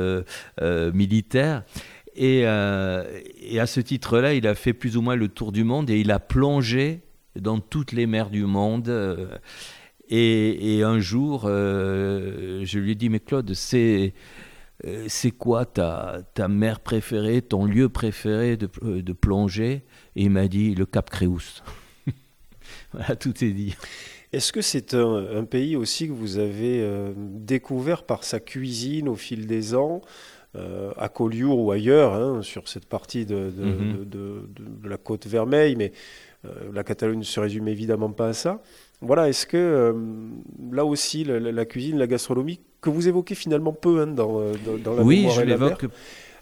militaire. 0.60 1.62
Et, 2.14 2.40
et, 2.40 3.60
à 3.60 3.66
ce 3.66 3.80
titre-là, 3.80 4.34
il 4.34 4.46
a 4.46 4.54
fait 4.54 4.74
plus 4.74 4.96
ou 4.96 5.02
moins 5.02 5.16
le 5.16 5.28
tour 5.28 5.52
du 5.52 5.64
monde 5.64 5.88
et 5.88 6.00
il 6.00 6.10
a 6.10 6.18
plongé 6.18 7.00
dans 7.36 7.58
toutes 7.60 7.92
les 7.92 8.06
mers 8.06 8.28
du 8.28 8.44
monde. 8.44 8.90
Et, 10.14 10.82
un 10.82 11.00
jour, 11.00 11.44
euh, 11.46 12.60
je 12.64 12.78
lui 12.78 12.92
ai 12.92 12.94
dit, 12.94 13.08
mais 13.08 13.18
Claude, 13.18 13.54
c'est, 13.54 14.12
euh, 14.84 15.06
c'est 15.08 15.30
quoi 15.30 15.64
ta, 15.64 16.18
ta 16.34 16.48
mer 16.48 16.80
préférée, 16.80 17.40
ton 17.40 17.64
lieu 17.64 17.88
préféré 17.88 18.58
de, 18.58 18.68
euh, 18.82 19.00
de 19.00 19.12
plongée 19.14 19.84
Et 20.14 20.24
il 20.24 20.30
m'a 20.30 20.48
dit, 20.48 20.74
le 20.74 20.84
Cap 20.84 21.08
Créus. 21.08 21.62
voilà, 22.92 23.16
tout 23.16 23.42
est 23.42 23.52
dit. 23.52 23.74
Est-ce 24.34 24.52
que 24.52 24.60
c'est 24.60 24.92
un, 24.92 25.44
pays 25.44 25.76
aussi 25.76 26.08
que 26.08 26.12
vous 26.12 26.38
avez 26.38 26.86
découvert 27.16 28.04
par 28.04 28.24
sa 28.24 28.40
cuisine 28.40 29.08
au 29.08 29.14
fil 29.14 29.46
des 29.46 29.74
ans 29.74 30.00
à 30.54 31.10
Collioure 31.10 31.58
ou 31.58 31.70
ailleurs, 31.70 32.14
hein, 32.14 32.40
sur 32.40 32.66
cette 32.66 32.86
partie 32.86 33.26
de, 33.26 33.50
de, 33.50 34.04
de, 34.04 34.48
de, 34.54 34.88
la 34.88 34.96
côte 34.96 35.26
Vermeille, 35.26 35.76
mais 35.76 35.92
la 36.72 36.82
Catalogne 36.82 37.18
ne 37.18 37.24
se 37.24 37.40
résume 37.40 37.68
évidemment 37.68 38.10
pas 38.10 38.28
à 38.28 38.32
ça. 38.32 38.62
Voilà, 39.02 39.28
est-ce 39.28 39.46
que 39.46 39.56
euh, 39.56 39.92
là 40.70 40.84
aussi, 40.84 41.24
la, 41.24 41.64
cuisine, 41.64 41.98
la 41.98 42.06
gastronomie, 42.06 42.60
que 42.80 42.88
vous 42.88 43.08
évoquez 43.08 43.34
finalement 43.34 43.72
peu 43.72 44.00
hein, 44.00 44.06
dans, 44.06 44.40
euh, 44.40 44.52
dans, 44.82 44.94
la 44.94 45.02
Oui, 45.02 45.28
je 45.34 45.42
l'évoque. 45.42 45.86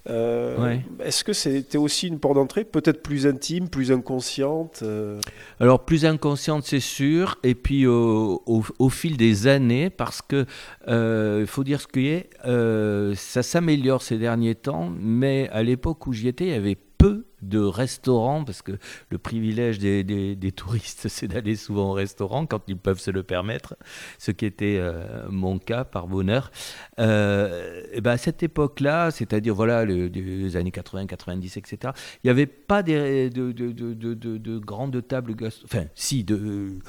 Euh, 0.09 0.79
Est-ce 1.05 1.25
que 1.25 1.35
c'était 1.35 1.77
aussi 1.77 2.09
une 2.09 2.19
porte 2.19 2.35
d'entrée, 2.37 2.65
peut-être 2.65 3.03
plus 3.03 3.27
intime, 3.27 3.69
plus 3.69 3.93
inconsciente 3.93 4.81
euh? 4.83 5.21
Alors 5.59 5.85
plus 5.85 6.07
inconsciente, 6.07 6.65
c'est 6.65 6.81
sûr, 6.81 7.39
et 7.43 7.55
puis 7.55 7.87
au, 7.87 8.43
au, 8.47 8.89
fil 8.89 9.19
des 9.19 9.47
années, 9.47 9.91
parce 9.91 10.23
que 10.23 10.47
il 10.89 11.47
faut 11.47 11.65
dire 11.65 11.83
ce 11.83 11.87
qu'il 11.87 12.07
y 12.07 12.15
a, 12.15 13.15
ça 13.15 13.43
s'améliore 13.43 14.01
ces 14.01 14.17
derniers 14.17 14.55
temps, 14.55 14.91
mais 14.99 15.51
à 15.51 15.63
l'époque 15.63 16.07
où 16.07 16.15
j'y 16.15 16.29
étais, 16.29 16.45
il 16.47 16.51
y 16.51 16.55
avait 16.55 16.79
peu 17.01 17.25
de 17.41 17.59
restaurants, 17.59 18.45
parce 18.45 18.61
que 18.61 18.73
le 19.09 19.17
privilège 19.17 19.79
des, 19.79 20.05
des, 20.05 20.53
touristes, 20.53 21.09
c'est 21.09 21.29
d'aller 21.29 21.57
souvent 21.57 21.91
au 21.91 21.93
restaurant 21.93 22.45
quand 22.45 22.63
ils 22.69 22.77
peuvent 22.77 23.01
se 23.01 23.11
le 23.11 23.23
permettre, 23.23 23.77
ce 24.19 24.31
qui 24.31 24.45
était 24.45 24.77
euh, 24.79 25.27
mon 25.31 25.59
cas 25.59 25.85
par 25.85 26.07
bonheur. 26.07 26.51
Euh, 26.99 27.83
et 27.93 28.03
ben 28.03 28.13
à 28.13 28.19
cette 28.19 28.43
époque-là, 28.43 29.11
c'est-à-dire 29.11 29.55
voilà, 29.55 29.87
les 29.87 30.57
années 30.57 30.71
80, 30.71 31.07
90, 31.07 31.57
etc., 31.57 31.93
il 32.23 32.27
n'y 32.27 32.31
avait 32.31 32.47
pas 32.47 32.83
des, 32.83 33.31
de, 33.31 33.51
de, 33.53 33.73
de, 33.73 34.15
de, 34.15 34.59
grandes 34.59 35.07
tables, 35.09 35.35
enfin 35.65 35.87
si, 35.95 36.23
de 36.23 36.81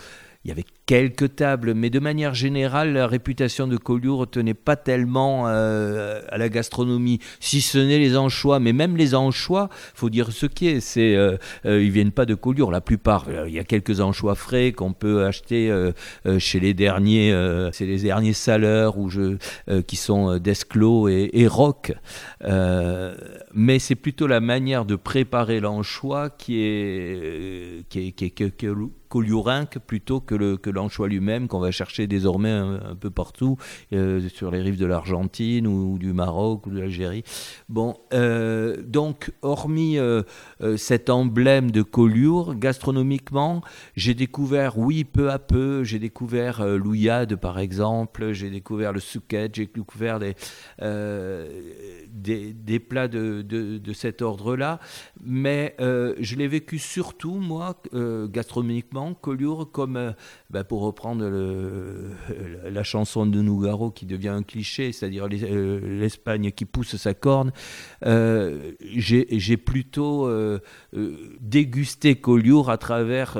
il 0.43 0.47
y 0.47 0.51
avait 0.51 0.66
quelques 0.86 1.36
tables, 1.36 1.73
mais 1.73 1.89
de 1.89 1.99
manière 1.99 2.34
générale, 2.34 2.93
la 2.93 3.07
réputation 3.07 3.67
de 3.67 3.77
Collioure 3.77 4.29
tenait 4.29 4.53
pas 4.53 4.75
tellement 4.75 5.47
euh, 5.47 6.21
à 6.29 6.38
la 6.38 6.49
gastronomie, 6.49 7.19
si 7.39 7.61
ce 7.61 7.77
n'est 7.77 7.99
les 7.99 8.17
anchois. 8.17 8.59
Mais 8.59 8.73
même 8.73 8.97
les 8.97 9.15
anchois, 9.15 9.69
faut 9.93 10.09
dire 10.09 10.32
ce 10.32 10.45
qui 10.45 10.67
est, 10.67 10.79
c'est 10.79 11.15
euh, 11.15 11.38
euh, 11.65 11.82
ils 11.84 11.91
viennent 11.91 12.11
pas 12.11 12.25
de 12.25 12.36
Collioure, 12.36 12.71
la 12.71 12.82
plupart. 12.82 13.27
Il 13.47 13.53
y 13.53 13.59
a 13.59 13.63
quelques 13.63 14.01
anchois 14.01 14.36
frais 14.36 14.71
qu'on 14.71 14.93
peut 14.93 15.25
acheter 15.25 15.71
chez 16.39 16.59
les 16.59 16.73
derniers, 16.73 17.32
c'est 17.71 17.86
les 17.86 17.99
derniers 17.99 18.34
saleurs 18.34 18.97
ou 18.97 19.09
qui 19.88 19.95
sont 19.95 20.38
d'Esclos 20.38 21.07
et, 21.07 21.29
et 21.34 21.47
Roc. 21.47 21.93
mais 23.53 23.79
c'est 23.79 23.95
plutôt 23.95 24.27
la 24.27 24.39
manière 24.39 24.86
de 24.86 24.95
préparer 24.95 25.59
l'anchois 25.59 26.29
qui 26.29 26.61
est, 26.61 27.86
qui 27.89 28.13
plutôt 29.86 30.19
que 30.21 30.36
le 30.36 30.57
que 30.57 30.70
l'anchois 30.72 31.07
lui-même 31.07 31.47
qu'on 31.47 31.59
va 31.59 31.72
chercher 31.72 32.07
désormais 32.07 32.51
un, 32.51 32.95
peu 32.99 33.09
partout 33.09 33.57
euh, 33.93 34.28
sur 34.30 34.51
les 34.51 34.61
rives 34.61 34.78
de 34.78 34.86
l'Argentine 34.86 35.67
ou, 35.67 35.97
du 35.97 36.13
Maroc 36.13 36.65
ou 36.65 36.72
de 36.72 36.80
l'Algérie. 36.80 37.24
Bon, 37.69 37.95
euh, 38.13 38.82
donc 38.86 39.32
hormis 39.41 39.97
euh, 39.97 40.24
cet 40.78 41.09
emblème 41.09 41.72
de 41.72 41.82
Collioure, 41.82 42.55
gastronomiquement, 42.55 43.61
j'ai 43.95 44.13
découvert, 44.13 44.78
oui, 44.78 45.03
peu 45.03 45.32
à 45.32 45.39
peu, 45.39 45.84
j'ai 45.84 45.99
découvert 45.99 46.65
l'ouillade 46.65 47.36
par 47.36 47.59
exemple, 47.59 48.32
j'ai 48.34 48.49
découvert 48.49 48.93
le 48.93 48.99
souquet, 48.99 49.49
j'ai 49.51 49.67
découvert 49.67 50.19
des, 50.19 50.36
des, 52.11 52.80
plats 52.80 53.07
de, 53.07 53.41
de, 53.41 53.78
de 53.78 53.93
cet 53.93 54.22
ordre-là, 54.22 54.80
mais 55.24 55.76
je 55.80 56.36
l'ai 56.36 56.47
vécu 56.47 56.80
surtout, 56.80 57.36
moi, 57.36 57.76
gastronomiquement 58.30 59.13
Collioure 59.13 59.72
comme, 59.72 59.97
euh, 59.97 60.11
bah, 60.62 60.64
pour 60.64 60.82
reprendre 60.82 61.26
la 62.70 62.84
chanson 62.84 63.26
de 63.26 63.41
Nougaro 63.41 63.89
qui 63.89 64.05
devient 64.05 64.30
un 64.30 64.43
cliché, 64.43 64.91
c'est-à-dire 64.91 65.28
euh, 65.32 65.99
l'Espagne 65.99 66.51
qui 66.51 66.66
pousse 66.66 66.95
sa 66.97 67.14
corne, 67.14 67.51
euh, 68.05 68.74
j'ai 68.80 69.57
plutôt 69.57 70.30
dégusté 71.39 72.16
Collioure 72.16 72.70
à 72.70 72.78
travers 72.78 73.39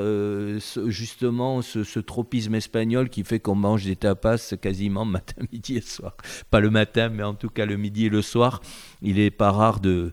justement 0.86 1.62
ce, 1.62 2.00
tropisme 2.00 2.54
espagnol 2.54 3.08
qui 3.08 3.22
fait 3.22 3.38
qu'on 3.38 3.54
mange 3.54 3.84
des 3.84 3.96
tapas 3.96 4.54
quasiment 4.60 5.04
matin, 5.12 5.42
midi 5.52 5.76
et 5.76 5.80
soir. 5.80 6.16
Pas 6.50 6.60
le 6.60 6.70
matin, 6.70 7.08
mais 7.08 7.22
en 7.22 7.34
tout 7.34 7.50
cas 7.50 7.66
le 7.66 7.76
midi 7.76 8.06
et 8.06 8.10
le 8.10 8.22
soir. 8.22 8.60
Il 9.00 9.16
n'est 9.16 9.30
pas 9.30 9.52
rare 9.52 9.80
de 9.80 10.12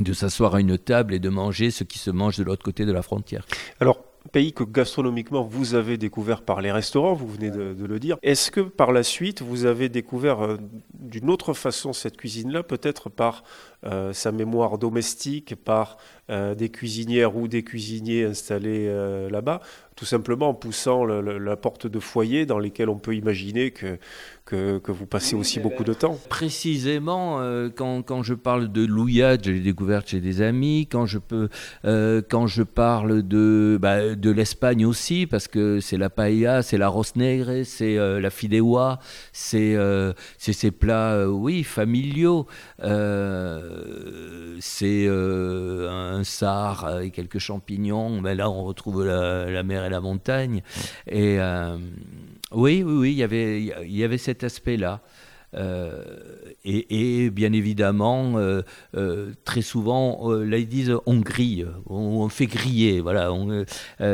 de 0.00 0.12
s'asseoir 0.12 0.54
à 0.54 0.60
une 0.60 0.76
table 0.76 1.14
et 1.14 1.18
de 1.18 1.30
manger 1.30 1.70
ce 1.70 1.82
qui 1.82 1.98
se 1.98 2.10
mange 2.10 2.36
de 2.36 2.44
l'autre 2.44 2.62
côté 2.62 2.84
de 2.84 2.92
la 2.92 3.00
frontière. 3.00 3.46
Alors, 3.80 4.04
pays 4.36 4.52
que 4.52 4.64
gastronomiquement 4.64 5.44
vous 5.44 5.74
avez 5.74 5.96
découvert 5.96 6.42
par 6.42 6.60
les 6.60 6.70
restaurants, 6.70 7.14
vous 7.14 7.26
venez 7.26 7.50
de, 7.50 7.86
le 7.86 7.98
dire. 7.98 8.18
Est-ce 8.22 8.50
que 8.50 8.60
par 8.60 8.92
la 8.92 9.02
suite 9.02 9.40
vous 9.40 9.64
avez 9.64 9.88
découvert 9.88 10.42
euh, 10.42 10.58
d'une 10.92 11.30
autre 11.30 11.54
façon 11.54 11.94
cette 11.94 12.18
cuisine-là, 12.18 12.62
peut-être 12.62 13.08
par 13.08 13.44
euh, 13.84 14.12
sa 14.12 14.32
mémoire 14.32 14.76
domestique, 14.76 15.54
par 15.54 15.96
euh, 16.28 16.54
des 16.54 16.68
cuisinières 16.68 17.34
ou 17.34 17.48
des 17.48 17.62
cuisiniers 17.62 18.24
installés 18.24 18.86
là-bas, 19.30 19.62
tout 19.94 20.04
simplement 20.04 20.50
en 20.50 20.54
poussant 20.54 21.06
la 21.06 21.56
porte 21.56 21.86
de 21.86 21.98
foyer 21.98 22.44
dans 22.44 22.58
lesquels 22.58 22.90
on 22.90 22.98
peut 22.98 23.16
imaginer 23.16 23.70
que, 23.70 23.98
que, 24.46 24.80
vous 24.86 25.06
passez 25.06 25.34
aussi 25.36 25.60
beaucoup 25.60 25.84
de 25.84 25.92
temps. 25.92 26.18
Précisément, 26.28 27.40
euh, 27.40 27.68
quand, 27.74 28.02
quand, 28.02 28.22
je 28.22 28.34
parle 28.34 28.70
de 28.70 28.84
louillade, 28.86 29.42
je 29.44 29.50
l'ai 29.50 29.60
découverte 29.60 30.08
chez 30.08 30.20
des 30.20 30.40
amis, 30.40 30.86
quand 30.90 31.04
je, 31.06 31.18
peux, 31.18 31.48
euh, 31.84 32.22
quand 32.28 32.46
je 32.46 32.62
parle 32.62 33.22
de, 33.26 33.78
bah, 33.80 34.14
de 34.14 34.30
l'Espagne 34.30 34.86
aussi, 34.86 35.26
parce 35.26 35.48
que 35.48 35.80
c'est 35.80 35.98
la 35.98 36.10
paella, 36.10 36.62
c'est 36.62 36.78
la 36.78 36.92
negre, 37.16 37.64
c'est 37.64 37.98
euh, 37.98 38.20
la 38.20 38.30
fideuà, 38.30 39.00
c'est 39.32 39.76
ces 40.38 40.70
plats, 40.70 41.28
oui, 41.28 41.64
familiaux. 41.64 42.46
c'est 44.60 45.08
un 45.08 46.24
sar 46.24 46.84
avec 46.86 47.14
quelques 47.14 47.38
champignons, 47.38 48.20
mais 48.20 48.34
là 48.34 48.48
on 48.48 48.64
retrouve 48.64 49.04
la, 49.04 49.50
la 49.50 49.62
mer 49.62 49.84
la 49.88 50.00
montagne. 50.00 50.62
Et 51.06 51.38
euh, 51.40 51.76
oui, 52.52 52.82
oui, 52.84 52.92
oui, 52.92 53.12
il 53.12 53.18
y 53.18 53.22
avait, 53.22 53.62
il 53.62 53.96
y 53.96 54.04
avait 54.04 54.18
cet 54.18 54.44
aspect-là. 54.44 55.00
et, 56.64 57.30
bien 57.30 57.52
évidemment, 57.52 58.38
euh, 58.38 58.62
euh, 58.96 59.32
très 59.44 59.62
souvent, 59.62 60.30
euh, 60.30 60.44
là 60.44 60.58
ils 60.58 60.68
disent 60.68 60.94
on 61.06 61.16
grille, 61.16 61.66
on, 61.86 62.28
fait 62.28 62.46
griller. 62.46 63.00
Voilà, 63.00 63.30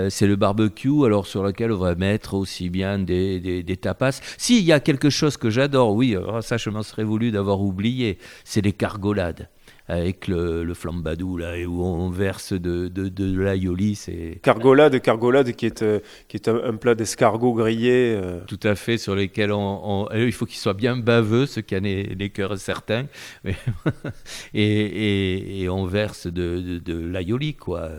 c'est 0.08 0.26
le 0.26 0.36
barbecue, 0.36 1.04
alors 1.04 1.26
sur 1.26 1.42
lequel 1.42 1.72
on 1.72 1.78
va 1.78 1.94
mettre 1.94 2.34
aussi 2.34 2.70
bien 2.70 2.98
des, 2.98 3.62
des, 3.62 3.76
tapas. 3.76 4.20
S'il 4.38 4.64
y 4.64 4.72
a 4.72 4.80
quelque 4.80 5.10
chose 5.10 5.36
que 5.36 5.50
j'adore, 5.50 5.94
oui, 5.94 6.16
ça 6.40 6.56
je 6.56 6.70
m'en 6.70 6.82
serais 6.82 7.04
voulu 7.04 7.32
d'avoir 7.32 7.60
oublié, 7.60 8.18
c'est 8.44 8.62
les 8.62 8.72
cargolades 8.72 9.48
avec 9.88 10.28
le, 10.28 10.72
flambadou 10.74 11.36
là 11.36 11.56
et 11.56 11.66
où 11.66 11.82
on 11.82 12.08
verse 12.10 12.52
de, 12.52 12.88
de, 12.88 13.08
de 13.08 13.40
l'aïoli. 13.40 13.94
C'est 13.94 14.40
cargolade, 14.42 15.00
cargolade 15.00 15.52
qui 15.52 15.66
est, 15.66 15.82
euh, 15.82 16.00
qui 16.28 16.36
est 16.36 16.48
un, 16.48 16.76
plat 16.76 16.94
d'escargot 16.94 17.52
grillé. 17.52 18.14
Euh. 18.16 18.40
Tout 18.46 18.60
à 18.62 18.74
fait, 18.74 18.98
sur 18.98 19.14
lesquels 19.14 19.52
on, 19.52 20.08
il 20.14 20.32
faut 20.32 20.46
qu'il 20.46 20.58
soit 20.58 20.74
bien 20.74 20.96
baveux, 20.96 21.46
ce 21.46 21.60
qui 21.60 21.74
a 21.74 21.80
les, 21.80 22.04
les 22.04 22.30
cœurs 22.30 22.58
certains, 22.58 23.06
et, 24.54 25.62
et, 25.62 25.68
on 25.68 25.86
verse 25.86 26.26
de, 26.26 26.78
de, 26.78 26.98
l'aïoli 26.98 27.54
quoi, 27.54 27.90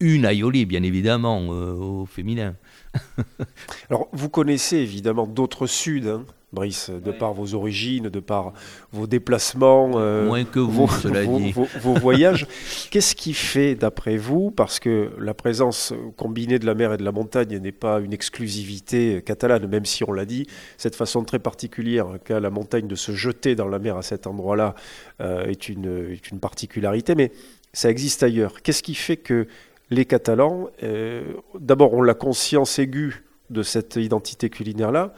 une 0.00 0.24
aïoli 0.24 0.66
bien 0.66 0.82
évidemment 0.82 1.48
euh, 1.50 1.72
au 1.72 2.06
féminin. 2.06 2.56
Alors 3.90 4.08
vous 4.12 4.28
connaissez 4.28 4.78
évidemment 4.78 5.26
d'autres 5.26 5.66
suds. 5.66 6.08
Hein 6.08 6.24
Brice, 6.50 6.88
de 6.88 7.12
par 7.12 7.34
vos 7.34 7.54
origines, 7.54 8.08
de 8.08 8.20
par 8.20 8.54
vos 8.90 9.06
déplacements, 9.06 9.90
euh, 9.96 10.26
moins 10.26 10.44
que 10.44 10.58
vous, 10.58 10.86
vos, 10.86 10.88
cela 10.88 11.26
dit. 11.26 11.52
vos, 11.52 11.92
voyages. 11.92 12.46
Qu'est-ce 12.90 13.14
qui 13.14 13.34
fait, 13.34 13.74
d'après 13.74 14.16
vous, 14.16 14.50
parce 14.50 14.80
que 14.80 15.10
la 15.18 15.34
présence 15.34 15.92
combinée 16.16 16.58
de 16.58 16.64
la 16.64 16.74
mer 16.74 16.94
et 16.94 16.96
de 16.96 17.04
la 17.04 17.12
montagne 17.12 17.58
n'est 17.58 17.70
pas 17.70 18.00
une 18.00 18.14
exclusivité 18.14 19.22
catalane, 19.22 19.66
même 19.66 19.84
si 19.84 20.04
on 20.04 20.12
l'a 20.12 20.24
dit, 20.24 20.46
cette 20.78 20.94
façon 20.94 21.22
très 21.22 21.38
particulière 21.38 22.06
qu'a 22.24 22.40
la 22.40 22.50
montagne 22.50 22.86
de 22.86 22.94
se 22.94 23.12
jeter 23.12 23.54
dans 23.54 23.68
la 23.68 23.78
mer 23.78 23.98
à 23.98 24.02
cet 24.02 24.26
endroit-là 24.26 24.74
euh, 25.20 25.44
est, 25.44 25.68
une, 25.68 26.12
est, 26.12 26.30
une, 26.30 26.40
particularité, 26.40 27.14
mais 27.14 27.30
ça 27.74 27.90
existe 27.90 28.22
ailleurs. 28.22 28.62
Qu'est-ce 28.62 28.82
qui 28.82 28.94
fait 28.94 29.18
que 29.18 29.48
les 29.90 30.06
Catalans, 30.06 30.70
euh, 30.82 31.24
d'abord, 31.58 31.92
ont 31.92 32.02
la 32.02 32.14
conscience 32.14 32.78
aiguë 32.78 33.24
de 33.50 33.62
cette 33.62 33.96
identité 33.96 34.50
culinaire-là, 34.50 35.14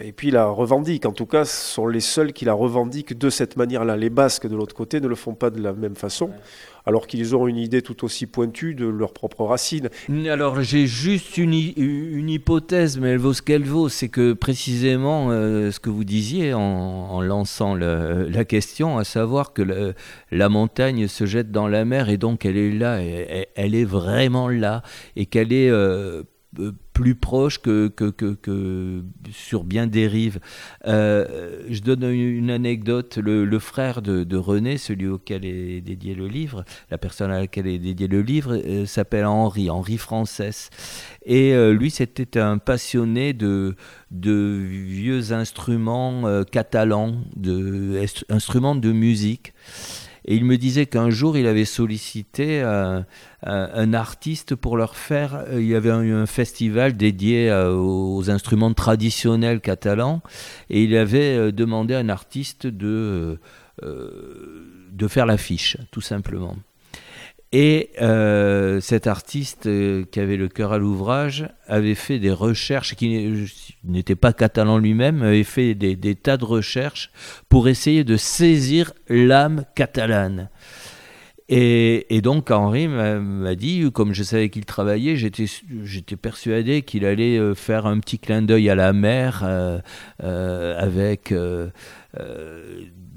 et 0.00 0.12
puis 0.12 0.30
la 0.30 0.46
revendique. 0.46 1.06
En 1.06 1.12
tout 1.12 1.26
cas, 1.26 1.44
ce 1.44 1.74
sont 1.74 1.86
les 1.86 2.00
seuls 2.00 2.32
qui 2.32 2.44
la 2.44 2.54
revendiquent 2.54 3.16
de 3.16 3.30
cette 3.30 3.56
manière-là. 3.56 3.96
Les 3.96 4.10
Basques, 4.10 4.46
de 4.46 4.56
l'autre 4.56 4.74
côté, 4.74 5.00
ne 5.00 5.06
le 5.06 5.14
font 5.14 5.34
pas 5.34 5.50
de 5.50 5.60
la 5.60 5.72
même 5.72 5.94
façon, 5.94 6.30
alors 6.86 7.06
qu'ils 7.06 7.36
ont 7.36 7.46
une 7.46 7.56
idée 7.56 7.82
tout 7.82 8.04
aussi 8.04 8.26
pointue 8.26 8.74
de 8.74 8.86
leurs 8.86 9.12
propres 9.12 9.44
racines. 9.44 9.88
Alors 10.28 10.60
j'ai 10.62 10.86
juste 10.86 11.38
une, 11.38 11.54
une, 11.54 12.28
hypothèse, 12.28 12.98
mais 12.98 13.10
elle 13.10 13.18
vaut 13.18 13.32
ce 13.32 13.42
qu'elle 13.42 13.64
vaut. 13.64 13.88
C'est 13.88 14.08
que 14.08 14.32
précisément 14.32 15.28
euh, 15.30 15.70
ce 15.70 15.78
que 15.78 15.90
vous 15.90 16.04
disiez 16.04 16.52
en, 16.52 17.20
lançant 17.20 17.74
la 17.74 18.44
question, 18.44 18.98
à 18.98 19.04
savoir 19.04 19.52
que 19.52 19.94
la 20.30 20.48
montagne 20.48 21.06
se 21.06 21.26
jette 21.26 21.50
dans 21.50 21.68
la 21.68 21.84
mer 21.84 22.08
et 22.08 22.18
donc 22.18 22.44
elle 22.44 22.56
est 22.56 22.72
là, 22.72 23.00
elle, 23.00 23.74
est 23.74 23.84
vraiment 23.84 24.48
là, 24.48 24.82
et 25.14 25.26
qu'elle 25.26 25.52
est... 25.52 25.70
Euh, 25.70 26.22
plus 26.92 27.14
proche 27.14 27.58
que, 27.58 27.88
que, 27.88 28.10
que, 28.10 29.02
sur 29.30 29.64
bien 29.64 29.86
des 29.86 30.06
rives. 30.06 30.40
Euh, 30.86 31.62
je 31.68 31.80
donne 31.80 32.04
une 32.04 32.50
anecdote. 32.50 33.18
Le, 33.18 33.58
frère 33.58 34.00
de, 34.00 34.36
René, 34.36 34.78
celui 34.78 35.06
auquel 35.06 35.44
est 35.44 35.82
dédié 35.82 36.14
le 36.14 36.26
livre, 36.26 36.64
la 36.90 36.98
personne 36.98 37.30
à 37.30 37.40
laquelle 37.40 37.66
est 37.66 37.78
dédié 37.78 38.08
le 38.08 38.22
livre, 38.22 38.56
euh, 38.56 38.86
s'appelle 38.86 39.26
Henri, 39.26 39.68
Henri 39.68 39.98
Frances. 39.98 40.70
Et 41.26 41.54
lui, 41.72 41.90
c'était 41.90 42.38
un 42.38 42.58
passionné 42.58 43.32
de, 43.32 43.74
de 44.10 44.62
vieux 44.64 45.32
instruments 45.32 46.44
catalans, 46.44 47.16
de, 47.34 48.00
instruments 48.30 48.76
de 48.76 48.92
musique. 48.92 49.52
Et 50.26 50.34
il 50.34 50.44
me 50.44 50.56
disait 50.56 50.86
qu'un 50.86 51.08
jour, 51.08 51.38
il 51.38 51.46
avait 51.46 51.64
sollicité 51.64 52.60
un, 52.62 53.94
artiste 53.94 54.56
pour 54.56 54.76
leur 54.76 54.96
faire. 54.96 55.44
Euh, 55.48 55.60
il 55.60 55.68
y 55.68 55.76
avait 55.76 55.90
un, 55.90 56.22
un 56.22 56.26
festival 56.26 56.96
dédié 56.96 57.48
euh, 57.48 57.72
aux 57.72 58.28
instruments 58.28 58.74
traditionnels 58.74 59.60
catalans. 59.60 60.20
Et 60.68 60.82
il 60.82 60.96
avait 60.96 61.36
euh, 61.36 61.52
demandé 61.52 61.94
à 61.94 61.98
un 62.00 62.08
artiste 62.08 62.66
de, 62.66 63.38
de 63.82 65.08
faire 65.08 65.26
l'affiche, 65.26 65.76
tout 65.92 66.00
simplement. 66.00 66.56
Et 67.58 67.88
euh, 68.02 68.82
cet 68.82 69.06
artiste 69.06 69.64
euh, 69.64 70.04
qui 70.10 70.20
avait 70.20 70.36
le 70.36 70.46
cœur 70.46 70.74
à 70.74 70.78
l'ouvrage 70.78 71.48
avait 71.66 71.94
fait 71.94 72.18
des 72.18 72.30
recherches, 72.30 72.94
qui 72.96 73.48
n'était 73.82 74.14
pas 74.14 74.34
catalan 74.34 74.76
lui-même, 74.76 75.22
avait 75.22 75.42
fait 75.42 75.74
des, 75.74 76.14
tas 76.16 76.36
de 76.36 76.44
recherches 76.44 77.10
pour 77.48 77.66
essayer 77.68 78.04
de 78.04 78.18
saisir 78.18 78.92
l'âme 79.08 79.64
catalane. 79.74 80.50
Et, 81.48 82.20
donc 82.22 82.50
Henri 82.50 82.88
m'a 82.88 83.54
dit, 83.54 83.90
comme 83.90 84.12
je 84.12 84.22
savais 84.22 84.50
qu'il 84.50 84.66
travaillait, 84.66 85.16
j'étais 85.16 86.16
persuadé 86.16 86.82
qu'il 86.82 87.06
allait 87.06 87.38
euh, 87.38 87.54
faire 87.54 87.86
un 87.86 88.00
petit 88.00 88.18
clin 88.18 88.42
d'œil 88.42 88.68
à 88.68 88.74
la 88.74 88.92
mer 88.92 89.44
avec 90.18 91.32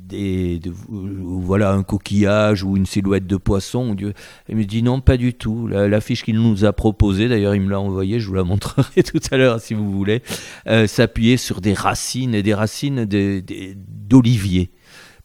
des, 0.10 0.60
voilà 0.90 1.72
un 1.72 1.84
coquillage 1.84 2.64
ou 2.64 2.76
une 2.76 2.86
silhouette 2.86 3.28
de 3.28 3.38
poisson. 3.38 3.94
Dieu. 3.94 4.14
Il 4.50 4.58
me 4.58 4.66
dit 4.66 4.84
non, 4.84 5.02
pas 5.02 5.18
du 5.18 5.34
tout. 5.34 5.68
L'affiche 5.68 6.24
qu'il 6.24 6.36
nous 6.36 6.66
a 6.66 6.74
proposée, 6.74 7.30
d'ailleurs 7.30 7.56
il 7.56 7.62
me 7.62 7.70
l'a 7.70 7.80
envoyée, 7.80 8.20
je 8.20 8.28
vous 8.28 8.36
la 8.36 8.44
montrerai 8.44 9.04
tout 9.04 9.22
à 9.32 9.38
l'heure 9.38 9.60
si 9.60 9.74
vous 9.74 9.92
voulez, 9.92 10.22
euh, 10.68 10.88
s'appuyait 10.88 11.38
sur 11.38 11.62
des 11.62 11.74
racines 11.74 12.34
et 12.34 12.44
des 12.44 12.54
racines 12.54 13.06
d'olivier. 13.06 14.72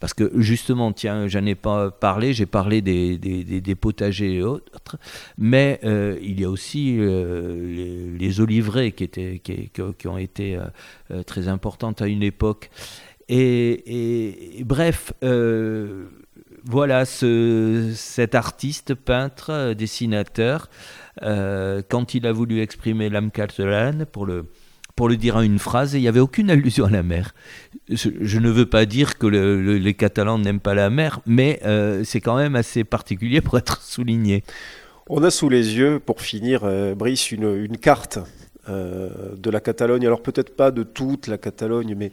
Parce 0.00 0.12
que 0.12 0.32
justement, 0.38 0.92
tiens, 0.92 1.28
j'en 1.28 1.46
ai 1.46 1.54
pas 1.54 1.90
parlé, 1.90 2.34
j'ai 2.34 2.44
parlé 2.44 2.82
des, 2.82 3.74
potagers 3.80 4.34
et 4.34 4.42
autres, 4.42 4.98
mais 5.38 5.80
euh, 5.84 6.18
il 6.20 6.38
y 6.38 6.44
a 6.44 6.50
aussi 6.50 6.96
euh, 6.98 8.14
les, 8.18 8.40
oliveraies 8.40 8.92
qui, 8.92 9.04
étaient, 9.04 9.40
qui 9.40 10.08
ont 10.08 10.18
été 10.18 10.58
très 11.26 11.48
importantes 11.48 12.02
à 12.02 12.06
une 12.06 12.22
époque. 12.22 12.70
Et, 13.28 14.62
bref, 14.64 15.12
euh, 15.22 16.04
voilà 16.64 17.04
ce, 17.04 17.92
cet 17.94 18.34
artiste, 18.34 18.94
peintre, 18.94 19.74
dessinateur, 19.74 20.68
euh, 21.22 21.82
quand 21.88 22.14
il 22.14 22.26
a 22.26 22.32
voulu 22.32 22.60
exprimer 22.60 23.08
l'âme 23.08 23.30
catalane 23.30 24.06
pour 24.06 24.26
le, 24.26 24.46
pour 24.96 25.08
le 25.08 25.16
dire 25.16 25.36
en 25.36 25.42
une 25.42 25.58
phrase, 25.58 25.94
il 25.94 26.00
n'y 26.00 26.08
avait 26.08 26.20
aucune 26.20 26.50
allusion 26.50 26.86
à 26.86 26.90
la 26.90 27.02
mer. 27.02 27.34
Je, 27.88 28.38
ne 28.38 28.50
veux 28.50 28.66
pas 28.66 28.86
dire 28.86 29.18
que 29.18 29.26
les 29.26 29.94
Catalans 29.94 30.38
n'aiment 30.38 30.60
pas 30.60 30.74
la 30.74 30.90
mer, 30.90 31.20
mais 31.26 31.60
euh, 31.64 32.02
c'est 32.04 32.20
quand 32.20 32.36
même 32.36 32.56
assez 32.56 32.84
particulier 32.84 33.40
pour 33.40 33.58
être 33.58 33.82
souligné. 33.82 34.44
On 35.08 35.22
a 35.22 35.30
sous 35.30 35.50
les 35.50 35.76
yeux, 35.76 36.00
pour 36.00 36.22
finir, 36.22 36.62
Brice, 36.96 37.30
une, 37.30 37.54
une 37.56 37.76
carte 37.76 38.18
euh, 38.70 39.10
de 39.36 39.50
la 39.50 39.60
Catalogne. 39.60 40.06
Alors 40.06 40.22
peut-être 40.22 40.56
pas 40.56 40.70
de 40.70 40.82
toute 40.82 41.26
la 41.26 41.36
Catalogne, 41.36 41.94
mais 41.94 42.12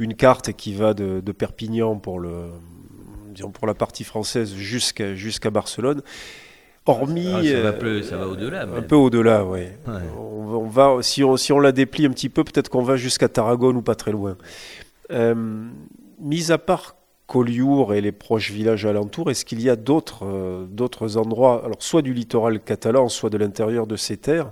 une 0.00 0.14
carte 0.14 0.52
qui 0.52 0.74
va 0.74 0.94
de, 0.94 1.20
Perpignan 1.32 1.96
pour, 1.96 2.18
le, 2.18 2.46
disons 3.30 3.50
pour 3.50 3.68
la 3.68 3.74
partie 3.74 4.02
française 4.02 4.52
jusqu'à 4.54 5.14
jusqu'à 5.14 5.50
Barcelone. 5.50 6.02
Hormis, 6.86 7.32
ah, 7.32 7.42
ça, 7.42 7.60
va 7.60 7.86
euh, 7.86 8.02
ça 8.02 8.16
va 8.16 8.26
au-delà. 8.26 8.62
Un 8.62 8.82
peu 8.82 8.96
au-delà, 8.96 9.44
oui. 9.44 9.62
On, 10.18 10.66
va, 10.66 10.98
si 11.02 11.22
on, 11.22 11.36
si 11.36 11.52
on 11.52 11.60
la 11.60 11.72
déplie 11.72 12.06
un 12.06 12.10
petit 12.10 12.28
peu, 12.28 12.42
peut-être 12.42 12.68
qu'on 12.68 12.82
va 12.82 12.96
jusqu'à 12.96 13.28
Tarragone 13.28 13.76
ou 13.76 13.82
pas 13.82 13.94
très 13.94 14.12
loin. 14.12 14.36
Euh, 15.12 15.34
mis 16.20 16.50
à 16.50 16.58
part 16.58 16.96
Collioure 17.28 17.94
et 17.94 18.00
les 18.00 18.12
proches 18.12 18.50
villages 18.50 18.86
alentours, 18.86 19.30
est-ce 19.30 19.44
qu'il 19.44 19.60
y 19.60 19.70
a 19.70 19.76
d'autres 19.76 20.66
d'autres 20.70 21.16
endroits, 21.16 21.62
alors 21.64 21.80
soit 21.80 22.02
du 22.02 22.12
littoral 22.12 22.60
catalan, 22.60 23.08
soit 23.08 23.30
de 23.30 23.38
l'intérieur 23.38 23.86
de 23.86 23.96
ces 23.96 24.16
terres, 24.16 24.50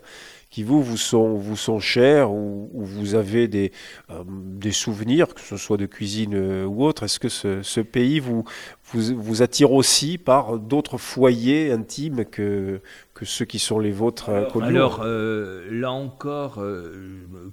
qui 0.54 0.62
vous, 0.62 0.84
vous 0.84 0.96
sont, 0.96 1.34
vous 1.34 1.56
sont 1.56 1.80
chers 1.80 2.30
ou, 2.30 2.70
vous 2.72 3.16
avez 3.16 3.48
des, 3.48 3.72
euh, 4.10 4.22
des 4.28 4.70
souvenirs, 4.70 5.34
que 5.34 5.40
ce 5.40 5.56
soit 5.56 5.76
de 5.76 5.86
cuisine 5.86 6.34
euh, 6.36 6.64
ou 6.64 6.84
autre 6.84 7.02
Est-ce 7.02 7.18
que 7.18 7.28
ce, 7.28 7.80
pays 7.80 8.20
vous, 8.20 8.44
vous, 8.92 9.42
attire 9.42 9.72
aussi 9.72 10.16
par 10.16 10.60
d'autres 10.60 10.96
foyers 10.96 11.72
intimes 11.72 12.24
que, 12.24 12.80
que 13.14 13.24
ceux 13.24 13.44
qui 13.44 13.58
sont 13.58 13.80
les 13.80 13.90
vôtres 13.90 14.28
Alors, 14.28 14.62
alors 14.62 15.02
euh, 15.04 15.66
là 15.72 15.90
encore, 15.90 16.64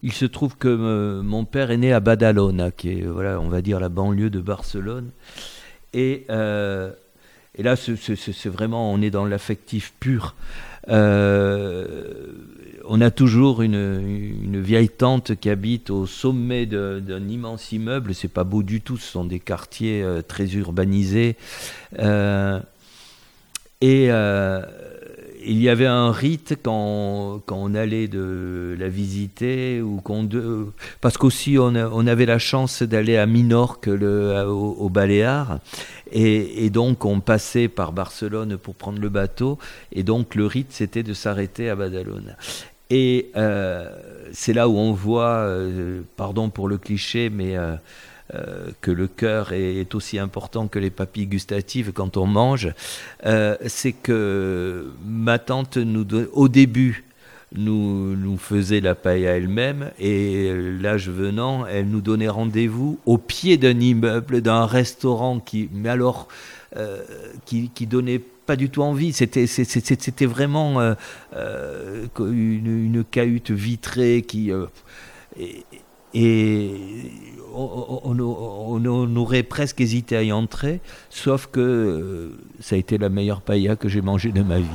il 0.04 0.14
se 0.14 0.26
trouve 0.26 0.56
que 0.56 1.22
mon 1.22 1.44
père 1.44 1.72
est 1.72 1.78
né 1.78 1.94
à 1.94 2.02
Badalona, 2.02 2.70
qui 2.70 3.00
est, 3.00 3.02
voilà, 3.02 3.40
on 3.40 3.50
va 3.50 3.64
dire, 3.64 3.80
la 3.80 3.90
banlieue 3.90 4.30
de 4.30 4.42
Barcelone. 4.42 5.10
Et, 5.94 6.28
et 6.30 7.64
là, 7.64 7.76
c'est 7.76 8.50
vraiment, 8.50 8.94
on 8.94 9.02
est 9.02 9.10
dans 9.10 9.26
l'affectif 9.26 9.92
pur. 10.00 10.36
Euh, 10.90 11.96
on 12.94 13.00
a 13.00 13.10
toujours 13.10 13.62
une, 13.62 14.62
vieille 14.62 14.90
tante 14.90 15.36
qui 15.38 15.50
habite 15.50 15.90
au 15.90 16.06
sommet 16.06 16.66
d'un 16.66 17.30
immense 17.30 17.72
immeuble. 17.72 18.14
C'est 18.14 18.28
pas 18.28 18.44
beau 18.44 18.64
du 18.64 18.82
tout. 18.82 18.98
Ce 18.98 19.14
sont 19.14 19.24
des 19.24 19.40
quartiers 19.40 20.04
euh, 20.04 20.22
très 20.22 20.46
urbanisés. 20.56 21.38
Euh, 22.00 22.60
et, 23.80 24.10
il 25.44 25.60
y 25.60 25.70
avait 25.70 25.88
un 25.88 26.12
rite 26.12 26.60
quand, 26.62 27.42
on 27.50 27.74
allait 27.74 28.08
de 28.08 28.76
la 28.78 28.90
visiter 28.90 29.82
ou 29.82 30.00
de, 30.24 30.68
parce 31.00 31.18
qu'aussi 31.18 31.58
on, 31.58 31.74
avait 31.74 32.28
la 32.28 32.38
chance 32.38 32.84
d'aller 32.84 33.18
à 33.18 33.26
Minorque 33.26 33.88
au, 33.88 34.76
au 34.80 34.92
et, 36.12 36.70
donc 36.70 37.06
on 37.06 37.22
passait 37.22 37.70
par 37.70 37.92
Barcelone 37.92 38.58
pour 38.58 38.76
prendre 38.76 39.00
le 39.00 39.10
bateau 39.10 39.58
et 39.92 40.04
donc 40.04 40.36
le 40.36 40.46
rite 40.46 40.68
c'était 40.70 41.02
de 41.02 41.16
s'arrêter 41.16 41.72
à 41.72 41.76
Badalona 41.76 42.38
et 42.92 43.32
euh, 43.38 43.90
c'est 44.34 44.52
là 44.52 44.68
où 44.68 44.78
on 44.78 44.92
voit 44.92 45.46
euh, 45.46 46.02
pardon 46.18 46.50
pour 46.50 46.68
le 46.68 46.78
cliché 46.78 47.30
mais 47.30 47.56
euh, 47.56 47.78
que 48.82 48.92
le 48.92 49.08
cœur 49.08 49.54
est, 49.54 49.96
aussi 49.96 50.20
important 50.20 50.68
que 50.68 50.78
les 50.78 50.90
papilles 50.90 51.28
gustatives 51.28 51.94
quand 51.94 52.18
on 52.18 52.26
mange, 52.26 52.74
c'est 53.68 53.92
que 53.92 54.90
ma 55.06 55.38
tante, 55.38 55.78
au 56.32 56.48
début, 56.48 57.04
nous, 57.54 58.38
faisait 58.38 58.80
la 58.80 58.96
paille 58.96 59.28
à 59.28 59.36
elle-même 59.36 59.92
et 60.00 60.54
l'âge 60.80 61.10
venant, 61.10 61.66
elle 61.66 61.90
nous 61.90 62.00
donnait 62.00 62.30
rendez-vous 62.30 63.00
au 63.06 63.18
pied 63.18 63.58
d'un 63.58 63.78
immeuble, 63.78 64.40
d'un 64.40 64.66
restaurant 64.66 65.42
qui, 65.42 65.70
mais 65.74 65.90
alors, 65.90 66.30
qui 67.46 67.86
donnait 67.86 68.22
pas 68.46 68.56
du 68.56 68.70
tout 68.70 68.82
envie. 68.82 69.14
C'était, 69.14 70.26
vraiment 70.26 70.82
une, 70.82 72.08
une, 72.20 73.04
cahute 73.04 73.52
vitrée 73.52 74.24
qui. 74.28 74.52
Et, 75.40 75.64
et 76.14 76.72
on, 77.54 79.16
aurait 79.16 79.44
presque 79.44 79.82
hésité 79.82 80.18
à 80.18 80.24
y 80.24 80.32
entrer, 80.32 80.82
sauf 81.10 81.48
que 81.48 81.60
euh, 81.60 82.38
ça 82.60 82.76
a 82.76 82.78
été 82.78 82.98
la 82.98 83.10
meilleure 83.10 83.42
paella 83.42 83.76
que 83.76 83.88
j'ai 83.88 84.02
mangée 84.02 84.32
de 84.32 84.42
ma 84.42 84.60
vie. 84.60 84.66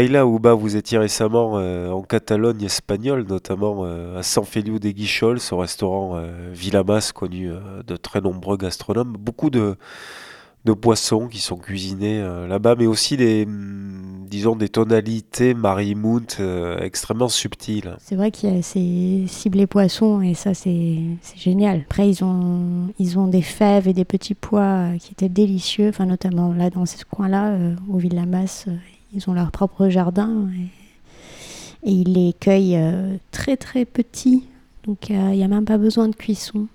Laila 0.00 0.26
Ouba, 0.26 0.54
vous 0.54 0.76
étiez 0.76 0.96
récemment 0.96 1.58
euh, 1.58 1.90
en 1.90 2.00
Catalogne 2.00 2.62
espagnole, 2.62 3.26
notamment 3.28 3.82
euh, 3.84 4.18
à 4.18 4.22
San 4.22 4.44
Feliu 4.46 4.80
de 4.80 4.88
Guichols, 4.88 5.40
au 5.50 5.58
restaurant 5.58 6.12
euh, 6.14 6.48
Villamas, 6.54 7.12
connu 7.14 7.50
de 7.86 7.96
très 7.96 8.22
nombreux 8.22 8.56
gastronomes. 8.56 9.12
Beaucoup 9.18 9.50
de, 9.50 9.76
de 10.64 10.72
poissons 10.72 11.28
qui 11.28 11.38
sont 11.38 11.58
cuisinés 11.58 12.22
là-bas, 12.48 12.76
mais 12.78 12.86
aussi 12.86 13.18
des, 13.18 13.44
mm, 13.44 14.26
disons, 14.26 14.56
des 14.56 14.70
tonalités 14.70 15.52
Marie-Mount 15.52 16.40
extrêmement 16.80 17.28
subtiles. 17.28 17.94
C'est 18.00 18.16
vrai 18.16 18.30
qu'il 18.30 18.54
y 18.54 18.58
a 18.58 18.62
ces 18.62 19.66
poissons 19.66 20.22
et 20.22 20.32
ça, 20.32 20.54
c'est 20.54 20.96
génial. 21.36 21.82
Après, 21.90 22.08
ils 22.08 22.24
ont, 22.24 22.88
ils 22.98 23.18
ont 23.18 23.26
des 23.26 23.42
fèves 23.42 23.86
et 23.86 23.92
des 23.92 24.06
petits 24.06 24.34
pois 24.34 24.92
qui 24.98 25.12
étaient 25.12 25.28
délicieux, 25.28 25.90
enfin, 25.90 26.06
notamment 26.06 26.54
là, 26.54 26.70
dans 26.70 26.86
ce 26.86 27.04
coin-là, 27.04 27.54
au 27.92 27.98
Villamas 27.98 28.66
ils 29.14 29.28
ont 29.28 29.32
leur 29.32 29.50
propre 29.50 29.88
jardin 29.88 30.48
et, 30.58 30.68
ils 31.82 32.12
les 32.12 32.34
cueillent 32.38 32.76
euh, 32.76 33.16
très 33.30 33.56
très 33.56 33.86
petits. 33.86 34.44
Donc 34.86 35.10
euh, 35.10 35.30
il 35.32 35.38
n'y 35.38 35.44
a 35.44 35.48
même 35.48 35.64
pas 35.64 35.78
besoin 35.78 36.08
de 36.08 36.14
cuisson. 36.14 36.66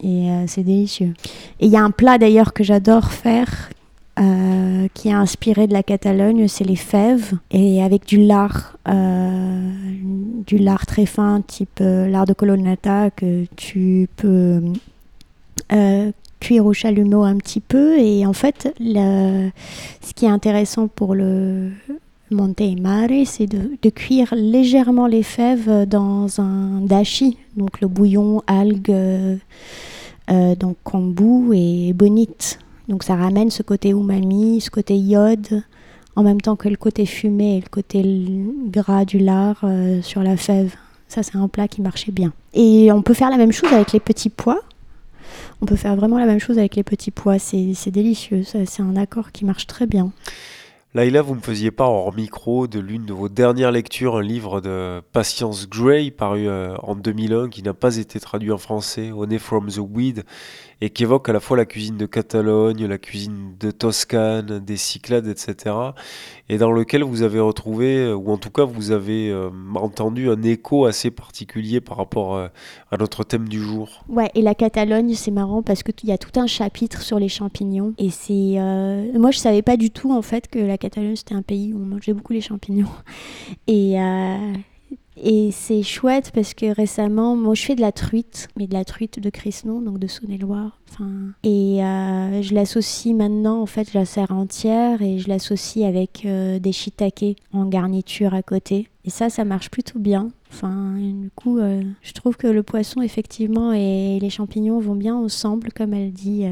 Et 0.00 0.30
euh, 0.30 0.44
c'est 0.48 0.64
délicieux. 0.64 1.14
Et 1.60 1.66
il 1.66 1.72
y 1.72 1.76
a 1.76 1.82
un 1.82 1.92
plat 1.92 2.18
d'ailleurs 2.18 2.52
que 2.52 2.64
j'adore 2.64 3.12
faire 3.12 3.70
qui 4.94 5.10
est 5.10 5.12
inspiré 5.12 5.68
de 5.68 5.72
la 5.72 5.84
Catalogne, 5.84 6.48
c'est 6.48 6.64
les 6.64 6.74
fèves, 6.74 7.34
et 7.52 7.84
avec 7.84 8.04
du 8.04 8.26
lard, 8.26 8.76
du 8.84 10.58
lard 10.58 10.86
très 10.86 11.06
fin, 11.06 11.40
type 11.40 11.78
lard 11.78 12.24
de 12.24 12.32
colonnata, 12.32 13.10
que 13.10 13.44
tu 13.54 14.08
peux 14.16 14.60
cuire 16.40 16.66
au 16.66 16.72
chalumeau 16.72 17.22
un 17.22 17.36
petit 17.36 17.60
peu. 17.60 17.98
Et 17.98 18.26
en 18.26 18.32
fait, 18.32 18.72
ce 18.78 20.14
qui 20.14 20.24
est 20.24 20.30
intéressant 20.30 20.88
pour 20.88 21.14
le 21.14 21.70
monte 22.30 22.60
mare, 22.80 23.08
c'est 23.24 23.46
de, 23.46 23.90
cuire 23.90 24.34
légèrement 24.34 25.06
les 25.06 25.22
fèves 25.22 25.86
dans 25.86 26.40
un 26.40 26.80
dashi, 26.82 27.38
donc 27.56 27.80
le 27.80 27.88
bouillon, 27.88 28.42
algues, 28.46 28.90
euh, 30.30 30.54
donc 30.54 30.76
kombu 30.84 31.54
et 31.54 31.92
bonite. 31.92 32.58
Donc 32.88 33.02
ça 33.02 33.16
ramène 33.16 33.50
ce 33.50 33.62
côté 33.62 33.90
umami, 33.90 34.60
ce 34.60 34.70
côté 34.70 34.96
iode, 34.96 35.62
en 36.16 36.22
même 36.22 36.40
temps 36.40 36.56
que 36.56 36.68
le 36.68 36.76
côté 36.76 37.06
fumé 37.06 37.56
et 37.56 37.60
le 37.60 37.68
côté 37.68 38.02
gras 38.66 39.04
du 39.04 39.18
lard 39.18 39.60
euh, 39.64 40.02
sur 40.02 40.22
la 40.22 40.36
fève. 40.36 40.74
Ça, 41.06 41.22
c'est 41.22 41.36
un 41.36 41.48
plat 41.48 41.68
qui 41.68 41.80
marchait 41.80 42.12
bien. 42.12 42.32
Et 42.52 42.92
on 42.92 43.00
peut 43.00 43.14
faire 43.14 43.30
la 43.30 43.38
même 43.38 43.52
chose 43.52 43.72
avec 43.72 43.92
les 43.92 44.00
petits 44.00 44.28
pois. 44.28 44.60
On 45.60 45.66
peut 45.66 45.76
faire 45.76 45.96
vraiment 45.96 46.18
la 46.18 46.26
même 46.26 46.38
chose 46.38 46.58
avec 46.58 46.76
les 46.76 46.84
petits 46.84 47.10
pois. 47.10 47.38
C'est 47.38 47.90
délicieux. 47.90 48.42
C'est 48.44 48.82
un 48.82 48.96
accord 48.96 49.32
qui 49.32 49.44
marche 49.44 49.66
très 49.66 49.86
bien. 49.86 50.12
Laïla, 50.94 51.20
vous 51.20 51.34
me 51.34 51.40
faisiez 51.40 51.70
pas 51.70 51.84
hors 51.84 52.14
micro 52.14 52.66
de 52.66 52.80
l'une 52.80 53.04
de 53.04 53.12
vos 53.12 53.28
dernières 53.28 53.70
lectures, 53.70 54.16
un 54.16 54.22
livre 54.22 54.62
de 54.62 55.02
Patience 55.12 55.68
Gray 55.68 56.10
paru 56.10 56.48
euh, 56.48 56.74
en 56.82 56.94
2001 56.94 57.50
qui 57.50 57.62
n'a 57.62 57.74
pas 57.74 57.98
été 57.98 58.18
traduit 58.18 58.50
en 58.52 58.58
français, 58.58 59.12
Honey 59.12 59.38
from 59.38 59.68
the 59.68 59.80
Weed, 59.80 60.24
et 60.80 60.90
qui 60.90 61.02
évoque 61.02 61.28
à 61.28 61.32
la 61.32 61.40
fois 61.40 61.56
la 61.56 61.64
cuisine 61.64 61.96
de 61.96 62.06
Catalogne, 62.06 62.86
la 62.86 62.98
cuisine 62.98 63.54
de 63.58 63.70
Toscane, 63.70 64.60
des 64.60 64.76
Cyclades, 64.76 65.26
etc. 65.26 65.74
Et 66.48 66.58
dans 66.58 66.70
lequel 66.70 67.02
vous 67.02 67.22
avez 67.22 67.40
retrouvé, 67.40 67.98
euh, 67.98 68.14
ou 68.14 68.30
en 68.30 68.38
tout 68.38 68.50
cas 68.50 68.64
vous 68.64 68.92
avez 68.92 69.30
euh, 69.30 69.50
entendu 69.74 70.30
un 70.30 70.42
écho 70.42 70.86
assez 70.86 71.10
particulier 71.10 71.80
par 71.80 71.96
rapport 71.96 72.36
euh, 72.36 72.48
à 72.90 72.96
notre 72.96 73.24
thème 73.24 73.48
du 73.48 73.60
jour. 73.60 74.04
Ouais, 74.08 74.30
et 74.34 74.42
la 74.42 74.54
Catalogne, 74.54 75.14
c'est 75.14 75.30
marrant 75.30 75.62
parce 75.62 75.82
qu'il 75.82 76.08
y 76.08 76.12
a 76.12 76.18
tout 76.18 76.38
un 76.38 76.46
chapitre 76.46 77.02
sur 77.02 77.18
les 77.18 77.28
champignons. 77.28 77.94
Et 77.98 78.10
c'est. 78.10 78.58
moi, 79.18 79.30
je 79.30 79.38
savais 79.38 79.62
pas 79.62 79.76
du 79.76 79.90
tout 79.90 80.12
en 80.12 80.22
fait 80.22 80.48
que 80.48 80.58
la 80.58 80.78
Catalogne 80.78 81.16
c'était 81.16 81.34
un 81.34 81.42
pays 81.42 81.72
où 81.72 81.78
on 81.78 81.86
mangeait 81.86 82.12
beaucoup 82.12 82.32
les 82.32 82.40
champignons. 82.40 82.86
Et 83.66 83.96
Et 85.22 85.50
c'est 85.52 85.82
chouette 85.82 86.30
parce 86.34 86.54
que 86.54 86.66
récemment, 86.66 87.36
moi 87.36 87.54
je 87.54 87.62
fais 87.62 87.74
de 87.74 87.80
la 87.80 87.92
truite, 87.92 88.48
mais 88.56 88.66
de 88.66 88.74
la 88.74 88.84
truite 88.84 89.20
de 89.20 89.30
Crisnon, 89.30 89.80
donc 89.80 89.98
de 89.98 90.06
Saône-et-Loire. 90.06 90.78
Enfin, 90.90 91.10
et 91.42 91.84
euh, 91.84 92.42
je 92.42 92.54
l'associe 92.54 93.14
maintenant, 93.14 93.60
en 93.60 93.66
fait, 93.66 93.90
je 93.92 93.98
la 93.98 94.04
sers 94.04 94.30
entière 94.30 95.02
et 95.02 95.18
je 95.18 95.28
l'associe 95.28 95.86
avec 95.86 96.24
euh, 96.24 96.58
des 96.58 96.72
shiitake 96.72 97.36
en 97.52 97.66
garniture 97.66 98.34
à 98.34 98.42
côté. 98.42 98.88
Et 99.04 99.10
ça, 99.10 99.30
ça 99.30 99.44
marche 99.44 99.70
plutôt 99.70 99.98
bien. 99.98 100.30
Enfin, 100.50 100.96
du 100.96 101.30
coup, 101.30 101.58
euh, 101.58 101.82
je 102.02 102.12
trouve 102.12 102.36
que 102.36 102.46
le 102.46 102.62
poisson, 102.62 103.02
effectivement, 103.02 103.72
et 103.72 104.18
les 104.20 104.30
champignons 104.30 104.80
vont 104.80 104.96
bien 104.96 105.14
ensemble, 105.14 105.72
comme 105.72 105.94
elle 105.94 106.12
dit. 106.12 106.46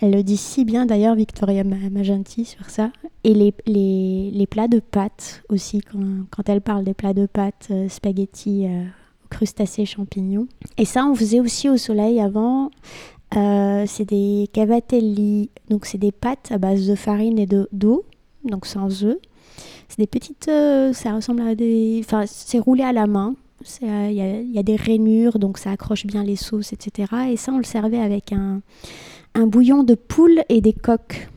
Elle 0.00 0.12
le 0.12 0.22
dit 0.22 0.36
si 0.36 0.64
bien 0.64 0.84
d'ailleurs, 0.84 1.14
Victoria 1.14 1.64
Magenti, 1.64 2.44
sur 2.44 2.68
ça. 2.68 2.90
Et 3.24 3.32
les, 3.32 3.54
les, 3.66 4.30
les 4.30 4.46
plats 4.46 4.68
de 4.68 4.78
pâtes 4.78 5.42
aussi, 5.48 5.80
quand, 5.80 6.26
quand, 6.30 6.48
elle 6.48 6.60
parle 6.60 6.84
des 6.84 6.94
plats 6.94 7.14
de 7.14 7.26
pâtes, 7.26 7.68
euh, 7.70 7.88
spaghettis, 7.88 8.66
euh, 8.66 8.84
crustacés, 9.30 9.86
champignons. 9.86 10.48
Et 10.76 10.84
ça, 10.84 11.06
on 11.06 11.14
faisait 11.14 11.40
aussi 11.40 11.70
au 11.70 11.78
soleil 11.78 12.20
avant. 12.20 12.70
Euh, 13.36 13.84
c'est 13.86 14.04
des 14.04 14.48
cavatelli, 14.52 15.50
donc 15.68 15.86
c'est 15.86 15.98
des 15.98 16.12
pâtes 16.12 16.52
à 16.52 16.58
base 16.58 16.86
de 16.86 16.94
farine 16.94 17.38
et 17.38 17.46
d'eau, 17.46 18.04
donc 18.44 18.66
sans 18.66 19.02
œufs. 19.02 19.18
C'est 19.88 19.98
des 19.98 20.06
petites, 20.06 20.50
ça 20.92 21.14
ressemble 21.14 21.42
à 21.42 21.54
des, 21.54 22.02
enfin 22.04 22.24
c'est 22.26 22.58
roulé 22.58 22.82
à 22.82 22.92
la 22.92 23.06
main. 23.06 23.34
Il 23.80 24.12
y, 24.12 24.54
y, 24.54 24.58
a 24.58 24.62
des 24.62 24.76
rainures, 24.76 25.38
donc 25.38 25.58
ça 25.58 25.70
accroche 25.70 26.06
bien 26.06 26.22
les 26.22 26.36
sauces, 26.36 26.72
etc. 26.72 27.08
Et 27.30 27.36
ça, 27.36 27.52
on 27.52 27.58
le 27.58 27.64
servait 27.64 27.98
avec 27.98 28.32
un, 28.32 28.60
un 29.36 29.46
bouillon 29.46 29.84
de 29.84 29.94
poule 29.94 30.42
et 30.48 30.62
des 30.62 30.72
coques. 30.72 31.28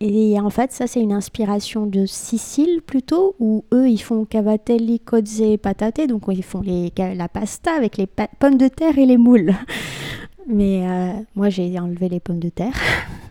Et 0.00 0.38
en 0.40 0.50
fait, 0.50 0.72
ça, 0.72 0.88
c'est 0.88 1.00
une 1.00 1.12
inspiration 1.12 1.86
de 1.86 2.04
Sicile 2.04 2.82
plutôt, 2.84 3.36
où 3.38 3.64
eux, 3.72 3.88
ils 3.88 4.02
font 4.02 4.24
cavatelli, 4.24 4.98
cozze 4.98 5.40
et 5.40 5.56
patate, 5.56 6.08
donc 6.08 6.24
ils 6.28 6.42
font 6.42 6.60
les, 6.60 6.92
la 6.96 7.28
pasta 7.28 7.72
avec 7.72 7.96
les 7.96 8.06
pommes 8.06 8.58
de 8.58 8.68
terre 8.68 8.98
et 8.98 9.06
les 9.06 9.16
moules. 9.16 9.54
Mais 10.48 10.86
euh, 10.86 11.12
moi, 11.36 11.48
j'ai 11.48 11.78
enlevé 11.78 12.08
les 12.08 12.20
pommes 12.20 12.40
de 12.40 12.48
terre 12.48 12.74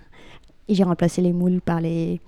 et 0.70 0.74
j'ai 0.74 0.84
remplacé 0.84 1.22
les 1.22 1.34
moules 1.34 1.60
par 1.60 1.82
les, 1.82 2.22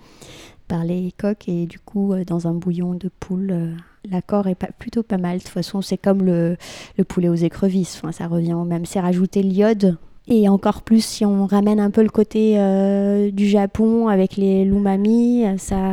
par 0.68 0.84
les 0.84 1.14
coques, 1.18 1.48
et 1.48 1.66
du 1.66 1.80
coup, 1.80 2.14
euh, 2.14 2.26
dans 2.26 2.48
un 2.48 2.54
bouillon 2.54 2.94
de 2.94 3.10
poule. 3.22 3.52
Euh, 3.52 3.74
l'accord 4.12 4.48
est 4.48 4.60
plutôt 4.78 5.02
pas 5.02 5.18
mal. 5.18 5.38
De 5.38 5.44
toute 5.44 5.54
façon, 5.54 5.82
c'est 5.82 5.98
comme 5.98 6.24
le, 6.24 6.58
le, 6.98 7.04
poulet 7.06 7.30
aux 7.30 7.36
écrevisses. 7.36 8.00
Enfin, 8.04 8.12
ça 8.12 8.28
revient 8.28 8.54
au 8.54 8.66
même. 8.66 8.86
C'est 8.86 9.00
rajouter 9.00 9.42
l'iode 9.42 9.98
et 10.28 10.50
encore 10.50 10.82
plus 10.82 11.06
si 11.06 11.26
on 11.26 11.46
ramène 11.46 11.80
un 11.80 11.92
peu 11.92 12.02
le 12.02 12.10
côté 12.10 12.60
euh, 12.60 13.30
du 13.32 13.48
Japon 13.48 14.08
avec 14.08 14.38
les 14.38 14.66
lumami, 14.66 15.46
ça, 15.58 15.92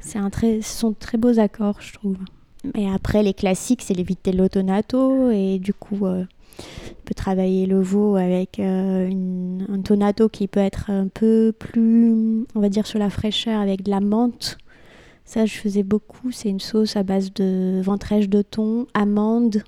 c'est 0.00 0.18
un 0.18 0.30
très, 0.30 0.62
ce 0.62 0.78
sont 0.78 0.90
de 0.90 0.96
très 0.96 1.18
beaux 1.18 1.38
accords, 1.38 1.80
je 1.80 1.92
trouve. 1.92 2.16
Et 2.74 2.88
après, 2.88 3.22
les 3.22 3.34
classiques, 3.34 3.82
c'est 3.82 3.94
les 3.94 4.02
vitello 4.02 4.48
tonato. 4.48 5.30
Et 5.30 5.58
du 5.58 5.74
coup, 5.74 6.06
euh, 6.06 6.24
on 6.60 7.04
peut 7.04 7.14
travailler 7.14 7.66
le 7.66 7.80
veau 7.82 8.16
avec 8.16 8.58
euh, 8.58 9.10
un 9.68 9.80
tonato 9.82 10.28
qui 10.28 10.48
peut 10.48 10.60
être 10.60 10.90
un 10.90 11.08
peu 11.08 11.52
plus, 11.58 12.46
on 12.54 12.60
va 12.60 12.70
dire, 12.70 12.86
sur 12.86 12.98
la 12.98 13.10
fraîcheur 13.10 13.60
avec 13.60 13.82
de 13.82 13.90
la 13.90 14.00
menthe. 14.00 14.56
Ça, 15.26 15.44
je 15.46 15.54
faisais 15.54 15.82
beaucoup. 15.82 16.30
C'est 16.30 16.48
une 16.48 16.60
sauce 16.60 16.96
à 16.96 17.02
base 17.02 17.32
de 17.34 17.80
ventrèche 17.82 18.28
de 18.28 18.42
thon, 18.42 18.86
amande, 18.94 19.62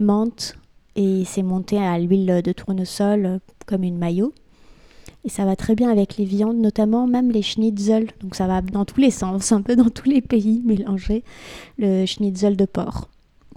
menthe 0.00 0.56
et 0.96 1.24
c'est 1.24 1.42
monté 1.42 1.78
à 1.78 1.98
l'huile 1.98 2.42
de 2.44 2.52
tournesol 2.52 3.26
euh, 3.26 3.38
comme 3.66 3.82
une 3.82 3.98
maillot. 3.98 4.32
Et 5.24 5.28
ça 5.28 5.44
va 5.44 5.56
très 5.56 5.74
bien 5.74 5.90
avec 5.90 6.18
les 6.18 6.24
viandes, 6.24 6.58
notamment 6.58 7.06
même 7.06 7.30
les 7.30 7.42
schnitzel. 7.42 8.08
Donc 8.20 8.34
ça 8.34 8.46
va 8.46 8.60
dans 8.60 8.84
tous 8.84 9.00
les 9.00 9.10
sens, 9.10 9.52
un 9.52 9.62
peu 9.62 9.74
dans 9.74 9.88
tous 9.88 10.08
les 10.08 10.20
pays 10.20 10.62
mélangés. 10.64 11.24
Le 11.78 12.04
schnitzel 12.04 12.56
de 12.56 12.66
porc. 12.66 13.08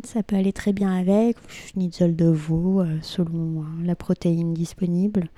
Ça 0.04 0.24
peut 0.24 0.36
aller 0.36 0.54
très 0.54 0.74
bien 0.74 0.96
avec, 0.96 1.38
schnitzel 1.50 2.16
de 2.16 2.28
veau, 2.28 2.82
euh, 2.82 2.98
selon 3.02 3.62
euh, 3.62 3.64
la 3.84 3.96
protéine 3.96 4.54
disponible. 4.54 5.30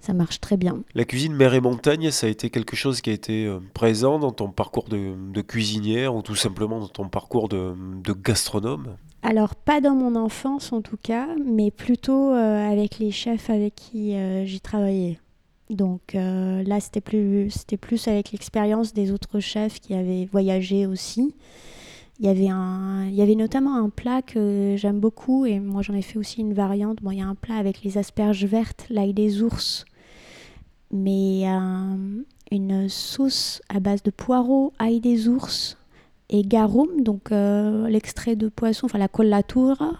Ça 0.00 0.14
marche 0.14 0.40
très 0.40 0.56
bien. 0.56 0.82
La 0.94 1.04
cuisine 1.04 1.34
mer 1.34 1.54
et 1.54 1.60
montagne, 1.60 2.10
ça 2.10 2.26
a 2.26 2.30
été 2.30 2.50
quelque 2.50 2.74
chose 2.74 3.00
qui 3.00 3.10
a 3.10 3.12
été 3.12 3.48
présent 3.72 4.18
dans 4.18 4.32
ton 4.32 4.50
parcours 4.50 4.88
de, 4.88 5.42
cuisinière 5.42 6.16
ou 6.16 6.22
tout 6.22 6.34
simplement 6.34 6.80
dans 6.80 6.88
ton 6.88 7.08
parcours 7.08 7.48
de 7.48 7.76
gastronome? 8.12 8.96
Alors, 9.22 9.54
pas 9.54 9.80
dans 9.80 9.94
mon 9.94 10.16
enfance 10.16 10.72
en 10.72 10.82
tout 10.82 10.96
cas, 10.96 11.28
mais 11.46 11.70
plutôt 11.70 12.34
euh, 12.34 12.70
avec 12.70 12.98
les 12.98 13.12
chefs 13.12 13.50
avec 13.50 13.76
qui 13.76 14.16
euh, 14.16 14.44
j'ai 14.44 14.58
travaillé. 14.58 15.20
Donc 15.70 16.16
euh, 16.16 16.64
là, 16.64 16.80
c'était 16.80 17.00
plus, 17.00 17.50
c'était 17.50 17.76
plus 17.76 18.08
avec 18.08 18.32
l'expérience 18.32 18.92
des 18.92 19.12
autres 19.12 19.38
chefs 19.38 19.78
qui 19.78 19.94
avaient 19.94 20.28
voyagé 20.30 20.86
aussi. 20.86 21.34
Il 22.18 22.26
y 22.26 22.28
avait, 22.28 22.48
un, 22.48 23.06
il 23.06 23.14
y 23.14 23.22
avait 23.22 23.36
notamment 23.36 23.76
un 23.76 23.88
plat 23.90 24.22
que 24.22 24.74
j'aime 24.76 24.98
beaucoup, 24.98 25.46
et 25.46 25.60
moi 25.60 25.82
j'en 25.82 25.94
ai 25.94 26.02
fait 26.02 26.18
aussi 26.18 26.40
une 26.40 26.52
variante. 26.52 26.98
Bon, 27.00 27.12
il 27.12 27.18
y 27.18 27.22
a 27.22 27.26
un 27.26 27.36
plat 27.36 27.56
avec 27.56 27.82
les 27.82 27.98
asperges 27.98 28.44
vertes, 28.44 28.86
l'ail 28.90 29.14
des 29.14 29.42
ours, 29.42 29.84
mais 30.92 31.44
une 32.50 32.88
sauce 32.88 33.62
à 33.68 33.80
base 33.80 34.02
de 34.02 34.10
poireaux, 34.10 34.72
ail 34.78 35.00
des 35.00 35.26
ours, 35.28 35.78
et 36.32 36.42
garum, 36.42 37.02
donc 37.02 37.30
euh, 37.30 37.86
l'extrait 37.88 38.36
de 38.36 38.48
poisson, 38.48 38.86
enfin 38.86 38.98
la 38.98 39.08
collatura. 39.08 39.92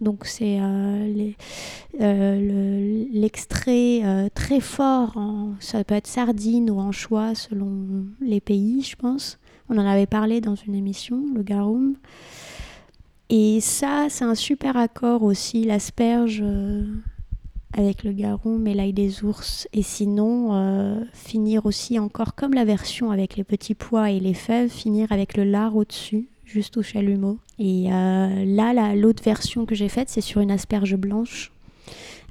Donc 0.00 0.24
c'est 0.24 0.58
euh, 0.60 1.32
euh, 2.00 3.04
l'extrait 3.12 4.30
très 4.34 4.60
fort, 4.60 5.18
ça 5.58 5.82
peut 5.84 5.94
être 5.94 6.06
sardine 6.06 6.70
ou 6.70 6.78
anchois 6.78 7.34
selon 7.34 8.04
les 8.20 8.40
pays, 8.40 8.82
je 8.82 8.96
pense. 8.96 9.38
On 9.68 9.76
en 9.76 9.86
avait 9.86 10.06
parlé 10.06 10.40
dans 10.40 10.54
une 10.54 10.74
émission, 10.74 11.22
le 11.34 11.42
garum. 11.42 11.96
Et 13.28 13.60
ça, 13.60 14.06
c'est 14.08 14.24
un 14.24 14.34
super 14.34 14.76
accord 14.76 15.22
aussi, 15.22 15.64
l'asperge 15.64 16.42
avec 17.76 18.04
le 18.04 18.12
garum 18.12 18.66
et 18.66 18.74
l'ail 18.74 18.92
des 18.92 19.24
ours. 19.24 19.68
Et 19.72 19.82
sinon, 19.82 20.54
euh, 20.54 21.00
finir 21.12 21.66
aussi 21.66 21.98
encore 21.98 22.34
comme 22.34 22.54
la 22.54 22.64
version 22.64 23.10
avec 23.10 23.36
les 23.36 23.44
petits 23.44 23.74
pois 23.74 24.10
et 24.10 24.20
les 24.20 24.34
fèves, 24.34 24.70
finir 24.70 25.12
avec 25.12 25.36
le 25.36 25.44
lard 25.44 25.76
au-dessus, 25.76 26.28
juste 26.44 26.76
au 26.76 26.82
chalumeau. 26.82 27.38
Et 27.58 27.92
euh, 27.92 28.44
là, 28.44 28.94
l'autre 28.94 29.22
version 29.22 29.66
que 29.66 29.74
j'ai 29.74 29.88
faite, 29.88 30.08
c'est 30.08 30.20
sur 30.20 30.40
une 30.40 30.50
asperge 30.50 30.96
blanche 30.96 31.52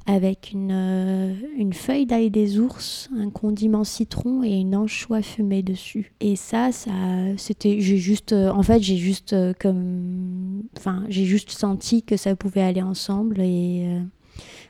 avec 0.07 0.51
une, 0.53 0.71
euh, 0.71 1.35
une 1.55 1.73
feuille 1.73 2.07
d'ail 2.07 2.31
des 2.31 2.57
ours, 2.57 3.09
un 3.15 3.29
condiment 3.29 3.83
citron 3.83 4.43
et 4.43 4.55
une 4.55 4.75
anchois 4.75 5.21
fumée 5.21 5.61
dessus. 5.61 6.13
Et 6.19 6.35
ça, 6.35 6.71
ça 6.71 6.91
c'était, 7.37 7.79
j'ai 7.79 7.97
juste, 7.97 8.33
en 8.33 8.63
fait, 8.63 8.81
j'ai 8.81 8.97
juste 8.97 9.35
comme, 9.59 10.63
enfin, 10.77 11.03
j'ai 11.09 11.25
juste 11.25 11.51
senti 11.51 12.01
que 12.01 12.17
ça 12.17 12.35
pouvait 12.35 12.61
aller 12.61 12.81
ensemble 12.81 13.39
et 13.39 13.87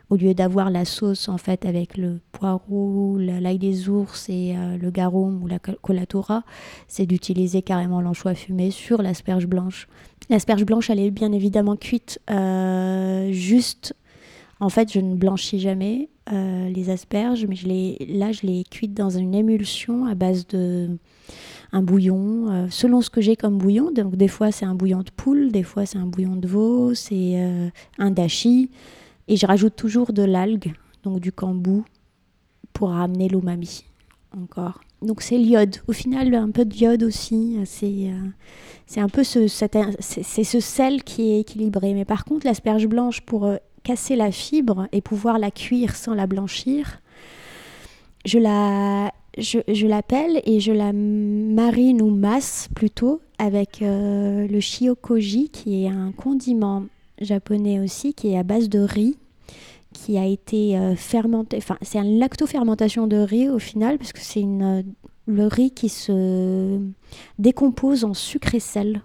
au 0.10 0.16
lieu 0.16 0.34
d'avoir 0.34 0.70
la 0.70 0.86
sauce 0.86 1.30
en 1.30 1.38
fait 1.38 1.66
avec 1.66 1.98
le 1.98 2.20
poireau, 2.32 3.18
l'ail 3.18 3.60
des 3.60 3.90
ours 3.90 4.28
et 4.30 4.56
euh, 4.56 4.78
le 4.78 4.90
garum 4.90 5.44
ou 5.44 5.48
la 5.48 5.60
colatura, 5.60 6.44
c'est 6.88 7.06
d'utiliser 7.06 7.62
carrément 7.62 8.02
l'anchois 8.02 8.34
fumé 8.34 8.72
sur 8.72 9.02
l'asperge 9.02 9.46
blanche. 9.46 9.88
L'asperge 10.30 10.66
blanche, 10.66 10.90
elle 10.90 11.00
est 11.00 11.12
bien 11.12 11.32
évidemment 11.32 11.76
cuite 11.76 12.20
euh, 12.30 13.32
juste. 13.32 13.96
En 14.60 14.70
fait, 14.70 14.92
je 14.92 15.00
ne 15.00 15.16
blanchis 15.16 15.60
jamais 15.60 16.10
euh, 16.34 16.70
les 16.70 16.90
asperges, 16.90 17.46
mais 17.48 17.56
je 17.56 17.68
les, 17.68 17.98
là, 18.10 18.32
je 18.32 18.46
les 18.46 18.64
cuite 18.70 18.94
dans 18.94 19.10
une 19.10 19.34
émulsion 19.34 20.06
à 20.06 20.16
base 20.16 20.48
de 20.48 20.90
un 21.72 21.84
bouillon, 21.84 22.68
selon 22.72 23.02
ce 23.02 23.12
que 23.12 23.22
j'ai 23.22 23.36
comme 23.36 23.60
bouillon. 23.60 23.92
Donc 23.92 24.16
des 24.16 24.28
fois 24.28 24.52
c'est 24.52 24.66
un 24.66 24.74
bouillon 24.74 25.04
de 25.04 25.12
poule, 25.12 25.52
des 25.52 25.62
fois 25.62 25.86
c'est 25.86 26.00
un 26.00 26.08
bouillon 26.08 26.36
de 26.36 26.48
veau, 26.48 26.96
c'est 26.96 27.72
un 28.00 28.10
dashi. 28.10 28.72
Et 29.30 29.38
je 29.38 29.46
rajoute 29.46 29.76
toujours 29.76 30.12
de 30.12 30.24
l'algue, 30.24 30.74
donc 31.04 31.22
du 31.22 31.32
cambou, 31.32 31.86
pour 32.74 32.90
ramener 32.90 33.30
l'umami 33.30 33.86
encore. 34.36 34.82
Donc 35.02 35.22
c'est 35.22 35.38
l'iode. 35.38 35.78
Au 35.88 35.94
final, 35.94 36.34
un 36.36 36.52
peu 36.52 36.66
d'iode 36.66 37.04
aussi. 37.04 37.58
C'est 37.66 38.10
euh, 38.10 38.28
c'est 38.86 39.00
un 39.00 39.08
peu 39.08 39.24
ce, 39.24 39.48
c'est 39.48 40.44
ce 40.44 40.60
sel 40.60 41.04
qui 41.04 41.32
est 41.32 41.40
équilibré. 41.42 41.94
Mais 41.94 42.06
par 42.06 42.26
contre, 42.26 42.46
l'asperge 42.46 42.88
blanche, 42.88 43.22
pour 43.22 43.46
euh, 43.46 43.58
casser 43.84 44.16
la 44.16 44.32
fibre 44.32 44.88
et 44.92 45.02
pouvoir 45.02 45.40
la 45.40 45.52
cuire 45.52 45.96
sans 45.96 46.16
la 46.16 46.28
blanchir, 46.28 47.00
je 48.26 48.40
la, 48.40 49.14
je, 49.38 49.60
je 49.68 49.88
l'appelle 49.88 50.42
et 50.44 50.60
je 50.60 50.72
la 50.72 50.92
marine 50.92 52.02
ou 52.02 52.10
masse 52.10 52.68
plutôt 52.76 53.22
avec 53.38 53.82
euh, 53.82 54.48
le 54.48 54.60
shiokoji, 54.60 55.50
qui 55.50 55.86
est 55.86 55.88
un 55.88 56.12
condiment 56.12 56.86
japonais 57.22 57.80
aussi, 57.80 58.14
qui 58.14 58.30
est 58.30 58.38
à 58.38 58.44
base 58.44 58.70
de 58.70 58.80
riz, 58.80 59.18
qui 59.94 60.18
a 60.18 60.26
été 60.26 60.78
euh, 60.78 60.96
fermenté. 60.96 61.58
Enfin, 61.58 61.78
c'est 61.82 62.00
une 62.00 62.20
lactofermentation 62.20 63.08
de 63.08 63.18
riz 63.18 63.50
au 63.50 63.60
final, 63.60 63.98
parce 63.98 64.14
que 64.14 64.20
c'est 64.20 64.44
euh, 64.44 64.84
le 65.26 65.48
riz 65.48 65.72
qui 65.72 65.90
se 65.90 66.80
décompose 67.38 68.04
en 68.04 68.14
sucre 68.14 68.56
et 68.56 68.60
sel. 68.60 69.02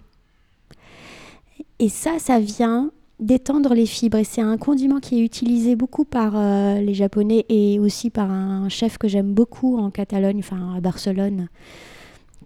Et 1.79 1.89
ça, 1.89 2.19
ça 2.19 2.39
vient 2.39 2.91
d'étendre 3.19 3.73
les 3.73 3.85
fibres. 3.85 4.17
Et 4.17 4.23
c'est 4.23 4.41
un 4.41 4.57
condiment 4.57 4.99
qui 4.99 5.19
est 5.19 5.23
utilisé 5.23 5.75
beaucoup 5.75 6.05
par 6.05 6.33
euh, 6.35 6.79
les 6.79 6.93
Japonais 6.93 7.45
et 7.49 7.79
aussi 7.79 8.09
par 8.09 8.31
un 8.31 8.69
chef 8.69 8.97
que 8.97 9.07
j'aime 9.07 9.33
beaucoup 9.33 9.77
en 9.77 9.89
Catalogne, 9.91 10.39
enfin 10.39 10.75
à 10.75 10.81
Barcelone, 10.81 11.47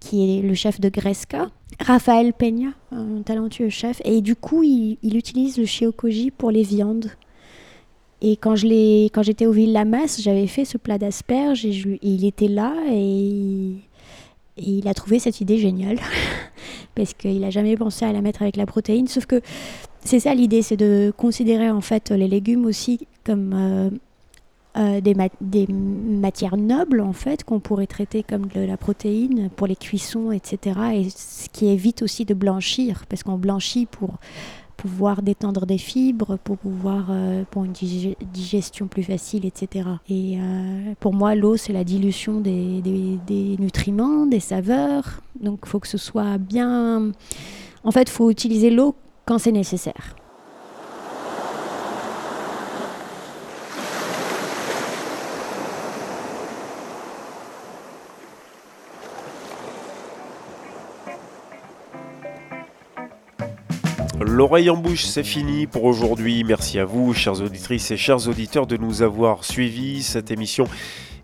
qui 0.00 0.38
est 0.38 0.42
le 0.42 0.54
chef 0.54 0.80
de 0.80 0.88
Gresca, 0.88 1.50
Raphaël 1.78 2.32
Peña, 2.32 2.70
un 2.90 3.22
talentueux 3.22 3.68
chef, 3.68 4.00
et 4.04 4.20
du 4.20 4.34
coup, 4.34 4.62
il, 4.62 4.98
utilise 5.02 5.58
le 5.58 5.64
shiokoji 5.64 6.30
pour 6.30 6.50
les 6.50 6.62
viandes. 6.62 7.10
Et 8.22 8.36
quand 8.36 8.56
je 8.56 9.06
quand 9.08 9.22
j'étais 9.22 9.46
au 9.46 9.52
Ville 9.52 9.72
Lamas, 9.72 10.18
j'avais 10.20 10.46
fait 10.46 10.64
ce 10.64 10.76
plat 10.76 10.98
d'asperges 10.98 11.64
et, 11.64 11.98
il 12.02 12.26
était 12.26 12.48
là 12.48 12.74
et, 12.90 13.76
il 14.58 14.88
a 14.88 14.92
trouvé 14.92 15.18
cette 15.18 15.40
idée 15.40 15.56
géniale 15.56 15.98
parce 16.94 17.14
qu'il 17.14 17.40
n'a 17.40 17.48
jamais 17.48 17.76
pensé 17.76 18.04
à 18.04 18.12
la 18.12 18.20
mettre 18.20 18.42
avec 18.42 18.56
la 18.56 18.66
protéine. 18.66 19.06
Sauf 19.06 19.24
que 19.24 19.40
c'est 20.04 20.20
ça 20.20 20.34
l'idée, 20.34 20.60
c'est 20.60 20.76
de 20.76 21.14
considérer 21.16 21.70
en 21.70 21.80
fait 21.80 22.10
les 22.10 22.28
légumes 22.28 22.66
aussi 22.66 23.06
comme 23.24 23.52
euh, 23.54 23.90
euh, 24.76 25.00
des, 25.00 25.66
matières 25.68 26.56
nobles 26.56 27.00
en 27.00 27.12
fait 27.12 27.42
qu'on 27.42 27.58
pourrait 27.58 27.88
traiter 27.88 28.22
comme 28.22 28.46
de 28.46 28.60
la 28.60 28.76
protéine 28.76 29.50
pour 29.56 29.66
les 29.66 29.74
cuissons 29.74 30.30
etc 30.30 30.78
et 30.94 31.10
ce 31.10 31.48
qui 31.48 31.66
évite 31.66 32.02
aussi 32.02 32.24
de 32.24 32.34
blanchir 32.34 33.04
parce 33.08 33.24
qu'on 33.24 33.36
blanchit 33.36 33.86
pour 33.86 34.18
pouvoir 34.76 35.22
détendre 35.22 35.66
des 35.66 35.76
fibres 35.76 36.38
pour 36.44 36.56
pouvoir 36.56 37.08
euh, 37.10 37.42
pour 37.50 37.64
une 37.64 37.72
digestion 37.72 38.86
plus 38.86 39.02
facile 39.02 39.44
etc 39.44 39.88
et 40.08 40.38
euh, 40.38 40.94
pour 41.00 41.14
moi 41.14 41.34
l'eau 41.34 41.56
c'est 41.56 41.72
la 41.72 41.82
dilution 41.82 42.40
des, 42.40 42.80
nutriments 43.58 44.24
des 44.26 44.40
saveurs. 44.40 45.20
Donc 45.40 45.62
il 45.64 45.68
faut 45.68 45.80
que 45.80 45.88
ce 45.88 45.98
soit 45.98 46.38
bien 46.38 47.10
en 47.82 47.90
fait 47.90 48.08
faut 48.08 48.30
utiliser 48.30 48.70
l'eau 48.70 48.94
quand 49.26 49.38
c'est 49.38 49.50
nécessaire 49.50 50.14
L'oreille 64.30 64.70
en 64.70 64.76
bouche, 64.76 65.06
c'est 65.06 65.24
fini 65.24 65.66
pour 65.66 65.82
aujourd'hui. 65.82 66.44
Merci 66.44 66.78
à 66.78 66.84
vous, 66.84 67.12
chères 67.12 67.40
auditrices 67.40 67.90
et 67.90 67.96
chers 67.96 68.28
auditeurs, 68.28 68.68
de 68.68 68.76
nous 68.76 69.02
avoir 69.02 69.42
suivis. 69.42 70.04
Cette 70.04 70.30
émission 70.30 70.68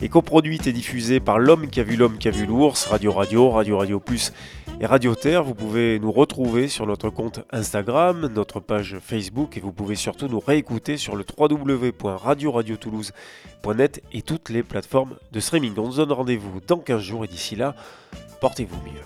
est 0.02 0.08
coproduite 0.08 0.66
et 0.66 0.72
diffusée 0.72 1.20
par 1.20 1.38
l'homme 1.38 1.68
qui 1.68 1.78
a 1.78 1.84
vu 1.84 1.94
l'homme 1.94 2.18
qui 2.18 2.26
a 2.26 2.32
vu 2.32 2.46
l'ours, 2.46 2.84
Radio 2.86 3.12
Radio, 3.12 3.50
Radio 3.50 3.78
Radio 3.78 4.00
Plus 4.00 4.32
et 4.80 4.86
Radio 4.86 5.14
Terre. 5.14 5.44
Vous 5.44 5.54
pouvez 5.54 6.00
nous 6.00 6.10
retrouver 6.10 6.66
sur 6.66 6.84
notre 6.84 7.08
compte 7.08 7.44
Instagram, 7.52 8.28
notre 8.34 8.58
page 8.58 8.96
Facebook 9.00 9.56
et 9.56 9.60
vous 9.60 9.72
pouvez 9.72 9.94
surtout 9.94 10.26
nous 10.26 10.40
réécouter 10.40 10.96
sur 10.96 11.14
le 11.14 11.24
www.radioradiotoulouse.net 11.38 14.02
et 14.12 14.22
toutes 14.22 14.50
les 14.50 14.64
plateformes 14.64 15.14
de 15.30 15.38
streaming. 15.38 15.74
On 15.78 15.92
se 15.92 15.98
donne 15.98 16.10
rendez-vous 16.10 16.60
dans 16.66 16.78
15 16.78 17.00
jours 17.00 17.24
et 17.24 17.28
d'ici 17.28 17.54
là, 17.54 17.76
portez-vous 18.40 18.80
mieux. 18.84 19.02